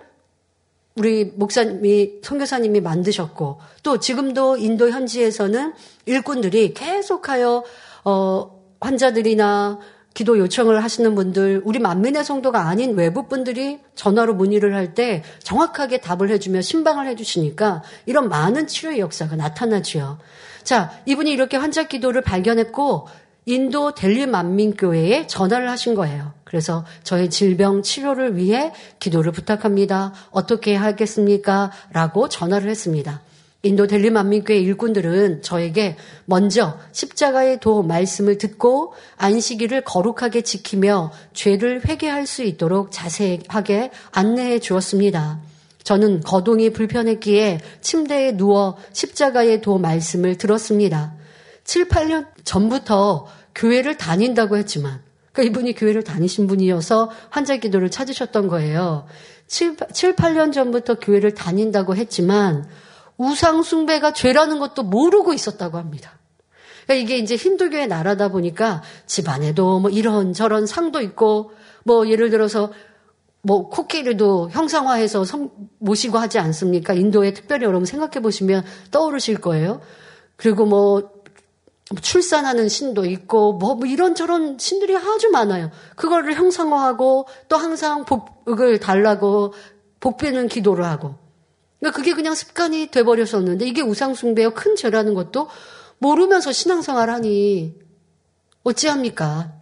우리 0.97 1.25
목사님이 1.25 2.21
선교사님이 2.23 2.81
만드셨고 2.81 3.59
또 3.83 3.99
지금도 3.99 4.59
인도 4.59 4.91
현지에서는 4.91 5.73
일꾼들이 6.07 6.75
계속하여 6.75 7.65
어, 8.05 8.61
환자들이나 8.81 9.79
기도 10.13 10.39
요청을 10.39 10.83
하시는 10.83 11.15
분들, 11.15 11.63
우리 11.65 11.79
만민의 11.79 12.25
성도가 12.25 12.67
아닌 12.67 12.97
외부 12.97 13.29
분들이 13.29 13.79
전화로 13.95 14.35
문의를 14.35 14.75
할 14.75 14.95
때 14.95 15.23
정확하게 15.45 15.99
답을 16.01 16.31
해주며 16.31 16.63
신방을 16.63 17.07
해주시니까 17.09 17.83
이런 18.07 18.29
많은 18.29 18.67
치료의 18.67 18.99
역사가 18.99 19.37
나타나지요. 19.37 20.19
자, 20.65 20.91
이분이 21.07 21.31
이렇게 21.31 21.57
환자 21.57 21.85
기도를 21.85 22.23
발견했고 22.23 23.07
인도 23.47 23.95
델리 23.95 24.27
만민교회에 24.27 25.27
전화를 25.29 25.71
하신 25.71 25.95
거예요. 25.95 26.33
그래서 26.45 26.85
저의 27.05 27.31
질병 27.31 27.83
치료를 27.83 28.37
위해 28.37 28.73
기도를 28.99 29.31
부탁합니다. 29.33 30.13
어떻게 30.33 30.75
하겠습니까? 30.75 31.71
라고 31.93 32.29
전화를 32.29 32.69
했습니다. 32.69 33.23
인도 33.63 33.87
델리 33.87 34.09
만민교회 34.09 34.59
일꾼들은 34.59 35.43
저에게 35.43 35.97
먼저 36.25 36.79
십자가의 36.93 37.61
도 37.61 37.83
말씀을 37.83 38.39
듣고 38.39 38.95
안식일을 39.19 39.83
거룩하게 39.83 40.41
지키며 40.41 41.13
죄를 41.35 41.85
회개할 41.87 42.27
수 42.27 42.43
있도록 42.43 42.91
자세하게 42.91 43.91
안내해 44.13 44.61
주었습니다. 44.61 45.41
저는 45.83 46.21
거동이 46.21 46.71
불편했기에 46.71 47.61
침대에 47.83 48.37
누워 48.37 48.79
십자가의 48.93 49.61
도 49.61 49.77
말씀을 49.77 50.39
들었습니다. 50.39 51.15
7, 51.65 51.89
8년 51.89 52.27
전부터 52.45 53.27
교회를 53.55 53.99
다닌다고 53.99 54.57
했지만, 54.57 55.03
그러니까 55.33 55.51
이분이 55.51 55.75
교회를 55.75 56.03
다니신 56.03 56.47
분이어서 56.47 57.11
환자 57.29 57.57
기도를 57.57 57.91
찾으셨던 57.91 58.49
거예요. 58.49 59.07
7, 59.49 59.77
7 59.93 60.17
8년 60.17 60.53
전부터 60.53 60.99
교회를 60.99 61.35
다닌다고 61.35 61.97
했지만, 61.97 62.67
우상숭배가 63.21 64.14
죄라는 64.14 64.59
것도 64.59 64.83
모르고 64.83 65.35
있었다고 65.35 65.77
합니다. 65.77 66.18
그러니까 66.87 67.05
이게 67.05 67.18
이제 67.18 67.37
힌두교의 67.37 67.87
나라다 67.87 68.29
보니까 68.29 68.83
집안에도 69.05 69.79
뭐 69.79 69.91
이런 69.91 70.33
저런 70.33 70.66
상도 70.66 71.03
있고 71.03 71.53
뭐 71.85 72.09
예를 72.09 72.31
들어서 72.31 72.73
뭐 73.43 73.68
코끼리도 73.68 74.51
형상화해서 74.51 75.25
모시고 75.79 76.18
하지 76.18 76.39
않습니까? 76.39 76.95
인도에 76.95 77.35
특별히 77.35 77.66
여러분 77.66 77.85
생각해 77.85 78.21
보시면 78.23 78.64
떠오르실 78.91 79.41
거예요. 79.41 79.83
그리고 80.37 80.64
뭐 80.64 81.11
출산하는 82.01 82.68
신도 82.68 83.05
있고 83.05 83.53
뭐, 83.53 83.75
뭐 83.75 83.87
이런저런 83.87 84.57
신들이 84.59 84.97
아주 84.97 85.29
많아요. 85.31 85.71
그거를 85.97 86.35
형상화하고 86.35 87.27
또 87.49 87.57
항상 87.57 88.07
복을 88.07 88.81
달라고 88.81 89.53
복비는 90.01 90.49
기도를 90.49 90.85
하고 90.87 91.16
그러니까 91.81 91.97
그게 91.97 92.12
그냥 92.12 92.35
습관이 92.35 92.89
돼버렸었는데 92.89 93.66
이게 93.66 93.81
우상숭배요 93.83 94.53
큰 94.53 94.76
죄라는 94.76 95.14
것도 95.14 95.49
모르면서 95.99 96.53
신앙생활 96.53 97.11
하니 97.11 97.74
어찌합니까? 98.62 99.55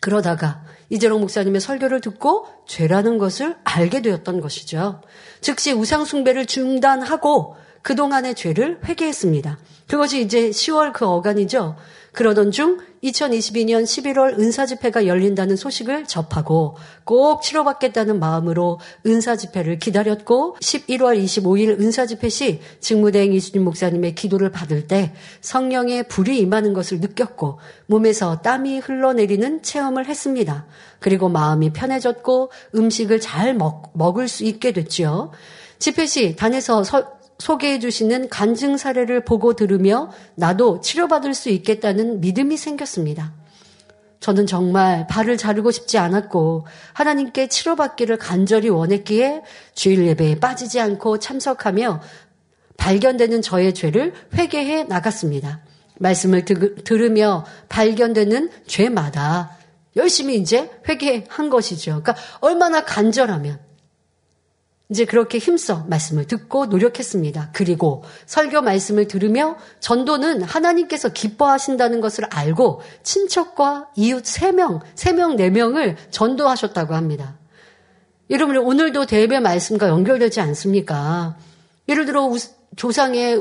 그러다가 0.00 0.62
이재롱 0.90 1.20
목사님의 1.20 1.60
설교를 1.60 2.00
듣고 2.00 2.46
죄라는 2.66 3.18
것을 3.18 3.56
알게 3.64 4.02
되었던 4.02 4.40
것이죠. 4.40 5.02
즉시 5.40 5.72
우상숭배를 5.72 6.46
중단하고 6.46 7.56
그동안의 7.82 8.34
죄를 8.34 8.80
회개했습니다. 8.84 9.58
그것이 9.86 10.22
이제 10.22 10.50
10월 10.50 10.92
그 10.92 11.06
어간이죠. 11.06 11.76
그러던 12.12 12.50
중 12.50 12.78
2022년 13.02 13.84
11월 13.84 14.38
은사 14.38 14.66
집회가 14.66 15.06
열린다는 15.06 15.56
소식을 15.56 16.06
접하고 16.06 16.76
꼭 17.04 17.42
치러받겠다는 17.42 18.18
마음으로 18.18 18.80
은사 19.06 19.36
집회를 19.36 19.78
기다렸고 19.78 20.56
11월 20.60 21.22
25일 21.22 21.80
은사 21.80 22.06
집회 22.06 22.28
시 22.28 22.60
직무대행 22.80 23.32
이수진 23.32 23.62
목사님의 23.62 24.14
기도를 24.14 24.50
받을 24.50 24.86
때 24.86 25.12
성령의 25.40 26.08
불이 26.08 26.38
임하는 26.38 26.72
것을 26.72 27.00
느꼈고 27.00 27.60
몸에서 27.86 28.40
땀이 28.40 28.80
흘러내리는 28.80 29.62
체험을 29.62 30.06
했습니다. 30.06 30.66
그리고 30.98 31.28
마음이 31.28 31.72
편해졌고 31.72 32.50
음식을 32.74 33.20
잘 33.20 33.54
먹, 33.54 33.92
먹을 33.94 34.28
수 34.28 34.44
있게 34.44 34.72
됐지요. 34.72 35.30
집회 35.78 36.06
시 36.06 36.34
단에서 36.34 36.82
서, 36.82 37.17
소개해 37.38 37.78
주시는 37.78 38.28
간증 38.28 38.76
사례를 38.76 39.24
보고 39.24 39.54
들으며 39.54 40.10
나도 40.34 40.80
치료받을 40.80 41.34
수 41.34 41.48
있겠다는 41.50 42.20
믿음이 42.20 42.56
생겼습니다. 42.56 43.32
저는 44.20 44.46
정말 44.46 45.06
발을 45.06 45.36
자르고 45.36 45.70
싶지 45.70 45.98
않았고 45.98 46.66
하나님께 46.92 47.48
치료받기를 47.48 48.18
간절히 48.18 48.68
원했기에 48.68 49.42
주일 49.74 50.06
예배에 50.06 50.40
빠지지 50.40 50.80
않고 50.80 51.18
참석하며 51.20 52.00
발견되는 52.76 53.42
저의 53.42 53.74
죄를 53.74 54.12
회개해 54.34 54.84
나갔습니다. 54.84 55.60
말씀을 55.98 56.44
들으며 56.44 57.44
발견되는 57.68 58.50
죄마다 58.66 59.56
열심히 59.96 60.36
이제 60.36 60.70
회개한 60.88 61.50
것이죠. 61.50 62.02
그러니까 62.02 62.16
얼마나 62.40 62.84
간절하면 62.84 63.67
이제 64.90 65.04
그렇게 65.04 65.36
힘써 65.38 65.84
말씀을 65.88 66.26
듣고 66.26 66.66
노력했습니다. 66.66 67.50
그리고 67.52 68.04
설교 68.24 68.62
말씀을 68.62 69.06
들으며 69.06 69.56
전도는 69.80 70.42
하나님께서 70.42 71.10
기뻐하신다는 71.10 72.00
것을 72.00 72.24
알고 72.30 72.80
친척과 73.02 73.90
이웃 73.96 74.24
3명, 74.24 74.80
3명, 74.94 75.36
4명을 75.36 75.96
전도하셨다고 76.10 76.94
합니다. 76.94 77.36
여러분, 78.30 78.56
오늘도 78.56 79.04
대배 79.06 79.40
말씀과 79.40 79.88
연결되지 79.88 80.40
않습니까? 80.40 81.36
예를 81.88 82.06
들어, 82.06 82.30
조상에 82.76 83.40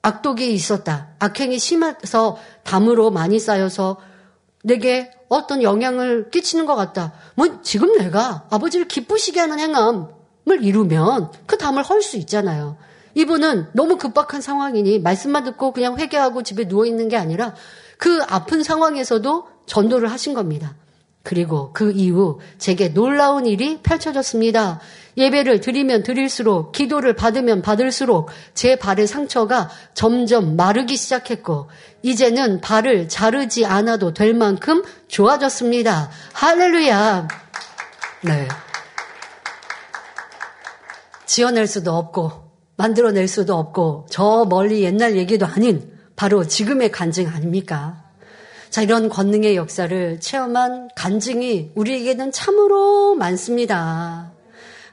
악독이 0.00 0.52
있었다. 0.52 1.10
악행이 1.18 1.58
심해서 1.58 2.38
담으로 2.64 3.10
많이 3.10 3.38
쌓여서 3.38 3.98
내게 4.64 5.10
어떤 5.28 5.62
영향을 5.62 6.30
끼치는 6.30 6.64
것 6.64 6.74
같다. 6.74 7.12
뭐, 7.34 7.60
지금 7.62 7.98
내가 7.98 8.46
아버지를 8.50 8.88
기쁘시게 8.88 9.40
하는 9.40 9.58
행함, 9.58 10.21
을 10.50 10.64
이루면 10.64 11.30
그 11.46 11.56
담을 11.56 11.82
헐 11.82 12.02
수 12.02 12.16
있잖아요. 12.16 12.76
이분은 13.14 13.68
너무 13.74 13.96
급박한 13.96 14.40
상황이니 14.40 14.98
말씀만 15.00 15.44
듣고 15.44 15.72
그냥 15.72 15.98
회개하고 15.98 16.42
집에 16.42 16.66
누워 16.66 16.86
있는 16.86 17.08
게 17.08 17.16
아니라 17.16 17.54
그 17.96 18.20
아픈 18.28 18.62
상황에서도 18.62 19.46
전도를 19.66 20.10
하신 20.10 20.34
겁니다. 20.34 20.74
그리고 21.22 21.72
그 21.72 21.92
이후 21.92 22.40
제게 22.58 22.92
놀라운 22.92 23.46
일이 23.46 23.78
펼쳐졌습니다. 23.82 24.80
예배를 25.16 25.60
드리면 25.60 26.02
드릴수록 26.02 26.72
기도를 26.72 27.14
받으면 27.14 27.62
받을수록 27.62 28.30
제 28.54 28.76
발의 28.76 29.06
상처가 29.06 29.70
점점 29.94 30.56
마르기 30.56 30.96
시작했고 30.96 31.68
이제는 32.02 32.60
발을 32.60 33.08
자르지 33.08 33.66
않아도 33.66 34.12
될 34.12 34.34
만큼 34.34 34.82
좋아졌습니다. 35.06 36.10
할렐루야. 36.32 37.28
네. 38.22 38.48
지어낼 41.26 41.66
수도 41.66 41.92
없고 41.92 42.52
만들어낼 42.76 43.28
수도 43.28 43.56
없고 43.56 44.06
저 44.10 44.46
멀리 44.48 44.82
옛날 44.82 45.16
얘기도 45.16 45.46
아닌 45.46 45.92
바로 46.16 46.46
지금의 46.46 46.90
간증 46.90 47.28
아닙니까? 47.28 48.02
자, 48.70 48.80
이런 48.80 49.08
권능의 49.08 49.56
역사를 49.56 50.18
체험한 50.18 50.88
간증이 50.96 51.72
우리에게는 51.74 52.32
참으로 52.32 53.14
많습니다. 53.14 54.32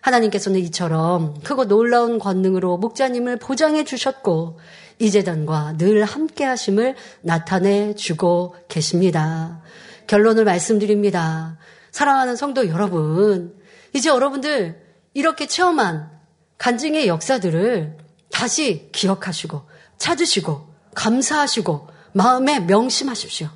하나님께서는 0.01 0.59
이처럼 0.59 1.39
크고 1.43 1.65
놀라운 1.65 2.19
권능으로 2.19 2.77
목자님을 2.77 3.37
보장해 3.37 3.85
주셨고 3.85 4.59
이 4.99 5.11
재단과 5.11 5.77
늘 5.77 6.03
함께 6.03 6.43
하심을 6.43 6.95
나타내 7.21 7.95
주고 7.95 8.55
계십니다. 8.67 9.61
결론을 10.07 10.43
말씀드립니다. 10.43 11.57
사랑하는 11.91 12.35
성도 12.35 12.67
여러분, 12.67 13.55
이제 13.93 14.09
여러분들 14.09 14.81
이렇게 15.13 15.47
체험한 15.47 16.18
간증의 16.59 17.07
역사들을 17.07 17.97
다시 18.31 18.89
기억하시고 18.91 19.63
찾으시고 19.97 20.69
감사하시고 20.93 21.87
마음에 22.13 22.59
명심하십시오. 22.59 23.49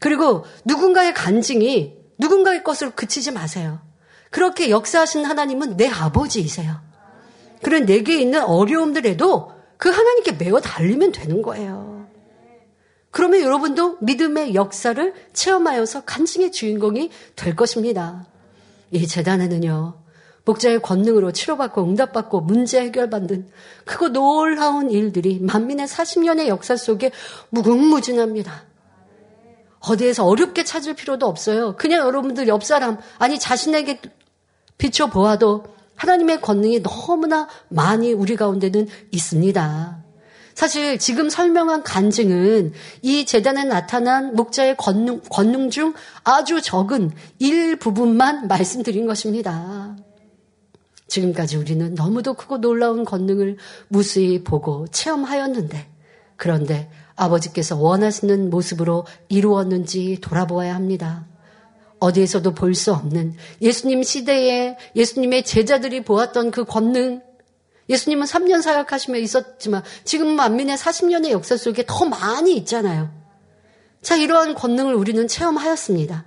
그리고 0.00 0.44
누군가의 0.64 1.14
간증이 1.14 1.94
누군가의 2.18 2.64
것으로 2.64 2.92
그치지 2.92 3.30
마세요. 3.30 3.80
그렇게 4.30 4.70
역사하신 4.70 5.24
하나님은 5.24 5.76
내 5.76 5.88
아버지이세요. 5.88 6.80
그런 7.62 7.86
내게 7.86 8.20
있는 8.20 8.42
어려움들에도 8.42 9.52
그 9.76 9.88
하나님께 9.88 10.32
매어 10.32 10.60
달리면 10.60 11.12
되는 11.12 11.42
거예요. 11.42 12.08
그러면 13.10 13.42
여러분도 13.42 13.98
믿음의 14.00 14.54
역사를 14.54 15.14
체험하여서 15.32 16.04
간증의 16.04 16.50
주인공이 16.50 17.10
될 17.36 17.54
것입니다. 17.54 18.26
이 18.90 19.06
재단에는요, 19.06 20.03
목자의 20.44 20.82
권능으로 20.82 21.32
치료받고 21.32 21.84
응답받고 21.84 22.42
문제 22.42 22.80
해결받는 22.80 23.48
크고 23.84 24.10
놀라운 24.10 24.90
일들이 24.90 25.38
만민의 25.40 25.86
40년의 25.86 26.48
역사 26.48 26.76
속에 26.76 27.10
무궁무진합니다. 27.50 28.64
어디에서 29.80 30.26
어렵게 30.26 30.64
찾을 30.64 30.94
필요도 30.94 31.26
없어요. 31.26 31.76
그냥 31.76 32.06
여러분들 32.06 32.48
옆 32.48 32.64
사람, 32.64 32.98
아니 33.18 33.38
자신에게 33.38 34.00
비춰보아도 34.78 35.64
하나님의 35.96 36.40
권능이 36.40 36.82
너무나 36.82 37.48
많이 37.68 38.12
우리 38.12 38.36
가운데는 38.36 38.88
있습니다. 39.12 40.04
사실 40.54 40.98
지금 40.98 41.28
설명한 41.28 41.82
간증은 41.82 42.72
이 43.02 43.26
재단에 43.26 43.64
나타난 43.64 44.34
목자의 44.34 44.76
권능, 44.76 45.20
권능 45.28 45.68
중 45.70 45.94
아주 46.22 46.62
적은 46.62 47.10
일부분만 47.38 48.46
말씀드린 48.48 49.06
것입니다. 49.06 49.96
지금까지 51.06 51.56
우리는 51.56 51.94
너무도 51.94 52.34
크고 52.34 52.60
놀라운 52.60 53.04
권능을 53.04 53.58
무수히 53.88 54.42
보고 54.42 54.86
체험하였는데, 54.88 55.90
그런데 56.36 56.90
아버지께서 57.16 57.76
원하시는 57.76 58.50
모습으로 58.50 59.06
이루었는지 59.28 60.18
돌아보아야 60.20 60.74
합니다. 60.74 61.26
어디에서도 62.00 62.54
볼 62.54 62.74
수 62.74 62.92
없는 62.92 63.34
예수님 63.62 64.02
시대에 64.02 64.76
예수님의 64.96 65.44
제자들이 65.44 66.02
보았던 66.04 66.50
그 66.50 66.64
권능, 66.64 67.22
예수님은 67.88 68.26
3년 68.26 68.62
사역하시며 68.62 69.18
있었지만 69.18 69.82
지금 70.04 70.34
만민의 70.36 70.76
40년의 70.76 71.30
역사 71.30 71.56
속에 71.56 71.84
더 71.86 72.04
많이 72.06 72.56
있잖아요. 72.56 73.10
자, 74.02 74.16
이러한 74.16 74.54
권능을 74.54 74.94
우리는 74.94 75.26
체험하였습니다. 75.26 76.24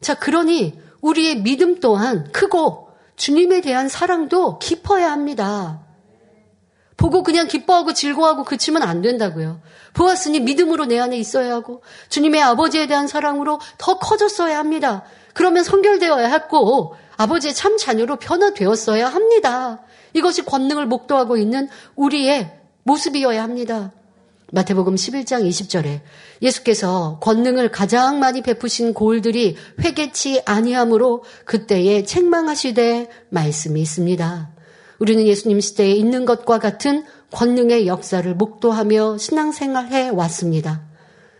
자, 0.00 0.14
그러니 0.14 0.78
우리의 1.00 1.42
믿음 1.42 1.80
또한 1.80 2.30
크고 2.32 2.83
주님에 3.16 3.60
대한 3.60 3.88
사랑도 3.88 4.58
깊어야 4.58 5.10
합니다. 5.12 5.80
보고 6.96 7.22
그냥 7.22 7.48
기뻐하고 7.48 7.92
즐거워하고 7.92 8.44
그치면 8.44 8.82
안 8.82 9.02
된다고요. 9.02 9.60
보았으니 9.94 10.40
믿음으로 10.40 10.86
내 10.86 10.98
안에 10.98 11.16
있어야 11.18 11.54
하고 11.54 11.82
주님의 12.08 12.40
아버지에 12.42 12.86
대한 12.86 13.06
사랑으로 13.06 13.60
더 13.78 13.98
커졌어야 13.98 14.58
합니다. 14.58 15.02
그러면 15.32 15.64
성결되어야 15.64 16.28
했고 16.28 16.94
아버지의 17.16 17.54
참 17.54 17.76
자녀로 17.76 18.16
변화되었어야 18.16 19.08
합니다. 19.08 19.82
이것이 20.12 20.44
권능을 20.44 20.86
목도하고 20.86 21.36
있는 21.36 21.68
우리의 21.96 22.58
모습이어야 22.84 23.42
합니다. 23.42 23.92
마태복음 24.52 24.94
11장 24.94 25.48
20절에 25.48 26.00
예수께서 26.42 27.18
권능을 27.20 27.70
가장 27.70 28.18
많이 28.18 28.42
베푸신 28.42 28.94
고을들이 28.94 29.56
회개치 29.80 30.42
아니함으로 30.44 31.24
그때에 31.44 32.04
책망하시되 32.04 33.08
말씀이 33.30 33.80
있습니다. 33.80 34.50
우리는 34.98 35.26
예수님 35.26 35.60
시대에 35.60 35.92
있는 35.92 36.24
것과 36.24 36.58
같은 36.58 37.04
권능의 37.32 37.86
역사를 37.86 38.32
목도하며 38.34 39.18
신앙생활해 39.18 40.10
왔습니다. 40.10 40.82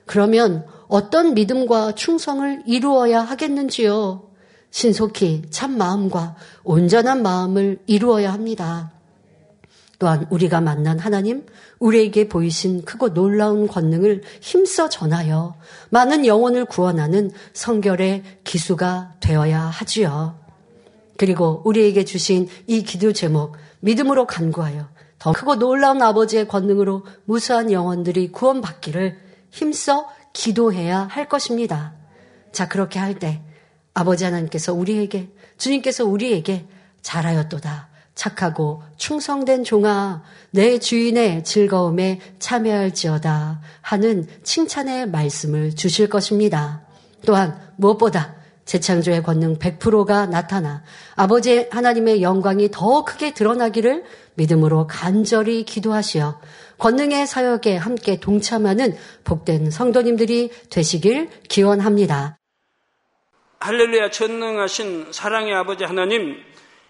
그러면 0.06 0.66
어떤 0.88 1.34
믿음과 1.34 1.92
충성을 1.92 2.62
이루어야 2.66 3.20
하겠는지요? 3.20 4.28
신속히 4.70 5.42
참 5.50 5.78
마음과 5.78 6.34
온전한 6.64 7.22
마음을 7.22 7.78
이루어야 7.86 8.32
합니다. 8.32 8.92
또한 10.04 10.26
우리가 10.28 10.60
만난 10.60 10.98
하나님, 10.98 11.46
우리에게 11.78 12.28
보이신 12.28 12.84
크고 12.84 13.14
놀라운 13.14 13.66
권능을 13.66 14.20
힘써 14.42 14.90
전하여 14.90 15.54
많은 15.88 16.26
영혼을 16.26 16.66
구원하는 16.66 17.30
성결의 17.54 18.22
기수가 18.44 19.14
되어야 19.20 19.60
하지요. 19.62 20.38
그리고 21.16 21.62
우리에게 21.64 22.04
주신 22.04 22.48
이 22.66 22.82
기도 22.82 23.14
제목, 23.14 23.56
믿음으로 23.80 24.26
간구하여 24.26 24.90
더 25.18 25.32
크고 25.32 25.56
놀라운 25.56 26.02
아버지의 26.02 26.48
권능으로 26.48 27.06
무수한 27.24 27.72
영혼들이 27.72 28.30
구원받기를 28.30 29.18
힘써 29.50 30.06
기도해야 30.34 31.08
할 31.10 31.30
것입니다. 31.30 31.94
자, 32.52 32.68
그렇게 32.68 32.98
할 32.98 33.18
때 33.18 33.40
아버지 33.94 34.24
하나님께서 34.24 34.74
우리에게, 34.74 35.30
주님께서 35.56 36.04
우리에게 36.04 36.66
잘하였도다. 37.00 37.93
착하고 38.14 38.82
충성된 38.96 39.64
종아, 39.64 40.22
내 40.50 40.78
주인의 40.78 41.44
즐거움에 41.44 42.20
참여할지어다 42.38 43.60
하는 43.80 44.26
칭찬의 44.42 45.08
말씀을 45.08 45.74
주실 45.74 46.08
것입니다. 46.08 46.82
또한 47.26 47.60
무엇보다 47.76 48.36
재창조의 48.64 49.22
권능 49.22 49.58
100%가 49.58 50.26
나타나 50.26 50.82
아버지 51.16 51.68
하나님의 51.70 52.22
영광이 52.22 52.70
더 52.70 53.04
크게 53.04 53.34
드러나기를 53.34 54.04
믿음으로 54.34 54.86
간절히 54.86 55.64
기도하시어 55.64 56.40
권능의 56.78 57.26
사역에 57.26 57.76
함께 57.76 58.18
동참하는 58.18 58.96
복된 59.24 59.70
성도님들이 59.70 60.50
되시길 60.70 61.28
기원합니다. 61.48 62.38
할렐루야 63.60 64.10
전능하신 64.10 65.12
사랑의 65.12 65.54
아버지 65.54 65.84
하나님 65.84 66.36